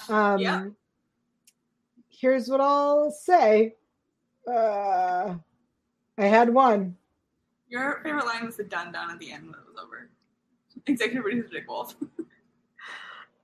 Um, 0.09 0.39
Yeah. 0.39 0.65
Here's 2.09 2.49
what 2.49 2.61
I'll 2.61 3.11
say. 3.11 3.75
Uh, 4.47 5.35
I 6.17 6.25
had 6.25 6.51
one. 6.51 6.97
Your 7.69 7.99
favorite 8.03 8.25
line 8.25 8.45
was 8.45 8.55
the 8.57 8.63
dun 8.63 8.91
dun 8.91 9.11
at 9.11 9.19
the 9.19 9.31
end 9.31 9.45
when 9.45 9.55
it 9.55 9.65
was 9.67 9.75
over. 9.83 10.09
Executive 10.85 11.23
producer 11.23 11.49
Dick 11.51 11.67
Wolf. 11.67 11.95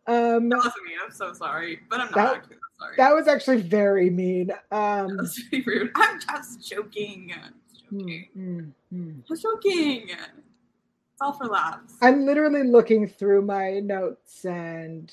Um, 0.05 0.49
That 0.49 0.57
wasn't 0.57 0.85
me. 0.85 0.91
I'm 1.03 1.11
so 1.11 1.33
sorry, 1.33 1.79
but 1.89 1.99
I'm 2.01 2.07
not 2.07 2.15
That- 2.15 2.35
actually 2.37 2.55
that 2.55 2.61
sorry. 2.79 2.95
that 2.97 3.13
was 3.15 3.27
actually 3.27 3.61
very 3.61 4.09
mean. 4.09 4.51
Um, 4.71 5.07
That 5.07 5.17
was 5.17 5.39
pretty 5.49 5.63
rude. 5.65 5.91
I'm 5.95 6.19
just 6.19 6.67
joking. 6.69 7.31
I'm 7.41 7.53
mm, 7.91 7.99
joking. 7.99 8.27
mm, 8.37 8.71
mm. 8.93 9.19
I 9.19 9.23
was 9.29 9.41
joking. 9.41 10.09
It's 10.09 11.21
all 11.21 11.33
for 11.33 11.45
laughs. 11.45 11.95
I'm 12.01 12.25
literally 12.25 12.63
looking 12.63 13.07
through 13.07 13.43
my 13.43 13.79
notes 13.79 14.43
and 14.45 15.11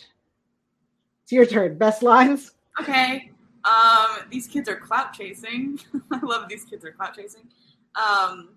it's 1.23 1.33
your 1.33 1.47
turn. 1.47 1.79
Best 1.79 2.03
lines? 2.03 2.53
Okay. 2.81 3.31
Um, 3.65 4.07
these 4.31 4.47
kids 4.49 4.69
are 4.69 4.77
clout 4.77 5.13
chasing. 5.13 5.79
I 6.13 6.19
love 6.21 6.49
these 6.49 6.65
kids 6.65 6.85
are 6.85 6.91
clout 6.93 7.15
chasing. 7.15 7.43
Um, 7.95 8.49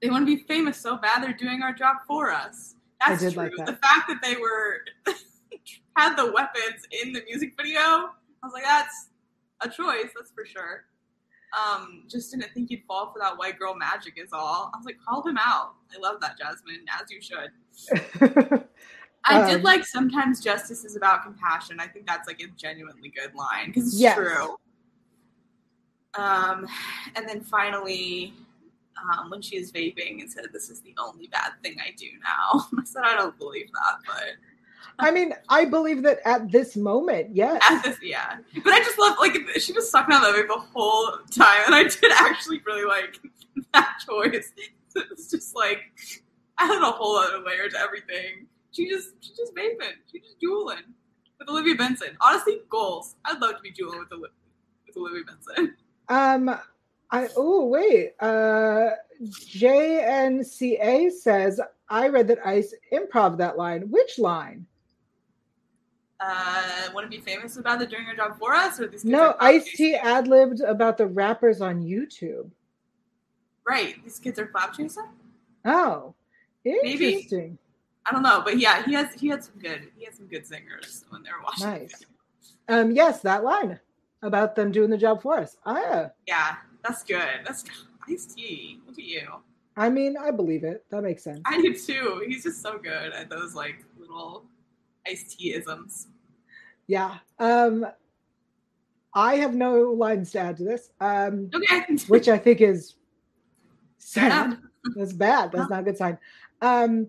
they 0.00 0.10
want 0.10 0.26
to 0.26 0.36
be 0.36 0.42
famous 0.44 0.76
so 0.78 0.96
bad 0.96 1.22
they're 1.22 1.32
doing 1.32 1.62
our 1.62 1.72
job 1.72 1.96
for 2.06 2.30
us. 2.30 2.74
That's 3.00 3.22
did 3.22 3.34
true. 3.34 3.44
like 3.44 3.52
that. 3.56 3.66
The 3.66 3.72
fact 3.76 4.08
that 4.08 4.20
they 4.22 4.36
were 4.36 4.80
had 5.96 6.16
the 6.16 6.32
weapons 6.32 6.82
in 7.02 7.12
the 7.12 7.22
music 7.28 7.54
video, 7.56 7.80
I 7.80 8.10
was 8.42 8.52
like, 8.52 8.64
that's 8.64 9.08
a 9.60 9.68
choice, 9.68 10.10
that's 10.16 10.30
for 10.30 10.44
sure. 10.44 10.84
Um, 11.58 12.04
just 12.08 12.30
didn't 12.30 12.52
think 12.52 12.70
you'd 12.70 12.82
fall 12.86 13.10
for 13.12 13.18
that 13.20 13.36
white 13.38 13.58
girl 13.58 13.74
magic 13.74 14.14
is 14.22 14.32
all. 14.32 14.70
I 14.74 14.76
was 14.76 14.84
like, 14.84 14.98
call 15.04 15.26
him 15.26 15.38
out. 15.38 15.74
I 15.94 15.98
love 15.98 16.20
that, 16.20 16.36
Jasmine, 16.38 16.84
as 17.00 17.10
you 17.10 17.20
should. 17.22 18.64
I 19.24 19.46
did 19.50 19.56
Um, 19.56 19.62
like 19.62 19.84
sometimes 19.86 20.40
justice 20.42 20.84
is 20.84 20.96
about 20.96 21.22
compassion. 21.24 21.80
I 21.80 21.86
think 21.86 22.06
that's 22.06 22.28
like 22.28 22.40
a 22.40 22.46
genuinely 22.56 23.08
good 23.10 23.34
line 23.34 23.66
because 23.68 23.88
it's 23.88 23.98
Yes. 24.00 24.16
true. 24.16 24.56
Um, 26.14 26.66
and 27.16 27.28
then 27.28 27.40
finally, 27.40 28.34
um, 29.12 29.30
when 29.30 29.42
she 29.42 29.56
is 29.56 29.72
vaping 29.72 30.20
and 30.20 30.30
said, 30.30 30.46
"This 30.52 30.70
is 30.70 30.80
the 30.80 30.94
only 30.98 31.28
bad 31.28 31.52
thing 31.62 31.76
I 31.80 31.92
do 31.96 32.06
now," 32.22 32.66
I 32.78 32.84
said, 32.84 33.02
"I 33.04 33.16
don't 33.16 33.38
believe 33.38 33.68
that," 33.72 33.98
but 34.06 34.36
I 35.00 35.10
mean, 35.10 35.32
I 35.48 35.64
believe 35.64 36.02
that 36.02 36.18
at 36.24 36.50
this 36.50 36.76
moment, 36.76 37.34
yes. 37.34 37.62
at 37.70 37.82
this, 37.82 37.98
yeah. 38.02 38.38
But 38.64 38.72
I 38.72 38.80
just 38.80 38.98
love 38.98 39.16
like 39.20 39.36
she 39.58 39.72
was 39.72 39.90
sucking 39.90 40.14
on 40.14 40.22
that 40.22 40.34
vape 40.34 40.48
the 40.48 40.60
whole 40.60 41.12
time, 41.30 41.62
and 41.66 41.74
I 41.74 41.84
did 41.84 42.12
actually 42.12 42.60
really 42.66 42.84
like 42.84 43.20
that 43.74 43.98
choice. 44.06 44.52
It's 44.96 45.30
just 45.30 45.54
like 45.54 45.80
added 46.58 46.82
a 46.82 46.90
whole 46.90 47.16
other 47.16 47.38
layer 47.44 47.68
to 47.68 47.78
everything. 47.78 48.46
She 48.72 48.88
just 48.88 49.10
she 49.20 49.30
just 49.36 49.54
vaping, 49.54 49.94
she 50.10 50.20
just 50.20 50.40
dueling 50.40 50.82
with 51.38 51.48
Olivia 51.48 51.76
Benson. 51.76 52.16
Honestly, 52.20 52.60
goals. 52.68 53.14
I'd 53.24 53.40
love 53.40 53.56
to 53.56 53.62
be 53.62 53.70
dueling 53.70 54.00
with 54.00 54.12
Oli- 54.12 54.30
with 54.86 54.96
Olivia 54.96 55.22
Benson. 55.24 55.76
Um, 56.08 56.58
I 57.10 57.28
oh 57.36 57.66
wait, 57.66 58.14
uh, 58.20 58.90
JNCA 59.22 61.10
says 61.12 61.60
I 61.88 62.08
read 62.08 62.28
that 62.28 62.46
Ice 62.46 62.74
improv 62.92 63.38
that 63.38 63.56
line. 63.56 63.90
Which 63.90 64.18
line? 64.18 64.66
Uh, 66.20 66.88
want 66.92 67.04
to 67.04 67.16
be 67.16 67.22
famous 67.22 67.56
about 67.58 67.80
it 67.80 67.90
doing 67.90 68.02
her 68.02 68.16
job 68.16 68.38
for 68.38 68.52
us, 68.54 68.80
or 68.80 68.88
these? 68.88 69.04
No, 69.04 69.36
Ice? 69.40 69.64
T 69.72 69.94
ad 69.94 70.26
libbed 70.26 70.60
about 70.60 70.98
the 70.98 71.06
rappers 71.06 71.60
on 71.60 71.80
YouTube. 71.82 72.50
Right, 73.66 74.02
these 74.02 74.18
kids 74.18 74.38
are 74.38 74.46
clout 74.46 74.74
chasing. 74.74 75.04
Oh, 75.64 76.14
Maybe. 76.64 76.88
interesting. 77.12 77.58
I 78.06 78.12
don't 78.12 78.22
know, 78.22 78.40
but 78.44 78.58
yeah, 78.58 78.82
he 78.84 78.94
has 78.94 79.12
he 79.14 79.28
had 79.28 79.44
some 79.44 79.58
good 79.60 79.90
he 79.96 80.04
had 80.06 80.14
some 80.14 80.26
good 80.26 80.46
singers 80.46 81.04
when 81.10 81.22
they 81.22 81.30
were 81.30 81.42
watching. 81.44 81.66
Nice. 81.66 82.04
Um, 82.68 82.90
yes, 82.90 83.20
that 83.22 83.44
line 83.44 83.78
about 84.22 84.54
them 84.56 84.72
doing 84.72 84.90
the 84.90 84.98
job 84.98 85.22
for 85.22 85.38
us. 85.38 85.56
Ah, 85.64 86.10
Yeah, 86.26 86.56
that's 86.88 87.02
good. 87.04 87.40
That's 87.44 87.64
Ice 88.08 88.26
T. 88.26 88.80
Look 88.86 88.98
at 88.98 89.04
you. 89.04 89.28
I 89.76 89.88
mean, 89.90 90.16
I 90.16 90.30
believe 90.30 90.64
it. 90.64 90.84
That 90.90 91.02
makes 91.02 91.22
sense. 91.22 91.40
I 91.44 91.60
do 91.60 91.74
too. 91.74 92.24
He's 92.26 92.42
just 92.42 92.62
so 92.62 92.78
good 92.78 93.12
at 93.12 93.30
those 93.30 93.54
like 93.54 93.84
little 93.98 94.44
Ice 95.06 95.34
T 95.34 95.52
isms. 95.54 96.08
Yeah. 96.86 97.18
Um, 97.38 97.86
I 99.14 99.36
have 99.36 99.54
no 99.54 99.82
lines 99.92 100.32
to 100.32 100.38
add 100.40 100.56
to 100.58 100.64
this. 100.64 100.90
Um, 101.00 101.50
Okay. 101.54 101.84
which 102.08 102.28
I 102.28 102.38
think 102.38 102.60
is 102.60 102.94
sad. 103.98 104.58
That's 104.96 105.12
bad. 105.12 105.52
That's 105.52 105.70
not 105.70 105.80
a 105.80 105.82
good 105.82 105.96
sign. 105.98 106.18
Um, 106.62 107.08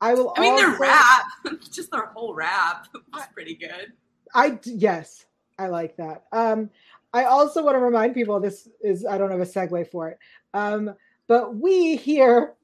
I 0.00 0.14
will. 0.14 0.32
I 0.36 0.40
mean, 0.40 0.56
their 0.56 0.68
also- 0.68 0.80
rap, 0.80 1.24
just 1.70 1.90
their 1.90 2.06
whole 2.06 2.34
rap, 2.34 2.86
was 3.12 3.24
pretty 3.34 3.54
good. 3.54 3.92
I 4.34 4.58
yes, 4.64 5.26
I 5.58 5.68
like 5.68 5.96
that. 5.96 6.24
Um, 6.32 6.70
I 7.12 7.24
also 7.24 7.64
want 7.64 7.74
to 7.74 7.80
remind 7.80 8.14
people 8.14 8.38
this 8.40 8.68
is 8.82 9.04
I 9.04 9.18
don't 9.18 9.30
have 9.30 9.40
a 9.40 9.44
segue 9.44 9.90
for 9.90 10.08
it. 10.08 10.18
Um, 10.54 10.94
but 11.26 11.56
we 11.56 11.96
here 11.96 12.54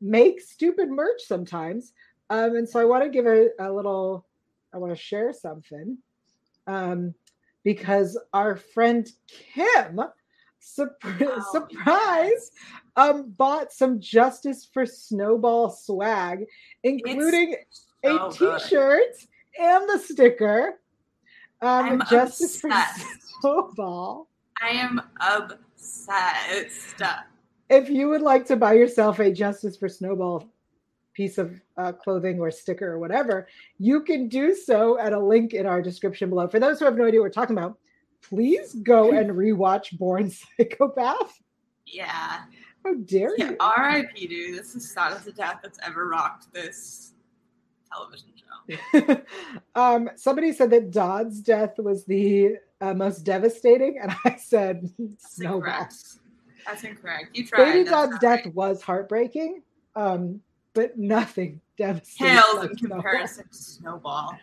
make 0.00 0.40
stupid 0.40 0.90
merch 0.90 1.22
sometimes. 1.24 1.92
Um, 2.30 2.56
and 2.56 2.68
so 2.68 2.80
I 2.80 2.84
want 2.84 3.04
to 3.04 3.10
give 3.10 3.26
a, 3.26 3.50
a 3.58 3.72
little 3.72 4.26
I 4.74 4.78
want 4.78 4.92
to 4.92 5.00
share 5.00 5.32
something. 5.32 5.98
Um, 6.66 7.14
because 7.64 8.18
our 8.32 8.56
friend 8.56 9.08
Kim 9.28 10.00
surpri- 10.60 11.28
Oh, 11.28 11.44
surprise 11.52 12.50
um 12.96 13.30
bought 13.30 13.72
some 13.72 14.00
justice 14.00 14.68
for 14.72 14.86
snowball 14.86 15.70
swag 15.70 16.44
including 16.84 17.56
a 18.04 18.08
so 18.08 18.30
good. 18.30 18.60
t-shirt 18.60 19.14
and 19.58 19.88
the 19.88 19.98
sticker. 19.98 20.80
Um, 21.62 22.02
I'm 22.02 22.02
justice 22.10 22.60
for 22.60 22.70
snowball. 23.40 24.28
I 24.60 24.70
am 24.70 25.00
obsessed. 25.20 27.00
If 27.70 27.88
you 27.88 28.08
would 28.08 28.20
like 28.22 28.44
to 28.46 28.56
buy 28.56 28.72
yourself 28.74 29.20
a 29.20 29.32
Justice 29.32 29.76
for 29.76 29.88
Snowball 29.88 30.52
piece 31.14 31.38
of 31.38 31.60
uh, 31.76 31.92
clothing 31.92 32.40
or 32.40 32.50
sticker 32.50 32.92
or 32.92 32.98
whatever, 32.98 33.46
you 33.78 34.02
can 34.02 34.28
do 34.28 34.54
so 34.54 34.98
at 34.98 35.12
a 35.12 35.18
link 35.18 35.54
in 35.54 35.64
our 35.66 35.80
description 35.80 36.28
below. 36.30 36.48
For 36.48 36.58
those 36.58 36.78
who 36.78 36.84
have 36.84 36.96
no 36.96 37.06
idea 37.06 37.20
what 37.20 37.26
we're 37.26 37.30
talking 37.30 37.56
about, 37.56 37.78
please 38.22 38.74
go 38.82 39.12
and 39.16 39.30
rewatch 39.30 39.96
Born 39.98 40.30
Psychopath. 40.30 41.40
Yeah. 41.86 42.40
How 42.84 42.94
dare 43.04 43.34
Yeah. 43.38 43.50
you? 43.50 43.56
R.I.P. 43.60 44.26
Dude. 44.26 44.58
This 44.58 44.68
is 44.68 44.74
the 44.74 44.80
saddest 44.80 45.34
death 45.36 45.60
that's 45.62 45.78
ever 45.86 46.08
rocked 46.08 46.52
this 46.52 47.11
television 47.92 48.28
show. 48.36 48.42
um, 49.74 50.10
somebody 50.16 50.52
said 50.52 50.70
that 50.70 50.90
Dodd's 50.90 51.40
death 51.40 51.78
was 51.78 52.04
the 52.04 52.56
uh, 52.80 52.94
most 52.94 53.20
devastating, 53.20 53.98
and 54.02 54.12
I 54.24 54.36
said 54.36 54.90
That's 54.98 55.36
snowball. 55.36 55.58
incorrect. 55.58 55.94
That's 56.66 56.84
incorrect. 56.84 57.36
You 57.36 57.46
tried. 57.46 57.72
Baby 57.72 57.88
Dodd's 57.88 58.18
death 58.18 58.44
right. 58.44 58.54
was 58.54 58.82
heartbreaking, 58.82 59.62
um, 59.96 60.40
but 60.74 60.96
nothing 60.98 61.60
devastating. 61.76 62.36
pales 62.36 62.64
in 62.64 62.76
comparison 62.76 63.48
to 63.48 63.56
Snowball. 63.56 64.36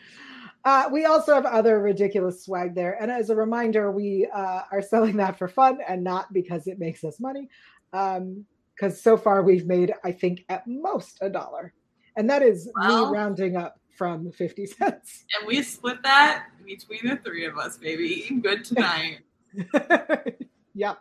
Uh, 0.66 0.90
we 0.92 1.06
also 1.06 1.34
have 1.34 1.46
other 1.46 1.80
ridiculous 1.80 2.44
swag 2.44 2.76
there. 2.76 3.02
And 3.02 3.10
as 3.10 3.30
a 3.30 3.36
reminder, 3.36 3.92
we 3.92 4.28
uh, 4.34 4.64
are 4.72 4.82
selling 4.82 5.16
that 5.18 5.38
for 5.38 5.48
fun 5.48 5.80
and 5.88 6.04
not 6.04 6.34
because 6.34 6.68
it 6.68 6.80
makes 6.80 7.04
us 7.06 7.20
money. 7.20 7.48
Because 7.92 9.02
so 9.02 9.16
far 9.16 9.42
we've 9.42 9.66
made, 9.66 9.94
I 10.04 10.12
think, 10.12 10.44
at 10.50 10.68
most 10.68 11.20
a 11.22 11.30
dollar. 11.30 11.74
And 12.16 12.30
that 12.30 12.42
is 12.42 12.70
Well- 12.76 13.12
me 13.12 13.18
rounding 13.18 13.56
up 13.58 13.80
from 13.96 14.32
50 14.32 14.66
cents. 14.66 15.26
And 15.40 15.48
we 15.48 15.62
split 15.62 16.02
that 16.04 16.46
between 16.66 17.02
the 17.04 17.18
three 17.18 17.46
of 17.46 17.58
us, 17.58 17.78
baby. 17.78 18.06
Eating 18.06 18.42
good 18.42 18.64
tonight. 18.64 19.20
yeah. 20.74 20.94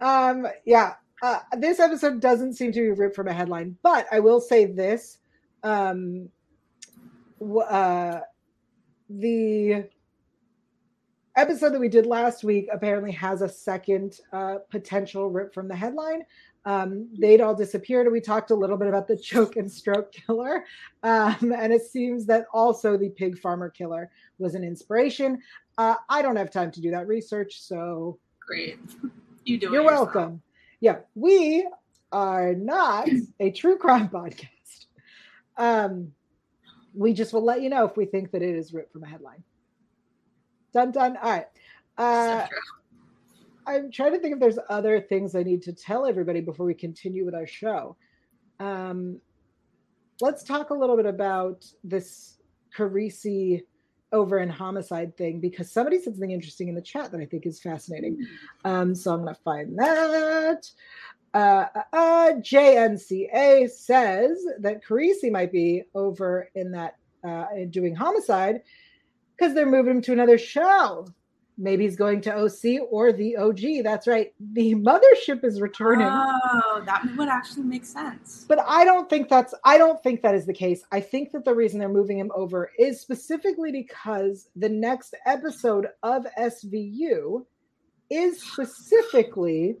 Um, 0.00 0.46
yeah. 0.64 0.94
Uh, 1.22 1.40
this 1.58 1.78
episode 1.78 2.20
doesn't 2.20 2.54
seem 2.54 2.72
to 2.72 2.80
be 2.80 2.90
ripped 2.90 3.14
from 3.14 3.28
a 3.28 3.32
headline, 3.32 3.76
but 3.82 4.06
I 4.10 4.20
will 4.20 4.40
say 4.40 4.64
this. 4.64 5.18
Um, 5.62 6.30
uh, 7.42 8.20
the 9.10 9.84
episode 11.36 11.70
that 11.74 11.80
we 11.80 11.88
did 11.88 12.06
last 12.06 12.44
week 12.44 12.68
apparently 12.72 13.12
has 13.12 13.42
a 13.42 13.48
second 13.48 14.18
uh, 14.32 14.56
potential 14.70 15.30
rip 15.30 15.52
from 15.52 15.68
the 15.68 15.76
headline. 15.76 16.22
Um, 16.64 17.08
they'd 17.18 17.40
all 17.40 17.54
disappeared, 17.54 18.06
and 18.06 18.12
we 18.12 18.20
talked 18.20 18.50
a 18.50 18.54
little 18.54 18.76
bit 18.76 18.88
about 18.88 19.08
the 19.08 19.16
choke 19.30 19.56
and 19.56 19.70
stroke 19.70 20.12
killer. 20.12 20.64
Um, 21.02 21.54
and 21.56 21.72
it 21.72 21.82
seems 21.82 22.26
that 22.26 22.46
also 22.52 22.96
the 22.96 23.10
pig 23.10 23.38
farmer 23.38 23.70
killer 23.70 24.10
was 24.38 24.54
an 24.54 24.64
inspiration. 24.64 25.40
Uh, 25.78 25.94
I 26.08 26.22
don't 26.22 26.36
have 26.36 26.50
time 26.50 26.70
to 26.72 26.80
do 26.80 26.90
that 26.90 27.06
research, 27.06 27.60
so 27.60 28.18
Great. 28.46 28.78
You 29.44 29.58
do 29.58 29.72
You're 29.72 29.84
welcome. 29.84 30.42
Yeah, 30.80 30.98
we 31.14 31.66
are 32.12 32.54
not 32.54 33.08
a 33.38 33.50
true 33.50 33.78
crime 33.78 34.08
podcast. 34.08 34.86
Um, 35.56 36.12
we 36.94 37.12
just 37.12 37.32
will 37.32 37.44
let 37.44 37.62
you 37.62 37.70
know 37.70 37.84
if 37.84 37.96
we 37.96 38.04
think 38.04 38.32
that 38.32 38.42
it 38.42 38.54
is 38.54 38.72
ripped 38.72 38.92
from 38.92 39.04
a 39.04 39.06
headline. 39.06 39.42
Done, 40.72 40.92
done. 40.92 41.16
All 41.16 41.30
right. 41.30 41.46
Uh, 41.96 42.46
I'm 43.70 43.90
trying 43.92 44.12
to 44.12 44.18
think 44.18 44.34
if 44.34 44.40
there's 44.40 44.58
other 44.68 45.00
things 45.00 45.36
I 45.36 45.44
need 45.44 45.62
to 45.62 45.72
tell 45.72 46.04
everybody 46.04 46.40
before 46.40 46.66
we 46.66 46.74
continue 46.74 47.24
with 47.24 47.34
our 47.34 47.46
show. 47.46 47.96
Um, 48.58 49.20
let's 50.20 50.42
talk 50.42 50.70
a 50.70 50.74
little 50.74 50.96
bit 50.96 51.06
about 51.06 51.64
this 51.84 52.38
Carisi 52.76 53.62
over 54.12 54.40
in 54.40 54.48
homicide 54.48 55.16
thing 55.16 55.40
because 55.40 55.70
somebody 55.70 55.98
said 55.98 56.14
something 56.14 56.32
interesting 56.32 56.68
in 56.68 56.74
the 56.74 56.82
chat 56.82 57.12
that 57.12 57.20
I 57.20 57.26
think 57.26 57.46
is 57.46 57.60
fascinating. 57.60 58.26
Um, 58.64 58.92
so 58.92 59.14
I'm 59.14 59.22
going 59.22 59.34
to 59.34 59.40
find 59.42 59.78
that. 59.78 60.68
Uh, 61.32 61.66
uh, 61.76 61.82
uh 61.92 62.32
JNCA 62.38 63.70
says 63.70 64.44
that 64.58 64.84
Carisi 64.84 65.30
might 65.30 65.52
be 65.52 65.84
over 65.94 66.50
in 66.56 66.72
that 66.72 66.96
uh, 67.22 67.46
doing 67.70 67.94
homicide 67.94 68.62
because 69.36 69.54
they're 69.54 69.64
moving 69.64 69.96
him 69.96 70.02
to 70.02 70.12
another 70.12 70.38
show. 70.38 71.06
Maybe 71.62 71.84
he's 71.84 71.94
going 71.94 72.22
to 72.22 72.34
OC 72.34 72.88
or 72.90 73.12
the 73.12 73.36
OG. 73.36 73.84
That's 73.84 74.06
right. 74.06 74.32
The 74.54 74.74
mothership 74.76 75.44
is 75.44 75.60
returning. 75.60 76.08
Oh, 76.10 76.82
that 76.86 77.04
would 77.18 77.28
actually 77.28 77.64
make 77.64 77.84
sense. 77.84 78.46
But 78.48 78.60
I 78.66 78.82
don't 78.86 79.10
think 79.10 79.28
that's 79.28 79.52
I 79.62 79.76
don't 79.76 80.02
think 80.02 80.22
that 80.22 80.34
is 80.34 80.46
the 80.46 80.54
case. 80.54 80.82
I 80.90 81.00
think 81.00 81.32
that 81.32 81.44
the 81.44 81.54
reason 81.54 81.78
they're 81.78 81.90
moving 81.90 82.18
him 82.18 82.32
over 82.34 82.70
is 82.78 82.98
specifically 82.98 83.72
because 83.72 84.48
the 84.56 84.70
next 84.70 85.14
episode 85.26 85.88
of 86.02 86.26
SVU 86.38 87.44
is 88.08 88.42
specifically 88.42 89.76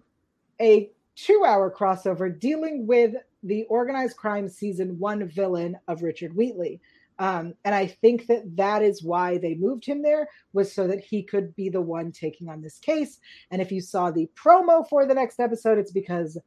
a 0.60 0.90
2-hour 1.16 1.74
crossover 1.76 2.38
dealing 2.38 2.86
with 2.86 3.14
the 3.42 3.64
organized 3.64 4.18
crime 4.18 4.48
season 4.48 4.98
1 4.98 5.28
villain 5.28 5.78
of 5.88 6.02
Richard 6.02 6.36
Wheatley. 6.36 6.78
Um, 7.20 7.52
and 7.66 7.74
I 7.74 7.86
think 7.86 8.26
that 8.28 8.56
that 8.56 8.82
is 8.82 9.04
why 9.04 9.36
they 9.36 9.54
moved 9.54 9.84
him 9.84 10.00
there 10.00 10.26
was 10.54 10.72
so 10.72 10.86
that 10.88 11.04
he 11.04 11.22
could 11.22 11.54
be 11.54 11.68
the 11.68 11.80
one 11.80 12.12
taking 12.12 12.48
on 12.48 12.62
this 12.62 12.78
case. 12.78 13.20
And 13.50 13.60
if 13.60 13.70
you 13.70 13.82
saw 13.82 14.10
the 14.10 14.28
promo 14.34 14.88
for 14.88 15.04
the 15.04 15.14
next 15.14 15.38
episode, 15.38 15.76
it's 15.76 15.92
because 15.92 16.38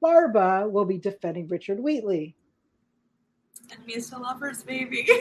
Barba 0.00 0.66
will 0.66 0.86
be 0.86 0.96
defending 0.96 1.46
Richard 1.46 1.78
Wheatley. 1.78 2.34
Enemies 3.70 4.08
to 4.10 4.18
lovers, 4.18 4.64
baby. 4.64 5.06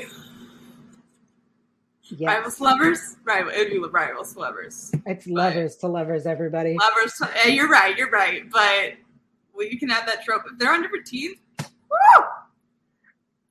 Yes. 2.18 2.28
Rivals 2.28 2.58
to 2.58 2.64
lovers, 2.64 3.16
rival. 3.24 3.54
It'd 3.54 3.72
be 3.72 3.80
rivals 3.80 4.34
to 4.34 4.40
lovers. 4.40 4.92
It's 5.06 5.26
but 5.26 5.34
lovers 5.34 5.78
to 5.78 5.88
lovers, 5.88 6.26
everybody. 6.26 6.76
Lovers. 6.78 7.14
To, 7.20 7.54
you're 7.54 7.70
right. 7.70 7.98
You're 7.98 8.10
right. 8.10 8.50
But 8.52 8.96
well, 9.54 9.66
you 9.66 9.80
can 9.80 9.90
add 9.92 10.06
that 10.10 10.22
trope 10.26 10.42
if 10.52 10.60
they're 10.60 10.74
on 10.74 10.82
different 10.82 11.06
teams. 11.06 11.38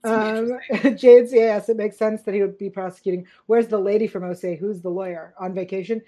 Um, 0.02 0.58
JNCAS, 0.70 1.68
it 1.68 1.76
makes 1.76 1.98
sense 1.98 2.22
that 2.22 2.34
he 2.34 2.40
would 2.40 2.58
be 2.58 2.70
prosecuting. 2.70 3.26
Where's 3.46 3.68
the 3.68 3.78
lady 3.78 4.06
from 4.06 4.24
OC? 4.24 4.58
Who's 4.58 4.80
the 4.80 4.88
lawyer 4.88 5.34
on 5.38 5.54
vacation? 5.54 6.00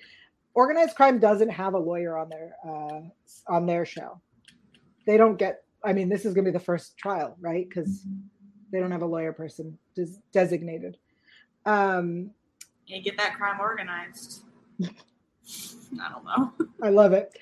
Organized 0.55 0.97
crime 0.97 1.19
doesn't 1.19 1.51
have 1.51 1.75
a 1.75 1.79
lawyer 1.79 2.17
on 2.17 2.29
their 2.29 2.55
uh, 2.67 3.01
on 3.49 3.67
their 3.67 3.85
show. 3.87 4.21
They 5.07 5.17
don't 5.17 5.39
get. 5.39 5.65
I 5.85 5.93
mean, 5.93 6.09
this 6.09 6.25
is 6.25 6.35
going 6.35 6.45
to 6.45 6.51
be 6.51 6.57
the 6.57 6.65
first 6.65 6.97
trial, 6.97 7.37
right? 7.41 7.69
Because 7.69 8.07
they 8.71 8.81
don't 8.81 8.91
have 8.91 9.03
a 9.03 9.07
lawyer 9.07 9.33
person 9.33 9.79
des- 9.95 10.21
designated. 10.33 10.97
Um, 11.65 12.31
yeah, 12.87 12.99
get 12.99 13.17
that 13.19 13.37
crime 13.37 13.61
organized. 13.61 14.43
I 14.83 16.11
don't 16.11 16.25
know. 16.25 16.53
I 16.83 16.91
love 16.91 17.13
it. 17.13 17.37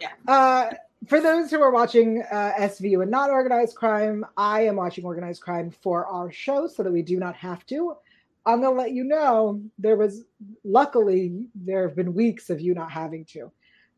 Yeah. 0.00 0.10
Uh, 0.26 0.70
for 1.06 1.20
those 1.20 1.50
who 1.50 1.60
are 1.60 1.70
watching 1.70 2.22
uh, 2.30 2.52
SVU 2.58 3.02
and 3.02 3.10
not 3.10 3.30
organized 3.30 3.76
crime, 3.76 4.24
I 4.36 4.62
am 4.62 4.76
watching 4.76 5.04
organized 5.04 5.42
crime 5.42 5.70
for 5.70 6.06
our 6.06 6.30
show 6.30 6.66
so 6.68 6.82
that 6.82 6.92
we 6.92 7.02
do 7.02 7.18
not 7.18 7.34
have 7.36 7.66
to. 7.66 7.96
I'm 8.44 8.60
going 8.60 8.74
to 8.74 8.80
let 8.80 8.92
you 8.92 9.04
know 9.04 9.62
there 9.78 9.96
was, 9.96 10.24
luckily, 10.64 11.48
there 11.54 11.86
have 11.86 11.96
been 11.96 12.14
weeks 12.14 12.50
of 12.50 12.60
you 12.60 12.74
not 12.74 12.90
having 12.90 13.24
to. 13.26 13.50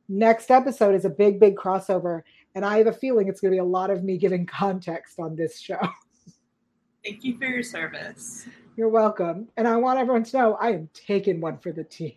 Next 0.08 0.50
episode 0.50 0.94
is 0.94 1.04
a 1.04 1.10
big, 1.10 1.40
big 1.40 1.56
crossover, 1.56 2.22
and 2.54 2.64
I 2.64 2.76
have 2.78 2.86
a 2.86 2.92
feeling 2.92 3.28
it's 3.28 3.40
going 3.40 3.52
to 3.52 3.56
be 3.56 3.60
a 3.60 3.64
lot 3.64 3.90
of 3.90 4.04
me 4.04 4.18
giving 4.18 4.44
context 4.44 5.18
on 5.18 5.34
this 5.34 5.58
show. 5.58 5.80
Thank 7.04 7.24
you 7.24 7.38
for 7.38 7.46
your 7.46 7.62
service. 7.62 8.46
You're 8.76 8.88
welcome. 8.88 9.48
And 9.56 9.68
I 9.68 9.76
want 9.76 9.98
everyone 9.98 10.24
to 10.24 10.36
know 10.36 10.54
I 10.54 10.72
am 10.72 10.88
taking 10.92 11.40
one 11.40 11.58
for 11.58 11.72
the 11.72 11.84
team. 11.84 12.16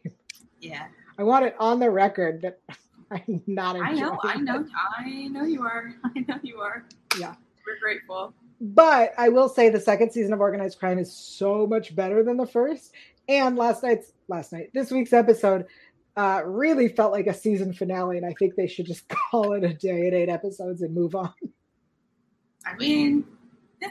Yeah. 0.60 0.88
I 1.20 1.24
want 1.24 1.46
it 1.46 1.56
on 1.60 1.80
the 1.80 1.90
record 1.90 2.42
that 2.42 2.60
I'm 3.12 3.42
not 3.48 3.76
I 3.78 3.94
know, 3.94 4.18
I 4.24 4.38
know, 4.38 4.66
I 4.98 5.28
know 5.28 5.44
you 5.44 5.62
are. 5.64 5.94
I 6.04 6.20
know 6.28 6.40
you 6.44 6.60
are. 6.60 6.86
Yeah. 7.20 7.36
We're 7.66 7.80
grateful. 7.80 8.34
But 8.60 9.14
I 9.18 9.30
will 9.30 9.50
say 9.50 9.70
the 9.70 9.80
second 9.80 10.12
season 10.12 10.34
of 10.34 10.40
Organized 10.42 10.80
Crime 10.80 11.00
is 11.00 11.14
so 11.14 11.68
much 11.68 11.96
better 11.96 12.24
than 12.24 12.38
the 12.38 12.46
first. 12.46 12.94
And 13.30 13.56
last 13.56 13.84
night's 13.84 14.14
last 14.28 14.52
night, 14.52 14.72
this 14.74 14.90
week's 14.90 15.14
episode 15.14 15.66
uh, 16.16 16.42
really 16.46 16.88
felt 16.88 17.12
like 17.12 17.28
a 17.28 17.34
season 17.34 17.74
finale, 17.74 18.18
and 18.18 18.26
I 18.26 18.34
think 18.40 18.56
they 18.56 18.68
should 18.68 18.86
just 18.86 19.08
call 19.32 19.54
it 19.54 19.64
a 19.64 19.74
day 19.74 20.08
at 20.08 20.14
eight 20.14 20.30
episodes 20.30 20.82
and 20.82 20.96
move 20.96 21.14
on. 21.14 21.34
I 22.66 22.76
mean, 22.78 23.26
yeah. 23.82 23.90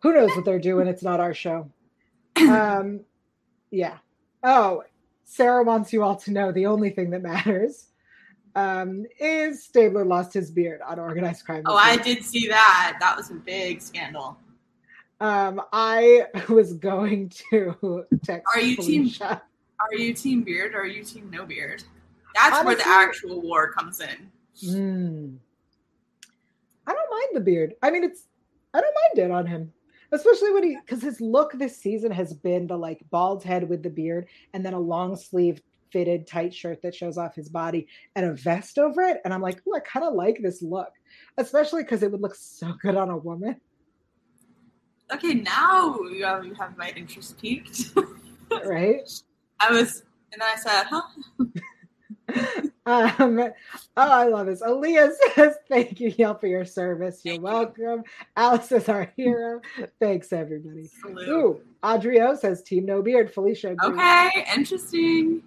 who 0.00 0.12
knows 0.12 0.34
what 0.34 0.44
they're 0.44 0.58
doing? 0.58 0.88
It's 0.88 1.02
not 1.02 1.20
our 1.20 1.34
show. 1.34 1.70
Um, 2.36 3.00
yeah. 3.70 3.98
Oh, 4.42 4.82
Sarah 5.24 5.62
wants 5.62 5.92
you 5.92 6.02
all 6.02 6.16
to 6.16 6.32
know 6.32 6.52
the 6.52 6.66
only 6.66 6.90
thing 6.90 7.10
that 7.10 7.22
matters 7.22 7.86
um, 8.54 9.04
is 9.18 9.64
Stabler 9.64 10.04
lost 10.04 10.32
his 10.32 10.50
beard 10.50 10.80
on 10.86 10.98
organized 10.98 11.44
crime. 11.44 11.62
Oh, 11.66 11.76
I 11.76 11.96
did 11.96 12.24
see 12.24 12.48
that. 12.48 12.96
That 13.00 13.16
was 13.16 13.30
a 13.30 13.34
big 13.34 13.80
scandal. 13.80 14.38
Um, 15.20 15.62
I 15.72 16.26
was 16.48 16.74
going 16.74 17.30
to 17.50 18.04
text. 18.24 18.46
Are 18.54 18.60
you 18.60 18.76
Felicia. 18.76 19.28
team? 19.28 19.40
Are 19.80 19.94
you 19.96 20.14
team 20.14 20.42
beard 20.42 20.74
or 20.74 20.80
are 20.80 20.86
you 20.86 21.04
team 21.04 21.30
no 21.30 21.44
beard? 21.44 21.82
That's 22.34 22.58
Honestly, 22.58 22.66
where 22.66 22.76
the 22.76 22.88
actual 22.88 23.42
war 23.42 23.72
comes 23.72 24.00
in. 24.00 24.30
Mm, 24.64 25.36
I 26.86 26.92
don't 26.92 27.10
mind 27.10 27.28
the 27.32 27.40
beard. 27.40 27.74
I 27.82 27.90
mean, 27.90 28.04
it's 28.04 28.24
I 28.72 28.80
don't 28.80 28.94
mind 28.94 29.26
it 29.26 29.32
on 29.32 29.46
him, 29.46 29.72
especially 30.12 30.52
when 30.52 30.62
he 30.62 30.76
because 30.76 31.02
his 31.02 31.20
look 31.20 31.52
this 31.52 31.76
season 31.76 32.10
has 32.12 32.32
been 32.32 32.66
the 32.66 32.76
like 32.76 33.04
bald 33.10 33.44
head 33.44 33.68
with 33.68 33.82
the 33.82 33.90
beard 33.90 34.28
and 34.52 34.64
then 34.64 34.74
a 34.74 34.78
long 34.78 35.16
sleeve 35.16 35.60
fitted 35.94 36.26
tight 36.26 36.52
shirt 36.52 36.82
that 36.82 36.92
shows 36.92 37.16
off 37.16 37.36
his 37.36 37.48
body 37.48 37.86
and 38.16 38.26
a 38.26 38.34
vest 38.34 38.78
over 38.78 39.00
it. 39.02 39.20
And 39.24 39.32
I'm 39.32 39.40
like, 39.40 39.62
oh, 39.66 39.76
I 39.76 39.80
kind 39.80 40.04
of 40.04 40.14
like 40.14 40.40
this 40.42 40.60
look, 40.60 40.90
especially 41.38 41.84
because 41.84 42.02
it 42.02 42.10
would 42.10 42.20
look 42.20 42.34
so 42.34 42.72
good 42.82 42.96
on 42.96 43.10
a 43.10 43.16
woman. 43.16 43.60
Okay, 45.12 45.34
now 45.34 45.96
you 46.00 46.24
have, 46.24 46.44
have 46.56 46.76
my 46.76 46.92
interest 46.96 47.40
peaked. 47.40 47.92
right? 48.64 49.08
I 49.60 49.70
was, 49.70 50.02
and 50.32 50.42
then 50.42 50.48
I 50.52 50.56
said, 50.56 50.84
huh? 50.90 51.02
um, 53.20 53.38
oh, 53.38 53.52
I 53.96 54.26
love 54.26 54.46
this. 54.46 54.60
Aaliyah 54.60 55.12
says, 55.36 55.54
Thank 55.68 56.00
you, 56.00 56.12
Yell, 56.18 56.36
for 56.36 56.48
your 56.48 56.64
service. 56.64 57.20
You're 57.22 57.40
welcome. 57.40 58.02
Alice 58.36 58.72
is 58.72 58.88
our 58.88 59.12
hero. 59.16 59.60
Thanks, 60.00 60.32
everybody. 60.32 60.88
Salute. 60.88 61.28
Ooh, 61.28 61.60
Adrio 61.84 62.36
says, 62.36 62.64
Team 62.64 62.84
No 62.84 63.00
Beard. 63.00 63.32
Felicia. 63.32 63.72
Agrees. 63.72 63.92
Okay, 63.92 64.46
interesting. 64.56 65.42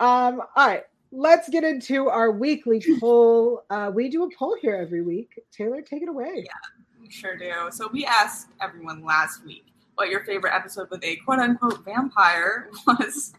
Um, 0.00 0.42
all 0.56 0.66
right, 0.66 0.84
let's 1.12 1.48
get 1.48 1.64
into 1.64 2.08
our 2.08 2.30
weekly 2.30 2.82
poll. 3.00 3.64
Uh, 3.70 3.90
we 3.92 4.08
do 4.08 4.24
a 4.24 4.28
poll 4.36 4.56
here 4.60 4.74
every 4.74 5.02
week. 5.02 5.40
Taylor, 5.50 5.82
take 5.82 6.02
it 6.02 6.08
away. 6.08 6.44
Yeah, 6.44 7.00
we 7.00 7.10
sure 7.10 7.36
do. 7.36 7.52
So 7.70 7.88
we 7.92 8.04
asked 8.04 8.48
everyone 8.60 9.04
last 9.04 9.44
week 9.44 9.66
what 9.94 10.08
your 10.08 10.24
favorite 10.24 10.54
episode 10.54 10.88
with 10.90 11.02
a 11.02 11.16
quote 11.16 11.38
unquote 11.40 11.84
vampire 11.84 12.70
was. 12.86 13.32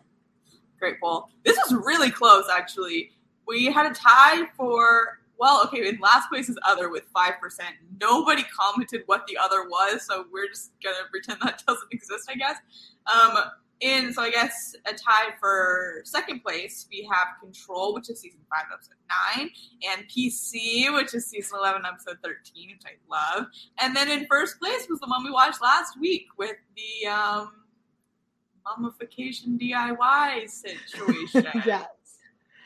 Great 0.80 1.00
poll. 1.02 1.30
This 1.44 1.58
was 1.58 1.74
really 1.86 2.12
close, 2.12 2.46
actually. 2.54 3.12
We 3.48 3.66
had 3.66 3.92
a 3.92 3.94
tie 3.94 4.46
for 4.56 5.20
well, 5.40 5.62
okay, 5.64 5.88
in 5.88 5.98
last 6.00 6.30
place 6.30 6.50
is 6.50 6.60
other 6.68 6.90
with 6.90 7.04
5%. 7.14 7.32
Nobody 8.02 8.44
commented 8.44 9.04
what 9.06 9.26
the 9.26 9.38
other 9.38 9.64
was, 9.70 10.06
so 10.06 10.26
we're 10.32 10.50
just 10.50 10.72
going 10.84 10.98
to 10.98 11.10
pretend 11.10 11.40
that 11.42 11.64
doesn't 11.68 11.88
exist, 11.92 12.30
I 12.30 12.36
guess. 12.36 12.58
Um, 13.08 13.38
in 13.82 14.14
so 14.14 14.22
I 14.22 14.30
guess 14.30 14.76
a 14.86 14.94
tie 14.94 15.34
for 15.40 16.02
second 16.04 16.42
place, 16.44 16.88
we 16.92 17.08
have 17.12 17.28
Control, 17.42 17.94
which 17.94 18.10
is 18.10 18.20
season 18.20 18.42
five, 18.50 18.66
episode 18.74 18.96
nine, 19.38 19.50
and 19.90 20.06
PC, 20.10 20.94
which 20.94 21.14
is 21.14 21.28
season 21.28 21.60
eleven, 21.60 21.84
episode 21.86 22.18
thirteen, 22.24 22.70
which 22.72 22.84
I 22.86 22.98
love. 23.10 23.48
And 23.80 23.96
then 23.96 24.10
in 24.10 24.28
first 24.28 24.60
place 24.60 24.88
was 24.90 25.00
the 25.00 25.08
one 25.08 25.24
we 25.24 25.32
watched 25.32 25.62
last 25.62 26.00
week 26.00 26.28
with 26.38 26.58
the 26.76 27.08
um, 27.10 27.52
mummification 28.66 29.58
DIY 29.58 30.50
situation. 30.50 31.48
yes, 31.66 31.88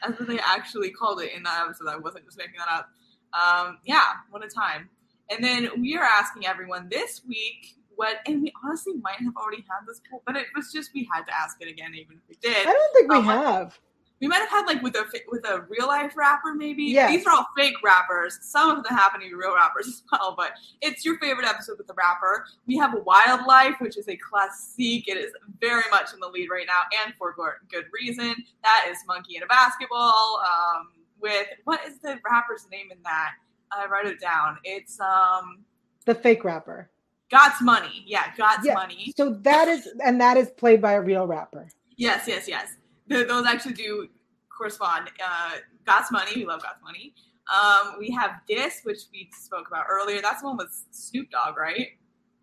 that's 0.01 0.19
what 0.19 0.27
they 0.27 0.39
actually 0.39 0.89
called 0.89 1.21
it 1.21 1.31
in 1.35 1.43
that 1.43 1.65
episode. 1.65 1.89
I 1.89 1.97
wasn't 1.97 2.25
just 2.25 2.37
making 2.37 2.55
that 2.57 2.69
up. 2.69 2.89
Um, 3.33 3.77
yeah, 3.85 4.13
what 4.31 4.43
a 4.43 4.47
time. 4.47 4.89
And 5.29 5.43
then 5.43 5.69
we 5.79 5.95
are 5.95 6.03
asking 6.03 6.45
everyone 6.45 6.89
this 6.89 7.21
week 7.27 7.77
what 7.95 8.17
and 8.27 8.41
we 8.41 8.51
honestly 8.63 8.93
might 9.01 9.19
have 9.19 9.35
already 9.35 9.63
had 9.69 9.87
this 9.87 10.01
poll, 10.09 10.21
but 10.25 10.35
it 10.35 10.47
was 10.55 10.71
just 10.71 10.91
we 10.93 11.07
had 11.11 11.23
to 11.23 11.35
ask 11.35 11.57
it 11.61 11.69
again, 11.69 11.93
even 11.95 12.17
if 12.17 12.23
we 12.29 12.35
did. 12.41 12.67
I 12.67 12.73
don't 12.73 12.93
think 12.93 13.11
we 13.11 13.17
um, 13.17 13.25
have. 13.25 13.79
We 14.21 14.27
might 14.27 14.37
have 14.37 14.49
had 14.49 14.65
like 14.65 14.81
with 14.81 14.95
a 14.95 15.05
with 15.27 15.45
a 15.45 15.65
real 15.67 15.87
life 15.87 16.15
rapper, 16.15 16.53
maybe. 16.53 16.83
Yes. 16.83 17.11
These 17.11 17.25
are 17.27 17.33
all 17.33 17.47
fake 17.57 17.75
rappers. 17.83 18.39
Some 18.41 18.69
of 18.69 18.83
them 18.83 18.95
happen 18.95 19.19
to 19.19 19.27
be 19.27 19.33
real 19.33 19.53
rappers 19.53 19.87
as 19.87 20.01
well, 20.11 20.33
but 20.37 20.51
it's 20.81 21.03
your 21.03 21.17
favorite 21.19 21.45
episode 21.45 21.77
with 21.77 21.87
the 21.87 21.93
rapper. 21.93 22.45
We 22.65 22.77
have 22.77 22.93
Wildlife, 23.05 23.75
which 23.79 23.97
is 23.97 24.07
a 24.07 24.15
classic. 24.15 25.07
It 25.09 25.17
is 25.17 25.33
very 25.59 25.83
much 25.91 26.13
in 26.13 26.19
the 26.21 26.27
lead 26.27 26.49
right 26.49 26.67
now, 26.67 26.81
and 27.05 27.13
for 27.15 27.35
good 27.69 27.85
reason. 27.91 28.35
That 28.63 28.87
is 28.89 28.97
Monkey 29.07 29.35
in 29.35 29.43
a 29.43 29.47
Basketball. 29.47 30.41
Um, 30.45 30.89
with 31.19 31.47
what 31.65 31.81
is 31.85 31.99
the 31.99 32.19
rapper's 32.29 32.67
name 32.71 32.91
in 32.91 33.01
that? 33.03 33.31
I 33.71 33.87
wrote 33.87 34.05
it 34.05 34.19
down. 34.19 34.57
It's 34.63 34.99
um 34.99 35.63
The 36.05 36.15
fake 36.15 36.43
rapper. 36.43 36.89
God's 37.33 37.61
Money. 37.61 38.03
Yeah, 38.05 38.25
God's 38.37 38.65
Yeah. 38.65 38.75
Money. 38.75 39.11
So 39.17 39.31
that 39.41 39.67
is, 39.67 39.89
and 40.05 40.21
that 40.21 40.37
is 40.37 40.51
played 40.51 40.81
by 40.81 40.93
a 40.93 41.01
real 41.01 41.25
rapper. 41.25 41.67
Yes, 41.97 42.27
yes, 42.27 42.47
yes. 42.47 42.75
Th- 43.09 43.27
those 43.27 43.45
actually 43.45 43.73
do 43.73 44.07
correspond. 44.55 45.09
Uh, 45.23 45.51
God's 45.85 46.11
Money. 46.11 46.31
We 46.35 46.45
love 46.45 46.61
God's 46.61 46.81
Money. 46.83 47.15
Um, 47.51 47.95
we 47.99 48.09
have 48.11 48.41
Dis, 48.47 48.81
which 48.83 48.99
we 49.11 49.29
spoke 49.37 49.67
about 49.67 49.85
earlier. 49.89 50.21
That's 50.21 50.41
the 50.41 50.47
one 50.47 50.57
with 50.57 50.69
Snoop 50.91 51.29
Dogg, 51.31 51.57
right? 51.57 51.87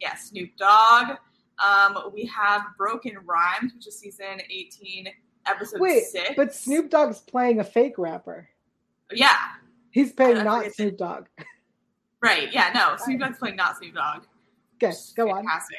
Yeah, 0.00 0.14
Snoop 0.16 0.50
Dogg. 0.58 1.16
Um, 1.64 2.10
we 2.12 2.24
have 2.26 2.62
Broken 2.76 3.16
Rhymes, 3.24 3.72
which 3.74 3.86
is 3.86 3.98
season 3.98 4.40
18, 4.50 5.06
episode 5.46 5.80
Wait, 5.80 6.04
6. 6.04 6.30
but 6.36 6.54
Snoop 6.54 6.90
Dogg's 6.90 7.20
playing 7.20 7.60
a 7.60 7.64
fake 7.64 7.96
rapper. 7.96 8.48
Yeah, 9.12 9.36
He's 9.90 10.12
playing 10.12 10.44
not 10.44 10.70
Snoop 10.72 10.98
Dogg. 10.98 11.26
right. 12.22 12.52
Yeah, 12.52 12.70
no, 12.74 12.96
Snoop 12.96 13.20
Dogg's 13.20 13.38
playing 13.38 13.56
not 13.56 13.76
Snoop 13.78 13.94
Dogg. 13.94 14.22
Okay, 14.82 14.94
go 15.16 15.30
on. 15.30 15.44
Fantastic. 15.44 15.78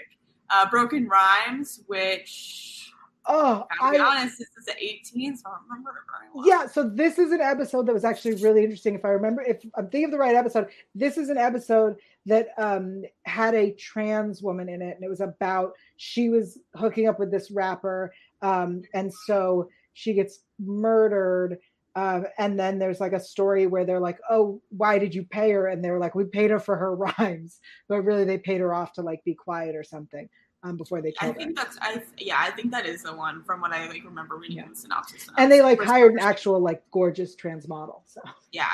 Uh, 0.49 0.69
Broken 0.69 1.07
Rhymes, 1.07 1.83
which, 1.87 2.91
Oh, 3.27 3.65
gotta 3.79 3.91
be 3.93 3.99
I 3.99 4.03
honest, 4.03 4.39
this 4.39 4.49
is 4.57 4.67
18, 4.79 5.37
so 5.37 5.43
I 5.47 5.51
don't 5.51 5.61
remember 5.69 5.89
it 5.91 5.95
very 6.11 6.29
well. 6.33 6.47
yeah. 6.47 6.65
So 6.67 6.89
this 6.89 7.19
is 7.19 7.31
an 7.31 7.39
episode 7.39 7.85
that 7.85 7.93
was 7.93 8.03
actually 8.03 8.35
really 8.43 8.63
interesting. 8.63 8.95
If 8.95 9.05
I 9.05 9.09
remember, 9.09 9.43
if 9.43 9.63
I'm 9.75 9.85
thinking 9.85 10.05
of 10.05 10.11
the 10.11 10.17
right 10.17 10.35
episode, 10.35 10.69
this 10.95 11.17
is 11.17 11.29
an 11.29 11.37
episode 11.37 11.97
that 12.25 12.49
um 12.57 13.03
had 13.25 13.53
a 13.53 13.71
trans 13.73 14.41
woman 14.41 14.69
in 14.69 14.81
it, 14.81 14.95
and 14.95 15.03
it 15.03 15.09
was 15.09 15.21
about 15.21 15.73
she 15.97 16.29
was 16.29 16.57
hooking 16.75 17.07
up 17.07 17.19
with 17.19 17.29
this 17.31 17.51
rapper, 17.51 18.11
um, 18.41 18.81
and 18.95 19.13
so 19.13 19.69
she 19.93 20.13
gets 20.13 20.39
murdered. 20.59 21.59
Um, 21.95 22.25
and 22.37 22.57
then 22.57 22.79
there's 22.79 22.99
like 23.01 23.11
a 23.13 23.19
story 23.19 23.67
where 23.67 23.83
they're 23.85 23.99
like, 23.99 24.19
"Oh, 24.29 24.61
why 24.69 24.97
did 24.97 25.13
you 25.13 25.23
pay 25.23 25.51
her?" 25.51 25.67
And 25.67 25.83
they 25.83 25.91
were 25.91 25.99
like, 25.99 26.15
"We 26.15 26.23
paid 26.23 26.49
her 26.51 26.59
for 26.59 26.77
her 26.77 26.95
rhymes," 27.19 27.59
but 27.89 28.01
really 28.03 28.23
they 28.23 28.37
paid 28.37 28.61
her 28.61 28.73
off 28.73 28.93
to 28.93 29.01
like 29.01 29.23
be 29.25 29.33
quiet 29.33 29.75
or 29.75 29.83
something 29.83 30.29
um, 30.63 30.77
before 30.77 31.01
they 31.01 31.09
I 31.19 31.25
killed 31.25 31.35
her. 31.35 31.39
think 31.41 31.55
that's 31.57 31.77
I 31.81 32.01
yeah 32.17 32.37
I 32.39 32.51
think 32.51 32.71
that 32.71 32.85
is 32.85 33.03
the 33.03 33.13
one 33.13 33.43
from 33.43 33.59
what 33.59 33.71
I 33.73 33.87
like 33.89 34.05
remember 34.05 34.37
reading 34.37 34.57
Yeah. 34.57 34.69
the 34.69 34.75
synopsis. 34.75 35.27
of. 35.27 35.33
And 35.37 35.51
they 35.51 35.61
like 35.61 35.81
hired 35.81 36.13
an 36.13 36.19
actual 36.19 36.59
like 36.61 36.81
gorgeous 36.91 37.35
trans 37.35 37.67
model. 37.67 38.03
So 38.05 38.21
yeah, 38.53 38.67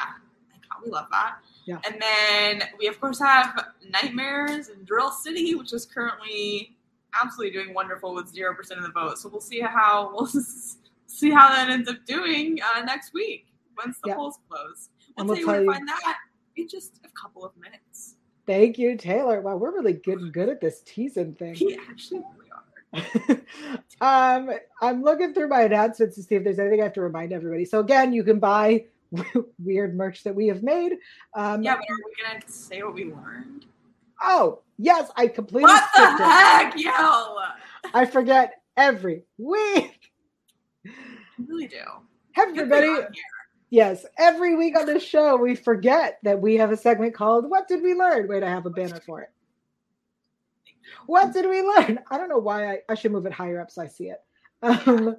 we 0.85 0.91
love 0.91 1.07
that. 1.09 1.37
Yeah. 1.65 1.79
And 1.85 1.99
then 1.99 2.69
we 2.77 2.85
of 2.87 2.99
course 3.01 3.17
have 3.19 3.65
Nightmares 3.89 4.69
in 4.69 4.83
Drill 4.85 5.09
City, 5.11 5.55
which 5.55 5.73
is 5.73 5.85
currently 5.87 6.77
absolutely 7.19 7.51
doing 7.59 7.73
wonderful 7.73 8.13
with 8.13 8.27
zero 8.27 8.53
percent 8.53 8.79
of 8.79 8.85
the 8.85 8.91
vote. 8.91 9.17
So 9.17 9.27
we'll 9.27 9.41
see 9.41 9.59
how 9.61 10.11
we'll 10.13 10.27
see 11.07 11.31
how 11.31 11.49
that 11.49 11.69
ends 11.69 11.89
up 11.89 11.97
doing 12.05 12.59
uh, 12.75 12.81
next 12.83 13.13
week 13.13 13.47
once 13.77 13.97
the 14.03 14.09
Yeah. 14.09 14.15
polls 14.15 14.39
close. 14.49 14.89
We'll, 15.17 15.25
we'll 15.27 15.35
tell 15.35 15.41
you 15.41 15.47
where 15.47 15.59
to 15.61 15.65
find 15.71 15.87
that 15.87 16.17
in 16.55 16.67
just 16.67 16.99
a 17.03 17.09
couple 17.19 17.43
of 17.43 17.51
minutes. 17.57 18.15
Thank 18.45 18.77
you, 18.77 18.95
Taylor. 18.95 19.41
Wow, 19.41 19.57
we're 19.57 19.73
really 19.73 19.93
getting 19.93 20.31
good 20.31 20.47
at 20.49 20.61
this 20.61 20.81
teasing 20.85 21.33
thing. 21.35 21.57
We 21.59 21.77
actually 21.89 22.19
really 22.37 22.49
are. 22.51 23.41
um, 24.39 24.49
I'm 24.81 25.03
looking 25.03 25.33
through 25.33 25.49
my 25.49 25.63
announcements 25.63 26.15
to 26.15 26.23
see 26.23 26.35
if 26.35 26.43
there's 26.43 26.59
anything 26.59 26.79
I 26.79 26.85
have 26.85 26.93
to 26.93 27.01
remind 27.01 27.33
everybody. 27.33 27.65
So 27.65 27.79
again, 27.81 28.13
you 28.13 28.23
can 28.23 28.39
buy 28.39 28.85
weird 29.63 29.95
merch 29.97 30.23
that 30.23 30.33
we 30.33 30.47
have 30.47 30.63
made. 30.63 30.93
Um, 31.33 31.61
Yeah, 31.63 31.75
but 31.75 31.83
are 31.89 31.97
we 32.05 32.13
gonna 32.23 32.41
say 32.47 32.83
what 32.83 32.93
we 32.93 33.05
learned? 33.05 33.65
Oh 34.21 34.61
yes, 34.77 35.11
I 35.15 35.27
completely 35.27 35.63
What 35.71 35.83
the 35.95 36.05
skipped 36.05 36.19
it. 36.21 36.25
heck, 36.25 36.73
yo? 36.77 37.37
I 37.93 38.05
forget 38.05 38.61
every 38.77 39.23
week. 39.37 40.11
I 41.39 41.43
really 41.47 41.67
do. 41.67 41.83
Everybody, 42.35 42.95
yes, 43.69 44.05
every 44.17 44.55
week 44.55 44.77
on 44.77 44.85
this 44.85 45.03
show 45.03 45.35
we 45.37 45.55
forget 45.55 46.19
that 46.23 46.39
we 46.39 46.55
have 46.55 46.71
a 46.71 46.77
segment 46.77 47.13
called 47.13 47.49
"What 47.49 47.67
Did 47.67 47.81
We 47.81 47.93
Learn?" 47.93 48.27
Wait, 48.27 48.43
I 48.43 48.49
have 48.49 48.65
a 48.65 48.69
banner 48.69 48.99
for 49.05 49.21
it. 49.21 49.29
What 51.05 51.33
did 51.33 51.47
we 51.47 51.61
learn? 51.61 51.99
I 52.09 52.17
don't 52.17 52.29
know 52.29 52.37
why 52.37 52.71
I, 52.71 52.79
I 52.89 52.95
should 52.95 53.11
move 53.11 53.25
it 53.25 53.33
higher 53.33 53.59
up 53.59 53.71
so 53.71 53.81
I 53.81 53.87
see 53.87 54.09
it. 54.09 54.21
Um, 54.61 55.17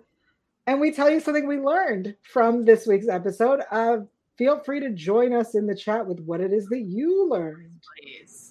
and 0.67 0.81
we 0.81 0.93
tell 0.93 1.11
you 1.11 1.21
something 1.21 1.47
we 1.47 1.59
learned 1.59 2.17
from 2.23 2.65
this 2.65 2.87
week's 2.87 3.09
episode. 3.09 3.61
Uh, 3.71 3.99
feel 4.37 4.61
free 4.61 4.81
to 4.81 4.91
join 4.91 5.33
us 5.33 5.55
in 5.55 5.67
the 5.67 5.75
chat 5.75 6.07
with 6.07 6.21
what 6.21 6.41
it 6.41 6.53
is 6.53 6.67
that 6.67 6.81
you 6.81 7.29
learned. 7.29 7.81
Please. 7.97 8.48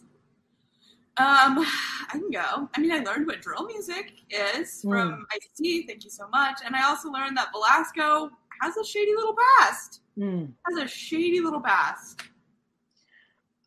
Um, 1.18 1.60
I 2.10 2.12
can 2.12 2.32
go. 2.32 2.70
I 2.76 2.80
mean, 2.80 2.92
I 2.92 3.00
learned 3.00 3.28
what 3.28 3.42
drill 3.42 3.66
music 3.66 4.14
is 4.30 4.82
from 4.82 5.26
Ice-T. 5.34 5.88
Thank 5.88 6.04
you 6.04 6.10
so 6.10 6.28
much. 6.30 6.60
And 6.66 6.76
I 6.76 6.84
also 6.84 7.10
learned 7.10 7.36
that 7.38 7.50
Velasco 7.52 8.30
has 8.62 8.78
a 8.78 8.86
shady 8.86 9.14
little 9.16 9.36
past. 9.60 10.02
Mm. 10.18 10.52
Has 10.68 10.78
a 10.78 10.88
shady 10.88 11.42
little 11.42 11.62
past. 11.62 12.22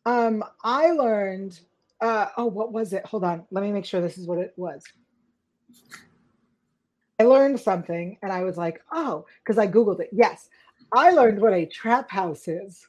Um, 0.05 0.43
I 0.63 0.91
learned. 0.91 1.59
Uh, 2.01 2.27
oh, 2.37 2.45
what 2.45 2.73
was 2.73 2.93
it? 2.93 3.05
Hold 3.05 3.23
on. 3.23 3.45
Let 3.51 3.63
me 3.63 3.71
make 3.71 3.85
sure 3.85 4.01
this 4.01 4.17
is 4.17 4.25
what 4.25 4.39
it 4.39 4.53
was. 4.57 4.83
I 7.19 7.23
learned 7.23 7.59
something, 7.59 8.17
and 8.23 8.31
I 8.31 8.43
was 8.43 8.57
like, 8.57 8.81
"Oh," 8.91 9.27
because 9.43 9.59
I 9.59 9.67
googled 9.67 9.99
it. 9.99 10.09
Yes, 10.11 10.49
I 10.91 11.11
learned 11.11 11.39
what 11.39 11.53
a 11.53 11.67
trap 11.67 12.09
house 12.09 12.47
is. 12.47 12.87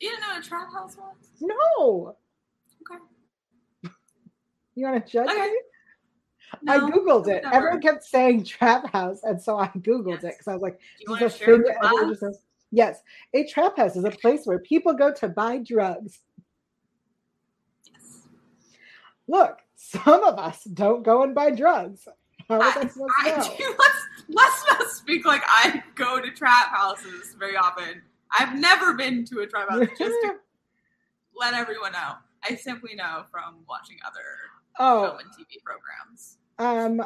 You 0.00 0.08
didn't 0.08 0.22
know 0.22 0.28
what 0.28 0.46
a 0.46 0.48
trap 0.48 0.72
house 0.72 0.96
was? 0.96 1.16
No. 1.42 2.16
You 4.80 4.86
want 4.86 5.04
to 5.06 5.12
judge 5.12 5.28
Okay. 5.28 5.48
me? 5.48 5.60
I 6.68 6.78
googled 6.80 7.28
it. 7.28 7.44
whatever. 7.44 7.54
Everyone 7.54 7.80
kept 7.80 8.04
saying 8.04 8.44
trap 8.44 8.90
house, 8.92 9.20
and 9.22 9.40
so 9.40 9.56
I 9.56 9.68
googled 9.68 10.16
it 10.24 10.32
because 10.36 10.48
I 10.48 10.52
was 10.54 10.62
like, 10.62 10.78
Do 10.98 11.04
you 11.12 11.18
"This 11.18 11.20
want 11.20 11.32
to 11.32 11.38
share 11.38 11.46
thing 11.54 11.58
with 11.62 11.66
that 11.74 11.84
everyone 11.84 12.04
us? 12.06 12.10
just 12.10 12.20
says." 12.20 12.42
Yes, 12.72 13.00
a 13.34 13.46
trap 13.48 13.76
house 13.76 13.96
is 13.96 14.04
a 14.04 14.10
place 14.10 14.42
where 14.44 14.58
people 14.60 14.92
go 14.94 15.12
to 15.14 15.28
buy 15.28 15.58
drugs. 15.58 16.20
Yes. 17.92 18.22
Look, 19.28 19.58
some 19.76 20.22
of 20.24 20.38
us 20.38 20.64
don't 20.64 21.02
go 21.02 21.22
and 21.22 21.34
buy 21.34 21.50
drugs. 21.50 22.06
How 22.48 22.58
was 22.58 22.76
I 22.76 22.80
I, 22.80 22.86
supposed 22.88 23.12
to 23.24 23.62
know? 23.62 23.74
Let's 23.78 24.06
let's 24.28 24.64
not 24.70 24.88
speak 24.90 25.24
like 25.24 25.42
I 25.46 25.82
go 25.94 26.20
to 26.20 26.30
trap 26.32 26.68
houses 26.68 27.34
very 27.38 27.56
often. 27.56 28.02
I've 28.38 28.58
never 28.58 28.94
been 28.94 29.24
to 29.26 29.40
a 29.40 29.46
trap 29.46 29.70
house. 29.70 29.86
Just 29.98 30.14
to 30.22 30.34
let 31.36 31.54
everyone 31.54 31.92
know, 31.92 32.14
I 32.48 32.54
simply 32.56 32.94
know 32.94 33.24
from 33.30 33.64
watching 33.68 33.96
other 34.06 34.20
oh, 34.78 35.02
film 35.02 35.18
and 35.18 35.28
TV 35.30 35.62
programs. 35.64 36.38
um, 36.58 37.02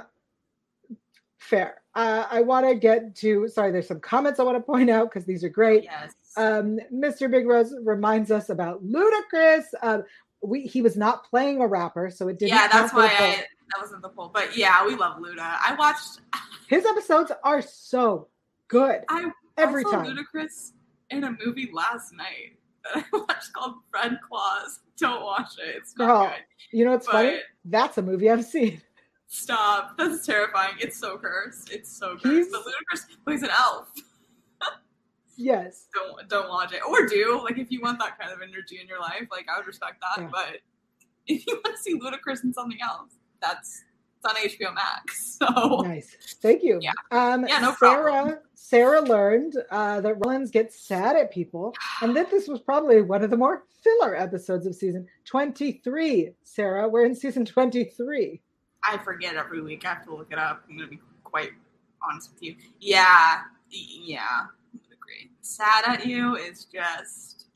fair. 1.39 1.83
Uh, 1.95 2.27
I 2.31 2.41
want 2.41 2.67
to 2.69 2.75
get 2.75 3.15
to. 3.17 3.49
Sorry, 3.49 3.71
there's 3.71 3.89
some 3.89 4.01
comments 4.01 4.41
I 4.41 4.43
want 4.43 4.57
to 4.57 4.63
point 4.63 4.91
out 4.91 5.11
because 5.11 5.25
these 5.25 5.45
are 5.45 5.49
great. 5.49 5.85
Yes. 5.85 6.13
Um, 6.37 6.79
Mr. 6.93 7.31
Big 7.31 7.47
Rose 7.47 7.73
reminds 7.83 8.31
us 8.31 8.49
about 8.49 8.85
Ludacris. 8.85 9.65
Uh, 9.81 9.99
we 10.43 10.63
he 10.63 10.83
was 10.83 10.97
not 10.97 11.25
playing 11.29 11.61
a 11.61 11.67
rapper, 11.67 12.11
so 12.11 12.29
it 12.29 12.39
didn't. 12.39 12.55
yeah, 12.55 12.69
that's 12.69 12.93
why. 12.93 13.07
I 13.07 13.45
that 13.73 13.81
wasn't 13.81 14.03
the 14.03 14.09
poll. 14.09 14.31
But 14.33 14.57
yeah, 14.57 14.85
we 14.87 14.95
love 14.95 15.19
Luda. 15.19 15.39
I 15.39 15.75
watched 15.79 16.21
His 16.69 16.85
episodes 16.85 17.33
are 17.43 17.63
so 17.63 18.29
good 18.69 19.03
I 19.09 19.31
every 19.57 19.85
I 19.87 19.91
saw 19.91 20.03
time. 20.03 20.17
Ludacris 20.17 20.73
in 21.11 21.25
a 21.25 21.37
movie 21.45 21.71
last 21.73 22.13
night 22.15 22.59
that 22.95 23.05
I 23.13 23.17
watched 23.17 23.53
called 23.53 23.75
Fred 23.91 24.19
Claus. 24.29 24.81
Don't 24.99 25.23
watch 25.23 25.53
it. 25.59 25.75
It's 25.77 25.97
not 25.99 26.07
Girl, 26.07 26.25
good. 26.29 26.77
You 26.79 26.85
know 26.85 26.93
what's 26.93 27.07
funny? 27.07 27.39
That's 27.65 27.99
a 27.99 28.03
movie 28.03 28.31
I've 28.31 28.45
seen. 28.45 28.81
Stop. 29.27 29.95
That's 29.99 30.25
terrifying. 30.25 30.75
It's 30.81 30.99
so 30.99 31.19
cursed. 31.19 31.71
It's 31.73 31.91
so 31.97 32.17
cursed. 32.17 32.27
He's- 32.27 32.49
But 32.53 32.63
Ludacris 32.63 33.25
plays 33.25 33.43
an 33.43 33.51
elf. 33.51 33.89
Yes. 35.37 35.89
Don't 35.93 36.29
don't 36.29 36.49
watch 36.49 36.73
it. 36.73 36.81
Or 36.89 37.07
do. 37.07 37.41
Like 37.43 37.59
if 37.59 37.71
you 37.71 37.81
want 37.81 37.99
that 37.99 38.19
kind 38.21 38.33
of 38.33 38.41
energy 38.41 38.79
in 38.81 38.87
your 38.87 39.01
life, 39.01 39.27
like 39.33 39.47
I 39.53 39.59
would 39.59 39.67
respect 39.67 40.01
that. 40.01 40.23
Yeah. 40.23 40.29
But 40.31 40.61
if 41.27 41.45
you 41.47 41.61
want 41.65 41.77
to 41.77 41.83
see 41.83 41.99
Ludacris 41.99 42.45
in 42.45 42.53
something 42.55 42.79
else, 42.83 43.17
that's 43.43 43.83
on 44.27 44.35
HBO 44.37 44.75
Max. 44.75 45.39
So 45.45 45.81
Nice. 45.83 46.17
Thank 46.41 46.63
you. 46.63 46.79
Yeah. 46.81 46.93
Um, 47.11 47.47
Yeah, 47.47 47.59
no 47.59 47.75
Sarah, 47.75 48.13
problem. 48.13 48.39
Sarah 48.55 49.01
learned 49.01 49.55
uh, 49.71 50.01
that 50.01 50.15
Rollins 50.25 50.51
gets 50.51 50.87
sad 50.87 51.17
at 51.17 51.33
people, 51.33 51.75
and 52.03 52.17
that 52.17 52.31
this 52.31 52.47
was 52.47 52.61
probably 52.61 53.03
one 53.03 53.25
of 53.25 53.31
the 53.31 53.37
more 53.37 53.65
filler 53.83 54.17
episodes 54.17 54.67
of 54.67 54.75
season 54.75 55.07
23. 55.25 56.31
Sarah, 56.45 56.89
we're 56.89 57.05
in 57.05 57.15
season 57.15 57.45
23. 57.45 58.41
I 58.85 58.99
forget 58.99 59.35
every 59.35 59.61
week. 59.61 59.85
I 59.85 59.95
have 59.95 60.05
to 60.05 60.15
look 60.15 60.31
it 60.31 60.39
up. 60.39 60.65
I'm 60.69 60.77
gonna 60.77 60.89
be 60.89 61.01
quite 61.25 61.51
honest 62.03 62.33
with 62.33 62.43
you. 62.43 62.57
Yeah, 62.81 63.41
yeah, 63.71 64.47
agree. 64.93 65.31
Sad 65.41 65.85
at 65.87 66.07
you 66.07 66.37
is 66.37 66.65
just 66.65 67.47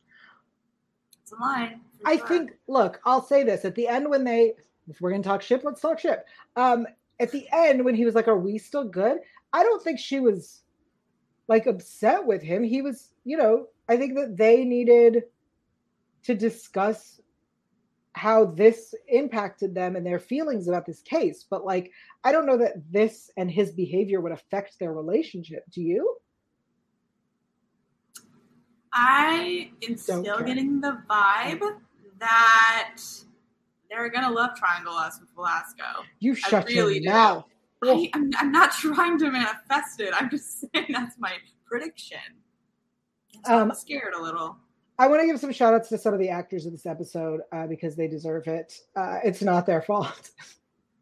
it's 1.22 1.32
a 1.32 1.42
line. 1.42 1.80
I 2.04 2.16
sure. 2.16 2.26
think, 2.28 2.52
look, 2.68 3.00
I'll 3.04 3.22
say 3.22 3.42
this 3.44 3.64
at 3.64 3.74
the 3.74 3.88
end 3.88 4.08
when 4.08 4.24
they, 4.24 4.54
if 4.88 5.00
we're 5.00 5.12
to 5.12 5.20
talk 5.22 5.42
ship, 5.42 5.62
let's 5.64 5.80
talk 5.80 5.98
ship. 5.98 6.26
Um, 6.56 6.86
at 7.20 7.32
the 7.32 7.46
end 7.52 7.84
when 7.84 7.94
he 7.94 8.04
was 8.04 8.14
like, 8.14 8.28
Are 8.28 8.38
we 8.38 8.58
still 8.58 8.84
good? 8.84 9.18
I 9.52 9.62
don't 9.62 9.82
think 9.82 9.98
she 9.98 10.20
was 10.20 10.62
like 11.48 11.66
upset 11.66 12.24
with 12.24 12.42
him. 12.42 12.62
He 12.62 12.82
was, 12.82 13.10
you 13.24 13.36
know, 13.36 13.66
I 13.88 13.96
think 13.96 14.14
that 14.16 14.36
they 14.36 14.64
needed 14.64 15.24
to 16.24 16.34
discuss 16.34 17.20
how 18.12 18.44
this 18.44 18.94
impacted 19.06 19.74
them 19.74 19.96
and 19.96 20.04
their 20.04 20.18
feelings 20.18 20.68
about 20.68 20.84
this 20.84 21.00
case. 21.02 21.46
But 21.48 21.64
like, 21.64 21.92
I 22.24 22.32
don't 22.32 22.46
know 22.46 22.58
that 22.58 22.74
this 22.90 23.30
and 23.36 23.50
his 23.50 23.72
behavior 23.72 24.20
would 24.20 24.32
affect 24.32 24.78
their 24.78 24.92
relationship. 24.92 25.64
Do 25.70 25.80
you? 25.80 26.16
I 28.92 29.70
am 29.82 29.94
Don't 29.94 29.98
still 29.98 30.22
care. 30.22 30.46
getting 30.46 30.80
the 30.80 30.98
vibe 31.08 31.62
that 32.18 32.96
they're 33.90 34.08
gonna 34.10 34.30
love 34.30 34.50
triangle 34.56 34.94
us 34.94 35.18
with 35.20 35.30
Velasco. 35.34 36.04
You 36.20 36.34
shut 36.34 36.66
really 36.66 37.00
your 37.02 37.12
mouth. 37.12 37.44
I, 37.84 38.10
I'm, 38.14 38.30
I'm 38.38 38.52
not 38.52 38.72
trying 38.80 39.18
to 39.18 39.30
manifest 39.30 40.00
it. 40.00 40.12
I'm 40.14 40.30
just 40.30 40.60
saying 40.74 40.86
that's 40.90 41.16
my 41.18 41.32
prediction. 41.66 42.18
So 43.46 43.56
Um, 43.58 43.70
I'm 43.70 43.76
scared 43.76 44.14
a 44.18 44.22
little. 44.22 44.56
I 44.98 45.06
want 45.06 45.20
to 45.20 45.26
give 45.26 45.38
some 45.38 45.52
shout 45.52 45.74
outs 45.74 45.88
to 45.90 45.98
some 45.98 46.12
of 46.12 46.18
the 46.18 46.28
actors 46.28 46.66
of 46.66 46.72
this 46.72 46.84
episode 46.84 47.40
uh, 47.52 47.68
because 47.68 47.94
they 47.94 48.08
deserve 48.08 48.48
it. 48.48 48.74
Uh, 48.96 49.18
it's 49.24 49.42
not 49.42 49.64
their 49.66 49.82
fault. 49.82 50.30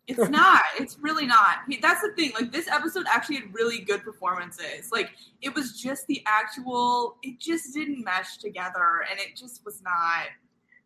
It's 0.09 0.29
not. 0.31 0.63
It's 0.79 0.99
really 1.01 1.27
not. 1.27 1.57
That's 1.83 2.01
the 2.01 2.13
thing. 2.17 2.31
Like 2.35 2.53
this 2.53 2.69
episode 2.69 3.07
actually 3.13 3.37
had 3.37 3.53
really 3.53 3.81
good 3.81 4.05
performances. 4.05 4.91
Like 4.93 5.11
it 5.43 5.53
was 5.53 5.81
just 5.81 6.07
the 6.07 6.23
actual. 6.27 7.17
It 7.25 7.41
just 7.41 7.75
didn't 7.75 8.05
mesh 8.05 8.37
together, 8.37 9.05
and 9.11 9.19
it 9.19 9.35
just 9.37 9.65
was 9.65 9.83
not. 9.83 10.29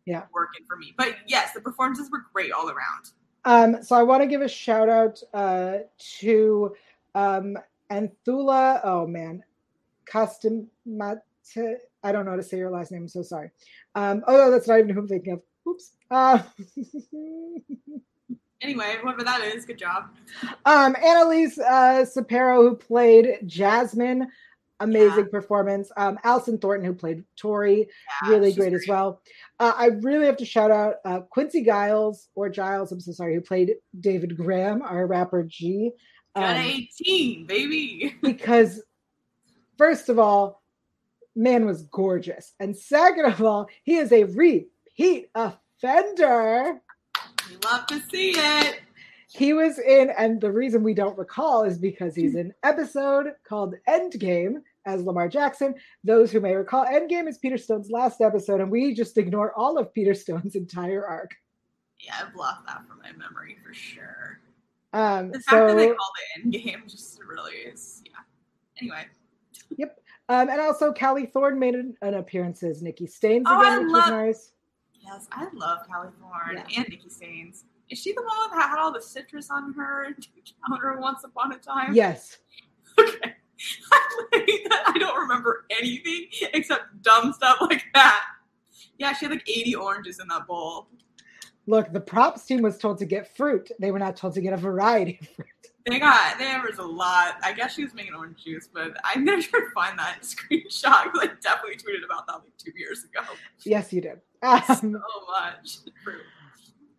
Yeah. 0.05 0.23
working 0.33 0.65
for 0.67 0.77
me. 0.77 0.93
But 0.97 1.15
yes, 1.27 1.53
the 1.53 1.61
performances 1.61 2.09
were 2.11 2.25
great 2.33 2.51
all 2.51 2.69
around. 2.69 3.11
Um, 3.45 3.83
so 3.83 3.95
I 3.95 4.03
want 4.03 4.21
to 4.21 4.27
give 4.27 4.41
a 4.41 4.47
shout 4.47 4.89
out 4.89 5.21
uh, 5.33 5.77
to 6.19 6.75
um, 7.15 7.57
Anthula. 7.91 8.81
Oh 8.83 9.07
man, 9.07 9.43
Custom 10.05 10.67
I 12.03 12.11
don't 12.11 12.25
know 12.25 12.31
how 12.31 12.37
to 12.37 12.43
say 12.43 12.57
your 12.57 12.69
last 12.71 12.91
name. 12.91 13.03
I'm 13.03 13.07
so 13.07 13.23
sorry. 13.23 13.51
Um, 13.95 14.23
oh 14.27 14.37
no, 14.37 14.51
that's 14.51 14.67
not 14.67 14.79
even 14.79 14.89
who 14.89 15.01
I'm 15.01 15.07
thinking 15.07 15.33
of. 15.33 15.41
Oops. 15.67 15.91
Uh, 16.09 16.39
Anyway, 18.61 18.97
whoever 19.01 19.23
that 19.23 19.41
is, 19.41 19.65
good 19.65 19.79
job. 19.79 20.09
um, 20.65 20.95
Annalise 21.03 21.57
uh, 21.57 22.05
Sapero, 22.05 22.57
who 22.61 22.75
played 22.75 23.39
Jasmine, 23.47 24.27
amazing 24.81 25.29
performance. 25.29 25.91
Um, 25.97 26.19
Allison 26.23 26.57
Thornton, 26.57 26.85
who 26.85 26.93
played 26.93 27.23
Tori, 27.35 27.87
Yeah, 28.23 28.29
really 28.29 28.49
she's 28.49 28.57
great, 28.57 28.73
as 28.73 28.85
well. 28.87 29.21
Uh, 29.59 29.73
I 29.75 29.85
really 29.87 30.25
have 30.25 30.37
to 30.37 30.45
shout 30.45 30.71
out 30.71 30.95
uh, 31.05 31.21
Quincy 31.21 31.63
Giles 31.63 32.29
or 32.35 32.49
Giles. 32.49 32.91
I'm 32.91 32.99
so 32.99 33.11
sorry, 33.11 33.35
who 33.35 33.41
played 33.41 33.75
David 33.99 34.35
Graham, 34.35 34.81
our 34.81 35.07
rapper 35.07 35.43
G. 35.43 35.91
Got 36.35 36.57
Um, 36.57 36.63
18, 36.63 37.45
baby. 37.45 38.15
because 38.21 38.81
first 39.77 40.09
of 40.09 40.19
all, 40.19 40.61
man 41.35 41.65
was 41.65 41.83
gorgeous, 41.83 42.53
and 42.59 42.75
second 42.75 43.25
of 43.25 43.41
all, 43.41 43.67
he 43.83 43.97
is 43.97 44.11
a 44.11 44.23
repeat 44.25 45.29
offender. 45.35 46.81
We 47.49 47.57
love 47.65 47.85
to 47.87 48.01
see 48.09 48.31
it. 48.31 48.81
He 49.33 49.53
was 49.53 49.79
in, 49.79 50.09
and 50.17 50.41
the 50.41 50.51
reason 50.51 50.83
we 50.83 50.93
don't 50.93 51.17
recall 51.17 51.63
is 51.63 51.77
because 51.77 52.15
he's 52.15 52.35
in 52.41 52.53
episode 52.63 53.33
called 53.47 53.75
Endgame 53.87 54.61
as 54.85 55.03
Lamar 55.03 55.27
Jackson. 55.29 55.75
Those 56.03 56.31
who 56.31 56.39
may 56.39 56.55
recall, 56.55 56.85
Endgame 56.85 57.27
is 57.27 57.37
Peter 57.37 57.57
Stone's 57.57 57.89
last 57.89 58.21
episode, 58.21 58.61
and 58.61 58.71
we 58.71 58.93
just 58.93 59.17
ignore 59.17 59.53
all 59.57 59.77
of 59.77 59.93
Peter 59.93 60.13
Stone's 60.13 60.55
entire 60.55 61.05
arc. 61.05 61.31
Yeah, 61.99 62.15
I've 62.21 62.33
blocked 62.33 62.65
that 62.67 62.81
from 62.87 62.99
my 62.99 63.11
memory 63.11 63.57
for 63.65 63.73
sure. 63.73 64.39
Um, 64.93 65.31
The 65.31 65.39
fact 65.41 65.67
that 65.67 65.75
they 65.77 65.87
so, 65.89 65.95
called 65.95 66.11
it 66.35 66.45
Endgame 66.47 66.89
just 66.89 67.19
really 67.23 67.53
is, 67.53 68.01
yeah. 68.05 68.11
Anyway, 68.81 69.05
Yep. 69.77 69.99
um, 70.29 70.49
and 70.49 70.59
also 70.59 70.91
Callie 70.91 71.27
Thorne 71.27 71.59
made 71.59 71.75
an, 71.75 71.95
an 72.01 72.15
appearance 72.15 72.63
as 72.63 72.81
Nikki 72.81 73.05
Staines 73.07 73.45
Oh, 73.47 73.59
again, 73.61 73.73
I 73.73 73.77
which 73.83 73.91
love- 73.91 74.09
nice. 74.09 74.51
yes, 74.99 75.27
I 75.31 75.47
love 75.53 75.79
Callie 75.87 76.09
Thorne 76.19 76.63
Yeah. 76.69 76.79
and 76.79 76.89
Nikki 76.89 77.09
Staines. 77.09 77.65
Is 77.89 77.99
she 77.99 78.13
the 78.13 78.21
one 78.21 78.57
that 78.57 78.69
had 78.69 78.79
all 78.79 78.91
the 78.91 79.01
citrus 79.01 79.49
on 79.51 79.73
her 79.73 80.07
counter 80.67 80.97
once 80.99 81.23
upon 81.23 81.51
a 81.53 81.57
time? 81.57 81.93
Yes. 81.93 82.39
Okay. 82.99 83.30
I 84.33 84.83
I 84.87 84.97
don't 84.97 85.19
remember 85.19 85.65
anything 85.69 86.27
except 86.53 87.01
dumb 87.01 87.33
stuff 87.33 87.57
like 87.61 87.83
that. 87.93 88.21
Yeah, 88.97 89.13
she 89.13 89.25
had 89.25 89.31
like 89.31 89.49
80 89.49 89.75
oranges 89.75 90.19
in 90.19 90.27
that 90.27 90.47
bowl. 90.47 90.87
Look, 91.67 91.91
the 91.93 91.99
props 91.99 92.45
team 92.45 92.61
was 92.61 92.77
told 92.77 92.97
to 92.99 93.05
get 93.05 93.35
fruit. 93.35 93.71
They 93.79 93.91
were 93.91 93.99
not 93.99 94.15
told 94.15 94.33
to 94.33 94.41
get 94.41 94.53
a 94.53 94.57
variety 94.57 95.19
of 95.21 95.27
fruit. 95.29 95.47
They 95.87 95.99
got 95.99 96.37
there 96.37 96.61
was 96.61 96.77
a 96.77 96.83
lot. 96.83 97.37
I 97.43 97.53
guess 97.53 97.73
she 97.73 97.83
was 97.83 97.93
making 97.95 98.13
orange 98.13 98.43
juice, 98.43 98.67
but 98.71 98.93
gonna 99.15 99.41
try 99.41 99.59
find 99.73 99.97
that 99.97 100.21
screenshot 100.21 101.05
because 101.05 101.21
I 101.21 101.29
definitely 101.41 101.77
tweeted 101.77 102.05
about 102.05 102.27
that 102.27 102.33
like 102.33 102.55
two 102.57 102.71
years 102.75 103.03
ago. 103.03 103.25
Yes, 103.65 103.91
you 103.93 104.01
did. 104.01 104.21
So 104.43 104.47
Um, 104.47 104.91
much. 104.91 105.77
fruit. 106.03 106.21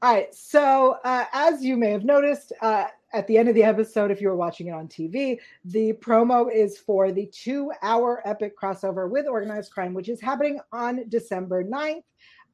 all 0.01 0.15
right. 0.15 0.33
So, 0.35 0.97
uh, 1.05 1.25
as 1.33 1.65
you 1.65 1.77
may 1.77 1.91
have 1.91 2.05
noticed, 2.05 2.53
uh, 2.61 2.87
at 3.13 3.27
the 3.27 3.37
end 3.37 3.49
of 3.49 3.55
the 3.55 3.63
episode, 3.63 4.11
if 4.11 4.21
you 4.21 4.29
were 4.29 4.37
watching 4.37 4.69
it 4.69 4.73
on 4.73 4.89
TV, 4.89 5.39
the 5.65 5.93
promo 5.95 6.53
is 6.53 6.79
for 6.79 7.13
the 7.13 7.27
two 7.27 7.71
hour 7.83 8.23
epic 8.25 8.59
crossover 8.59 9.09
with 9.09 9.27
organized 9.27 9.73
crime, 9.73 9.93
which 9.93 10.09
is 10.09 10.21
happening 10.21 10.59
on 10.73 11.09
December 11.09 11.63
9th, 11.63 12.05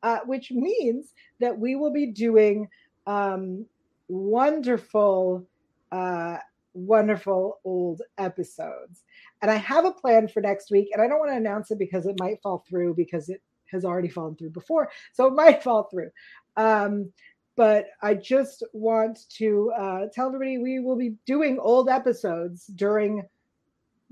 uh, 0.03 0.19
which 0.27 0.51
means 0.51 1.15
that 1.39 1.57
we 1.57 1.77
will 1.77 1.93
be 1.93 2.07
doing 2.07 2.69
um, 3.07 3.65
wonderful, 4.09 5.47
uh, 5.93 6.39
wonderful 6.75 7.61
old 7.65 8.03
episodes. 8.19 9.05
And 9.43 9.51
I 9.51 9.57
have 9.57 9.85
a 9.85 9.93
plan 9.93 10.27
for 10.27 10.41
next 10.41 10.71
week, 10.71 10.91
and 10.93 11.01
I 11.01 11.07
don't 11.07 11.21
want 11.21 11.31
to 11.31 11.37
announce 11.37 11.71
it 11.71 11.79
because 11.79 12.07
it 12.07 12.19
might 12.19 12.43
fall 12.43 12.65
through 12.69 12.95
because 12.95 13.29
it 13.29 13.41
has 13.67 13.85
already 13.85 14.09
fallen 14.09 14.35
through 14.35 14.51
before. 14.51 14.91
So 15.13 15.27
it 15.27 15.35
might 15.35 15.63
fall 15.63 15.85
through. 15.85 16.11
Um, 16.57 17.13
but 17.59 17.89
I 18.03 18.15
just 18.15 18.63
want 18.73 19.29
to 19.31 19.73
uh, 19.77 20.07
tell 20.15 20.29
everybody 20.29 20.59
we 20.59 20.79
will 20.79 20.95
be 20.95 21.17
doing 21.27 21.59
old 21.59 21.89
episodes 21.89 22.69
during 22.69 23.25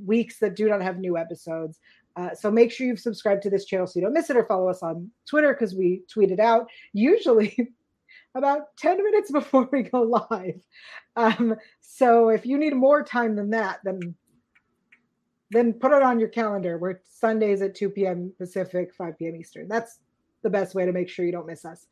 weeks 0.05 0.41
that 0.41 0.57
do 0.57 0.69
not 0.69 0.83
have 0.83 0.99
new 0.99 1.17
episodes. 1.17 1.79
Uh, 2.17 2.35
so 2.35 2.51
make 2.51 2.73
sure 2.73 2.89
you've 2.89 2.99
subscribed 2.99 3.43
to 3.43 3.51
this 3.51 3.65
channel 3.65 3.87
so 3.87 4.01
you 4.01 4.05
don't 4.05 4.15
miss 4.15 4.31
it 4.31 4.37
or 4.37 4.45
follow 4.47 4.69
us 4.69 4.83
on 4.83 5.09
Twitter 5.31 5.55
because 5.55 5.77
we 5.77 6.03
tweet 6.11 6.33
it 6.33 6.41
out 6.41 6.67
usually 6.93 7.57
about 8.35 8.77
10 8.79 8.97
minutes 8.97 9.31
before 9.41 9.69
we 9.71 9.83
go 9.83 10.03
live. 10.03 10.61
Um, 11.15 11.55
so 11.81 12.31
if 12.31 12.47
you 12.47 12.59
need 12.59 12.75
more 12.75 13.05
time 13.05 13.37
than 13.37 13.51
that, 13.51 13.79
then 13.85 14.17
then 15.53 15.73
put 15.73 15.93
it 15.93 16.03
on 16.03 16.19
your 16.19 16.31
calendar. 16.31 16.79
We're 16.79 16.99
Sundays 17.05 17.63
at 17.63 17.77
2 17.77 17.91
p.m. 17.91 18.33
Pacific, 18.39 18.93
5 18.93 19.17
p.m. 19.17 19.37
Eastern. 19.37 19.69
That's 19.69 20.01
the 20.43 20.51
best 20.51 20.75
way 20.75 20.85
to 20.85 20.93
make 20.93 21.09
sure 21.09 21.25
you 21.25 21.31
don't 21.31 21.47
miss 21.47 21.65
us. 21.65 21.87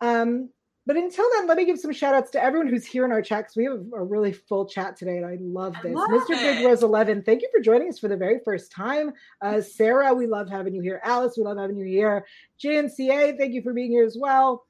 Um, 0.00 0.50
but 0.86 0.96
until 0.96 1.24
then, 1.34 1.46
let 1.46 1.56
me 1.56 1.64
give 1.64 1.78
some 1.78 1.92
shout 1.92 2.14
outs 2.14 2.30
to 2.32 2.42
everyone 2.42 2.68
who's 2.68 2.84
here 2.84 3.06
in 3.06 3.12
our 3.12 3.22
chat 3.22 3.44
because 3.44 3.56
we 3.56 3.64
have 3.64 3.80
a 3.94 4.04
really 4.04 4.32
full 4.32 4.66
chat 4.66 4.96
today 4.98 5.16
and 5.16 5.24
I 5.24 5.38
love 5.40 5.74
I 5.78 5.82
this. 5.82 5.94
love 5.94 6.10
Mr. 6.10 6.28
Big. 6.28 6.64
Rose 6.64 6.82
11, 6.82 7.22
thank 7.22 7.40
you 7.40 7.48
for 7.50 7.60
joining 7.60 7.88
us 7.88 7.98
for 7.98 8.08
the 8.08 8.16
very 8.16 8.40
first 8.44 8.70
time. 8.70 9.12
Uh, 9.40 9.62
Sarah, 9.62 10.12
we 10.12 10.26
love 10.26 10.50
having 10.50 10.74
you 10.74 10.82
here. 10.82 11.00
Alice, 11.02 11.36
we 11.38 11.44
love 11.44 11.56
having 11.56 11.78
you 11.78 11.86
here. 11.86 12.26
JNCA, 12.62 13.38
thank 13.38 13.54
you 13.54 13.62
for 13.62 13.72
being 13.72 13.90
here 13.90 14.04
as 14.04 14.18
well. 14.20 14.66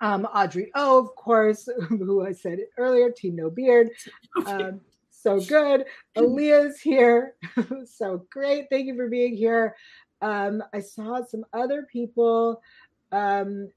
Um, 0.00 0.24
Audrey 0.26 0.72
O, 0.74 0.98
of 0.98 1.14
course, 1.14 1.68
who 1.88 2.26
I 2.26 2.32
said 2.32 2.58
earlier, 2.76 3.10
Team 3.10 3.36
No 3.36 3.50
Beard. 3.50 3.90
Um, 4.46 4.80
so 5.10 5.40
good. 5.40 5.86
Aaliyah's 6.16 6.80
here. 6.80 7.34
so 7.86 8.26
great. 8.30 8.66
Thank 8.70 8.86
you 8.86 8.94
for 8.94 9.08
being 9.08 9.34
here. 9.34 9.74
Um, 10.20 10.62
I 10.72 10.80
saw 10.80 11.24
some 11.24 11.44
other 11.52 11.86
people. 11.90 12.60
Um, 13.10 13.70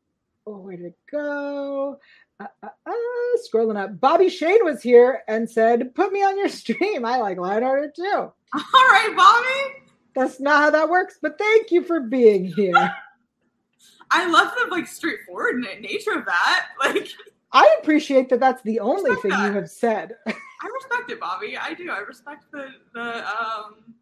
oh, 0.46 0.58
where 0.58 0.78
did 0.78 0.88
it 0.88 0.98
go? 1.12 2.00
Uh, 2.40 2.48
uh, 2.64 2.70
uh, 2.86 3.38
scrolling 3.52 3.78
up. 3.78 4.00
Bobby 4.00 4.30
Shane 4.30 4.64
was 4.64 4.82
here 4.82 5.24
and 5.28 5.50
said, 5.50 5.94
Put 5.96 6.12
me 6.12 6.24
on 6.24 6.38
your 6.38 6.50
stream. 6.50 7.06
I 7.06 7.18
like 7.18 7.38
Lionhearted 7.38 7.94
too. 7.96 8.06
All 8.06 8.34
right, 8.54 9.14
Bobby. 9.16 9.86
That's 10.16 10.40
not 10.40 10.62
how 10.62 10.70
that 10.72 10.90
works, 10.90 11.20
but 11.22 11.38
thank 11.38 11.72
you 11.72 11.84
for 11.84 12.00
being 12.02 12.46
here. 12.46 12.74
I 14.12 14.28
love 14.28 14.52
the 14.60 14.72
like 14.72 14.88
straightforward 14.88 15.64
nature 15.82 16.14
of 16.14 16.26
that. 16.26 16.68
Like, 16.84 17.10
I 17.52 17.78
appreciate 17.82 18.30
that 18.30 18.40
that's 18.40 18.62
the 18.62 18.80
only 18.80 19.16
thing 19.22 19.32
you 19.32 19.54
have 19.54 19.70
said. 19.70 20.16
I 20.28 20.70
respect 20.74 21.10
it, 21.10 21.20
Bobby. 21.20 21.58
I 21.58 21.74
do. 21.74 21.90
I 21.90 22.00
respect 22.00 22.46
the 22.52 22.68
the 22.94 23.28
um. 23.28 23.96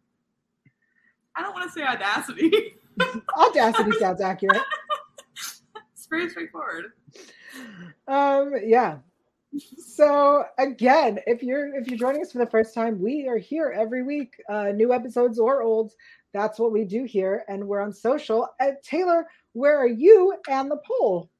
I 1.34 1.42
don't 1.42 1.54
want 1.54 1.66
to 1.66 1.72
say 1.72 1.82
audacity. 1.82 2.52
Audacity 3.36 3.92
sounds 3.98 4.20
accurate. 4.20 4.60
Very 6.10 6.28
straightforward. 6.28 6.92
um 8.08 8.52
yeah 8.64 8.98
so 9.78 10.44
again 10.58 11.18
if 11.26 11.42
you're 11.42 11.74
if 11.74 11.88
you're 11.88 11.98
joining 11.98 12.20
us 12.20 12.32
for 12.32 12.38
the 12.38 12.50
first 12.50 12.74
time 12.74 13.00
we 13.00 13.26
are 13.26 13.38
here 13.38 13.74
every 13.76 14.02
week 14.02 14.34
uh 14.50 14.68
new 14.74 14.92
episodes 14.92 15.38
or 15.38 15.62
old 15.62 15.92
that's 16.34 16.58
what 16.58 16.70
we 16.70 16.84
do 16.84 17.04
here 17.04 17.44
and 17.48 17.66
we're 17.66 17.80
on 17.80 17.92
social 17.92 18.48
uh, 18.60 18.72
taylor 18.84 19.26
where 19.54 19.78
are 19.78 19.88
you 19.88 20.34
and 20.48 20.70
the 20.70 20.78
poll 20.86 21.30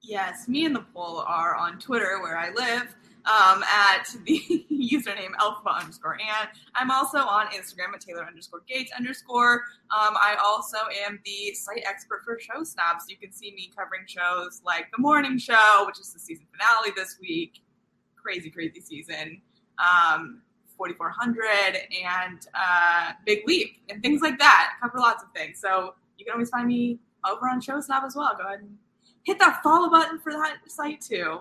Yes, 0.00 0.48
me 0.48 0.64
and 0.64 0.74
the 0.74 0.84
poll 0.94 1.24
are 1.26 1.56
on 1.56 1.78
Twitter 1.78 2.20
where 2.22 2.38
I 2.38 2.50
live. 2.50 2.94
Um, 3.28 3.62
at 3.62 4.08
the 4.24 4.64
username 4.72 5.34
Elphaba 5.38 5.82
underscore 5.82 6.14
and 6.14 6.48
I'm 6.74 6.90
also 6.90 7.18
on 7.18 7.48
Instagram 7.48 7.92
at 7.94 8.00
Taylor 8.00 8.24
underscore 8.24 8.62
Gates 8.66 8.90
underscore. 8.96 9.64
Um, 9.90 10.16
I 10.16 10.36
also 10.42 10.78
am 11.06 11.20
the 11.26 11.52
site 11.54 11.84
expert 11.86 12.22
for 12.24 12.38
show 12.40 12.64
snobs. 12.64 13.04
You 13.08 13.18
can 13.18 13.30
see 13.30 13.52
me 13.52 13.70
covering 13.76 14.06
shows 14.06 14.62
like 14.64 14.86
The 14.96 15.02
Morning 15.02 15.36
Show, 15.36 15.84
which 15.86 16.00
is 16.00 16.12
the 16.12 16.18
season 16.18 16.46
finale 16.52 16.92
this 16.96 17.18
week. 17.20 17.60
Crazy, 18.16 18.50
crazy 18.50 18.80
season. 18.80 19.42
Um, 19.78 20.40
4400 20.78 21.42
and 22.06 22.46
uh, 22.54 23.12
Big 23.26 23.46
Leap 23.46 23.76
and 23.90 24.00
things 24.00 24.22
like 24.22 24.38
that. 24.38 24.70
I 24.76 24.86
cover 24.86 25.00
lots 25.00 25.22
of 25.22 25.30
things. 25.34 25.60
So 25.60 25.94
you 26.16 26.24
can 26.24 26.32
always 26.32 26.48
find 26.48 26.66
me 26.66 26.98
over 27.28 27.48
on 27.48 27.60
Show 27.60 27.80
Snob 27.80 28.04
as 28.06 28.16
well. 28.16 28.34
Go 28.38 28.46
ahead 28.46 28.60
and 28.60 28.78
hit 29.24 29.38
that 29.40 29.62
follow 29.62 29.90
button 29.90 30.18
for 30.18 30.32
that 30.32 30.58
site 30.66 31.00
too. 31.00 31.40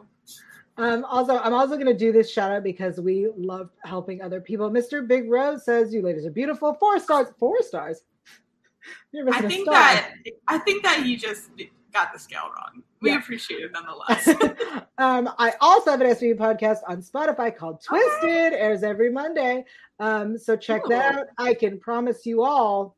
Um, 0.77 1.05
also, 1.05 1.39
I'm 1.39 1.53
also 1.53 1.73
going 1.73 1.87
to 1.87 1.93
do 1.93 2.11
this 2.11 2.31
shout 2.31 2.51
out 2.51 2.63
because 2.63 2.99
we 2.99 3.29
love 3.35 3.71
helping 3.83 4.21
other 4.21 4.39
people. 4.39 4.69
Mr. 4.69 5.07
Big 5.07 5.29
Rose 5.29 5.65
says, 5.65 5.93
"You 5.93 6.01
ladies 6.01 6.25
are 6.25 6.31
beautiful." 6.31 6.73
Four 6.75 6.99
stars. 6.99 7.27
Four 7.39 7.61
stars. 7.61 8.01
I 9.31 9.41
think 9.41 9.67
that 9.67 10.11
I 10.47 10.59
think 10.59 10.83
that 10.83 11.03
he 11.03 11.15
just 11.15 11.49
got 11.91 12.13
the 12.13 12.19
scale 12.19 12.43
wrong. 12.55 12.83
We 13.01 13.09
yeah. 13.09 13.17
appreciate 13.17 13.61
it 13.61 13.71
nonetheless. 13.71 14.27
um, 14.97 15.29
I 15.39 15.53
also 15.61 15.91
have 15.91 16.01
an 16.01 16.07
SVU 16.07 16.35
podcast 16.35 16.79
on 16.87 17.01
Spotify 17.01 17.55
called 17.55 17.81
Twisted. 17.83 18.53
Airs 18.53 18.83
every 18.83 19.11
Monday. 19.11 19.65
Um, 19.99 20.37
so 20.37 20.55
check 20.55 20.85
Ooh. 20.85 20.89
that 20.89 21.15
out. 21.15 21.25
I 21.37 21.53
can 21.53 21.79
promise 21.79 22.25
you 22.25 22.43
all, 22.43 22.95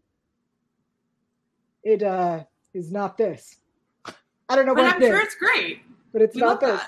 it 1.84 2.04
uh, 2.04 2.44
is 2.74 2.92
not 2.92 3.18
this. 3.18 3.58
I 4.06 4.56
don't 4.56 4.66
know 4.66 4.76
but 4.76 4.84
what 4.84 4.96
I'm 4.96 5.02
sure 5.02 5.22
it's 5.22 5.36
great. 5.36 5.82
But 6.12 6.22
it's 6.22 6.36
we 6.36 6.42
not 6.42 6.60
this. 6.60 6.82
Um, 6.82 6.88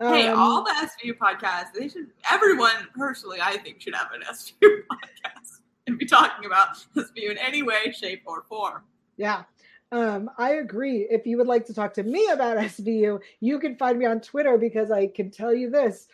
hey, 0.00 0.28
all 0.28 0.64
the 0.64 0.70
SVU 0.70 1.16
podcasts, 1.18 1.72
they 1.74 1.88
should 1.88 2.08
everyone 2.30 2.88
personally, 2.96 3.38
I 3.42 3.56
think, 3.58 3.80
should 3.80 3.94
have 3.94 4.08
an 4.12 4.22
SVU 4.22 4.52
podcast 4.92 5.60
and 5.86 5.98
be 5.98 6.06
talking 6.06 6.46
about 6.46 6.76
SVU 6.96 7.30
in 7.30 7.38
any 7.38 7.62
way, 7.62 7.92
shape, 7.92 8.22
or 8.26 8.42
form. 8.48 8.82
Yeah. 9.16 9.44
Um, 9.90 10.30
I 10.36 10.54
agree. 10.54 11.06
If 11.10 11.26
you 11.26 11.38
would 11.38 11.46
like 11.46 11.64
to 11.66 11.74
talk 11.74 11.94
to 11.94 12.02
me 12.02 12.28
about 12.28 12.58
SVU, 12.58 13.20
you 13.40 13.58
can 13.58 13.76
find 13.76 13.98
me 13.98 14.06
on 14.06 14.20
Twitter 14.20 14.58
because 14.58 14.90
I 14.90 15.06
can 15.06 15.30
tell 15.30 15.54
you 15.54 15.70
this. 15.70 16.06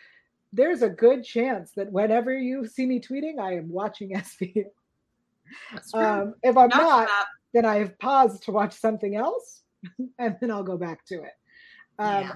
There's 0.53 0.81
a 0.81 0.89
good 0.89 1.23
chance 1.23 1.71
that 1.71 1.91
whenever 1.91 2.35
you 2.35 2.65
see 2.65 2.85
me 2.85 3.01
tweeting, 3.01 3.39
I 3.39 3.57
am 3.57 3.69
watching 3.69 4.11
SVU. 4.15 4.65
Um, 5.93 6.35
if 6.41 6.57
I'm 6.57 6.69
not, 6.69 7.07
not 7.07 7.09
then 7.53 7.65
I 7.65 7.77
have 7.77 7.99
paused 7.99 8.43
to 8.43 8.51
watch 8.51 8.73
something 8.73 9.15
else 9.15 9.61
and 10.17 10.37
then 10.39 10.51
I'll 10.51 10.63
go 10.63 10.77
back 10.77 11.05
to 11.05 11.15
it. 11.15 11.33
Um, 11.99 12.21
yeah. 12.23 12.35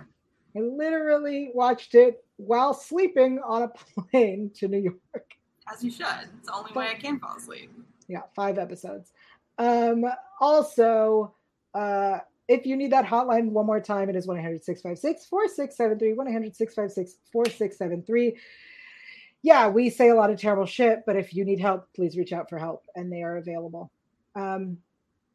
I 0.56 0.60
literally 0.60 1.52
watched 1.54 1.96
it 1.96 2.24
while 2.38 2.74
sleeping 2.74 3.40
on 3.46 3.64
a 3.64 3.68
plane 4.02 4.52
to 4.56 4.68
New 4.68 4.80
York. 4.80 5.34
As 5.72 5.84
you 5.84 5.92
should. 5.92 6.06
It's 6.38 6.48
the 6.48 6.54
only 6.54 6.72
but, 6.74 6.80
way 6.80 6.88
I 6.90 6.96
can 6.96 7.20
fall 7.20 7.38
asleep. 7.38 7.72
Yeah, 8.08 8.24
five 8.36 8.58
episodes. 8.58 9.12
Um, 9.60 10.06
also, 10.40 11.36
uh, 11.74 12.20
if 12.48 12.66
you 12.66 12.76
need 12.76 12.92
that 12.92 13.06
hotline 13.06 13.52
one 13.52 13.68
more 13.68 13.80
time, 13.80 14.10
it 14.10 14.16
is 14.16 14.26
1 14.26 14.38
800 14.38 14.64
656 14.64 15.28
4673. 15.28 16.14
1 16.14 16.28
800 16.28 16.56
656 16.56 17.20
4673. 17.32 18.38
Yeah, 19.42 19.70
we 19.70 19.90
say 19.90 20.10
a 20.10 20.16
lot 20.16 20.32
of 20.32 20.40
terrible 20.40 20.66
shit, 20.66 21.04
but 21.06 21.16
if 21.16 21.34
you 21.34 21.46
need 21.46 21.60
help, 21.60 21.88
please 21.96 22.18
reach 22.18 22.34
out 22.34 22.50
for 22.50 22.58
help, 22.58 22.84
and 22.96 23.12
they 23.12 23.22
are 23.22 23.38
available. 23.38 23.92
Um, 24.36 24.80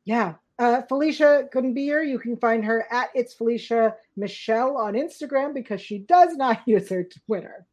yeah, 0.05 0.35
uh, 0.59 0.83
Felicia 0.83 1.49
couldn't 1.53 1.75
be 1.75 1.85
here. 1.85 2.03
You 2.03 2.19
can 2.19 2.37
find 2.37 2.65
her 2.65 2.87
at 2.93 3.11
it's 3.15 3.35
Felicia 3.35 3.95
Michelle 4.17 4.77
on 4.77 4.95
Instagram 4.95 5.53
because 5.55 5.81
she 5.81 5.99
does 5.99 6.37
not 6.37 6.63
use 6.67 6.89
her 6.89 7.05
Twitter. 7.27 7.67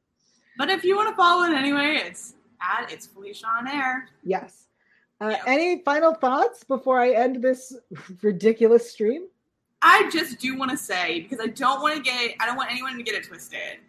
But 0.58 0.70
if 0.70 0.84
you 0.84 0.96
want 0.96 1.10
to 1.10 1.16
follow 1.16 1.44
it 1.44 1.54
anyway, 1.56 2.02
it's 2.06 2.36
at 2.62 2.92
it's 2.92 3.08
Felicia 3.08 3.48
on 3.48 3.68
air. 3.68 4.10
Yes. 4.24 4.68
Uh, 5.20 5.36
Any 5.46 5.84
final 5.84 6.16
thoughts 6.16 6.64
before 6.64 7.00
I 7.00 7.12
end 7.12 7.44
this 7.44 7.76
ridiculous 8.24 8.90
stream? 8.90 9.28
I 9.84 10.10
just 10.12 10.40
do 10.40 10.58
want 10.58 10.72
to 10.72 10.78
say 10.78 11.22
because 11.22 11.40
I 11.40 11.48
don't 11.48 11.82
want 11.82 11.96
to 11.96 12.02
get 12.02 12.36
I 12.40 12.46
don't 12.46 12.56
want 12.56 12.72
anyone 12.72 12.98
to 12.98 13.04
get 13.04 13.16
it 13.16 13.26
twisted. 13.28 13.80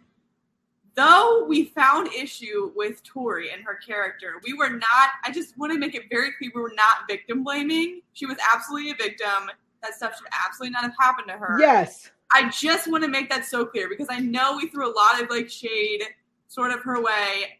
Though 0.95 1.45
we 1.47 1.65
found 1.65 2.13
issue 2.13 2.71
with 2.75 3.03
Tori 3.03 3.51
and 3.51 3.63
her 3.63 3.75
character, 3.75 4.39
we 4.43 4.53
were 4.53 4.69
not. 4.69 5.09
I 5.23 5.31
just 5.31 5.57
want 5.57 5.73
to 5.73 5.79
make 5.79 5.95
it 5.95 6.03
very 6.09 6.31
clear 6.37 6.51
we 6.53 6.61
were 6.61 6.73
not 6.75 7.07
victim 7.07 7.43
blaming. 7.43 8.01
She 8.13 8.25
was 8.25 8.37
absolutely 8.53 8.91
a 8.91 8.95
victim. 8.95 9.49
That 9.81 9.95
stuff 9.95 10.15
should 10.17 10.27
absolutely 10.45 10.71
not 10.71 10.83
have 10.83 10.93
happened 10.99 11.27
to 11.29 11.33
her. 11.33 11.57
Yes. 11.59 12.11
I 12.31 12.49
just 12.49 12.89
want 12.89 13.03
to 13.03 13.09
make 13.09 13.29
that 13.29 13.45
so 13.45 13.65
clear 13.65 13.89
because 13.89 14.07
I 14.09 14.19
know 14.19 14.55
we 14.55 14.67
threw 14.67 14.87
a 14.87 14.93
lot 14.93 15.21
of 15.21 15.29
like 15.29 15.49
shade 15.49 16.03
sort 16.47 16.71
of 16.71 16.81
her 16.83 17.01
way 17.01 17.59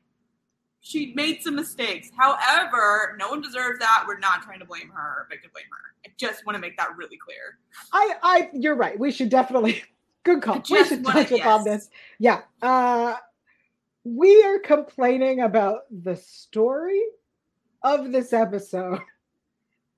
she 0.84 1.13
made 1.15 1.41
some 1.41 1.55
mistakes. 1.55 2.11
However, 2.15 3.15
no 3.17 3.29
one 3.29 3.41
deserves 3.41 3.79
that. 3.79 4.03
We're 4.05 4.19
not 4.19 4.43
trying 4.43 4.59
to 4.59 4.65
blame 4.65 4.89
her 4.89 5.21
or 5.21 5.27
victim 5.29 5.49
blame 5.53 5.65
her. 5.71 5.95
I 6.05 6.11
just 6.17 6.45
want 6.45 6.57
to 6.57 6.59
make 6.59 6.77
that 6.77 6.89
really 6.97 7.17
clear. 7.17 7.57
I, 7.93 8.15
I, 8.21 8.49
you're 8.53 8.75
right. 8.75 8.99
We 8.99 9.09
should 9.11 9.29
definitely. 9.29 9.81
Good 10.24 10.41
call. 10.41 10.61
We 10.69 10.84
should 10.86 11.05
touch 11.05 11.32
upon 11.32 11.63
this. 11.63 11.89
Yeah. 12.19 12.41
Uh, 12.61 13.15
we 14.03 14.43
are 14.43 14.59
complaining 14.59 15.41
about 15.41 15.82
the 15.91 16.15
story 16.15 17.01
of 17.84 18.11
this 18.11 18.34
episode. 18.34 18.99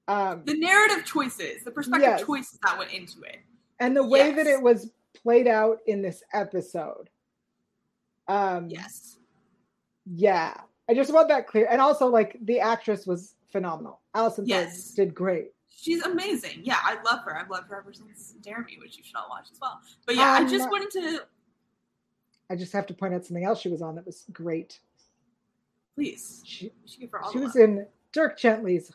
Um, 0.07 0.43
the 0.45 0.53
narrative 0.53 1.03
choices, 1.03 1.63
the 1.63 1.71
perspective 1.71 2.09
yes. 2.19 2.23
choices 2.23 2.59
that 2.61 2.77
went 2.77 2.91
into 2.91 3.23
it, 3.23 3.39
and 3.79 3.97
the 3.97 4.03
way 4.03 4.27
yes. 4.27 4.35
that 4.35 4.45
it 4.45 4.61
was 4.61 4.91
played 5.15 5.47
out 5.47 5.79
in 5.87 6.03
this 6.03 6.21
episode. 6.31 7.09
Um, 8.27 8.69
yes. 8.69 9.17
Yeah. 10.05 10.53
I 10.87 10.93
just 10.93 11.11
want 11.11 11.29
that 11.29 11.47
clear. 11.47 11.67
And 11.71 11.81
also, 11.81 12.05
like, 12.05 12.37
the 12.43 12.59
actress 12.59 13.07
was 13.07 13.33
phenomenal. 13.51 14.01
Allison 14.13 14.45
yes. 14.45 14.91
did 14.91 15.15
great. 15.15 15.54
She's 15.75 16.01
amazing. 16.03 16.61
Yeah, 16.63 16.77
I 16.81 16.97
love 17.03 17.23
her. 17.25 17.37
I've 17.37 17.49
loved 17.49 17.69
her 17.69 17.77
ever 17.77 17.93
since 17.93 18.33
Dare 18.41 18.63
Me, 18.63 18.77
which 18.81 18.97
you 18.97 19.03
should 19.03 19.15
all 19.15 19.27
watch 19.29 19.47
as 19.51 19.59
well. 19.61 19.79
But 20.05 20.15
yeah, 20.15 20.35
um, 20.35 20.45
I 20.45 20.49
just 20.49 20.69
wanted 20.69 20.91
to. 20.91 21.19
I 22.49 22.55
just 22.55 22.73
have 22.73 22.85
to 22.87 22.93
point 22.93 23.13
out 23.13 23.25
something 23.25 23.43
else 23.43 23.59
she 23.59 23.69
was 23.69 23.81
on 23.81 23.95
that 23.95 24.05
was 24.05 24.25
great. 24.31 24.79
Please. 25.95 26.41
She, 26.45 26.71
she, 26.85 27.09
she 27.31 27.37
was 27.39 27.55
in 27.55 27.85
Dirk 28.11 28.37
Gently's 28.37 28.91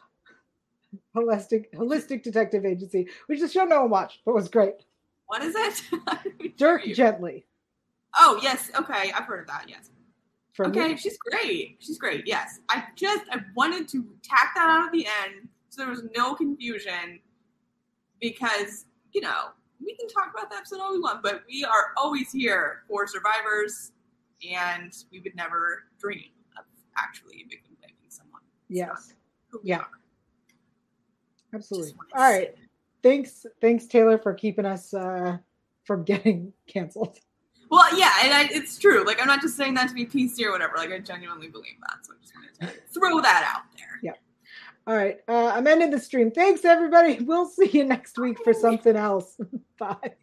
holistic 1.14 1.72
holistic 1.74 2.22
detective 2.22 2.64
agency, 2.64 3.08
which 3.26 3.40
is 3.40 3.52
show 3.52 3.64
no 3.64 3.82
one 3.82 3.90
watched, 3.90 4.20
but 4.24 4.34
was 4.34 4.48
great. 4.48 4.84
What 5.26 5.42
is 5.42 5.54
it? 5.56 6.56
Dirk 6.56 6.84
Gently. 6.84 7.46
Oh 8.16 8.38
yes, 8.42 8.70
okay, 8.76 9.12
I've 9.12 9.24
heard 9.24 9.40
of 9.40 9.46
that. 9.48 9.66
Yes 9.68 9.90
okay, 10.66 10.88
me. 10.88 10.96
she's 10.96 11.18
great. 11.18 11.76
She's 11.80 11.98
great. 11.98 12.26
Yes, 12.26 12.60
I 12.68 12.84
just 12.96 13.24
I 13.30 13.40
wanted 13.54 13.88
to 13.88 14.04
tack 14.22 14.52
that 14.54 14.68
out 14.68 14.86
at 14.86 14.92
the 14.92 15.06
end 15.06 15.48
so 15.70 15.82
there 15.82 15.90
was 15.90 16.04
no 16.16 16.34
confusion 16.34 17.20
because 18.20 18.86
you 19.12 19.20
know 19.20 19.50
we 19.82 19.94
can 19.94 20.08
talk 20.08 20.30
about 20.36 20.50
the 20.50 20.56
episode 20.56 20.80
all 20.80 20.92
we 20.92 21.00
want, 21.00 21.22
but 21.22 21.42
we 21.48 21.64
are 21.64 21.92
always 21.96 22.30
here 22.32 22.82
for 22.88 23.06
survivors, 23.06 23.92
and 24.48 24.92
we 25.10 25.20
would 25.20 25.34
never 25.34 25.84
dream 25.98 26.30
of 26.58 26.64
actually 26.98 27.46
victim 27.48 27.76
blaming 27.80 27.96
someone. 28.08 28.42
Yes. 28.68 29.14
Yeah. 29.64 29.84
Absolutely. 31.54 31.94
All 32.14 32.30
right. 32.30 32.54
Thanks, 33.02 33.46
thanks, 33.60 33.86
Taylor, 33.86 34.18
for 34.18 34.34
keeping 34.34 34.66
us 34.66 34.92
uh, 34.92 35.38
from 35.84 36.04
getting 36.04 36.52
canceled. 36.66 37.18
Well, 37.70 37.96
yeah, 37.96 38.12
and 38.24 38.34
I, 38.34 38.48
it's 38.50 38.78
true. 38.78 39.04
Like, 39.04 39.20
I'm 39.20 39.28
not 39.28 39.40
just 39.40 39.56
saying 39.56 39.74
that 39.74 39.88
to 39.88 39.94
be 39.94 40.04
PC 40.04 40.42
or 40.42 40.50
whatever. 40.50 40.74
Like, 40.76 40.90
I 40.90 40.98
genuinely 40.98 41.48
believe 41.48 41.76
that. 41.88 41.98
So 42.04 42.12
I 42.12 42.20
just 42.20 42.34
wanted 42.34 42.74
to 42.74 42.80
throw 42.92 43.20
that 43.20 43.50
out 43.54 43.62
there. 43.78 44.00
Yeah. 44.02 44.12
All 44.90 44.96
right. 44.96 45.18
Uh, 45.28 45.52
I'm 45.54 45.68
ending 45.68 45.90
the 45.90 46.00
stream. 46.00 46.32
Thanks, 46.32 46.64
everybody. 46.64 47.20
We'll 47.24 47.46
see 47.46 47.70
you 47.70 47.84
next 47.84 48.18
week 48.18 48.42
for 48.42 48.52
something 48.52 48.96
else. 48.96 49.38
Bye. 49.78 50.14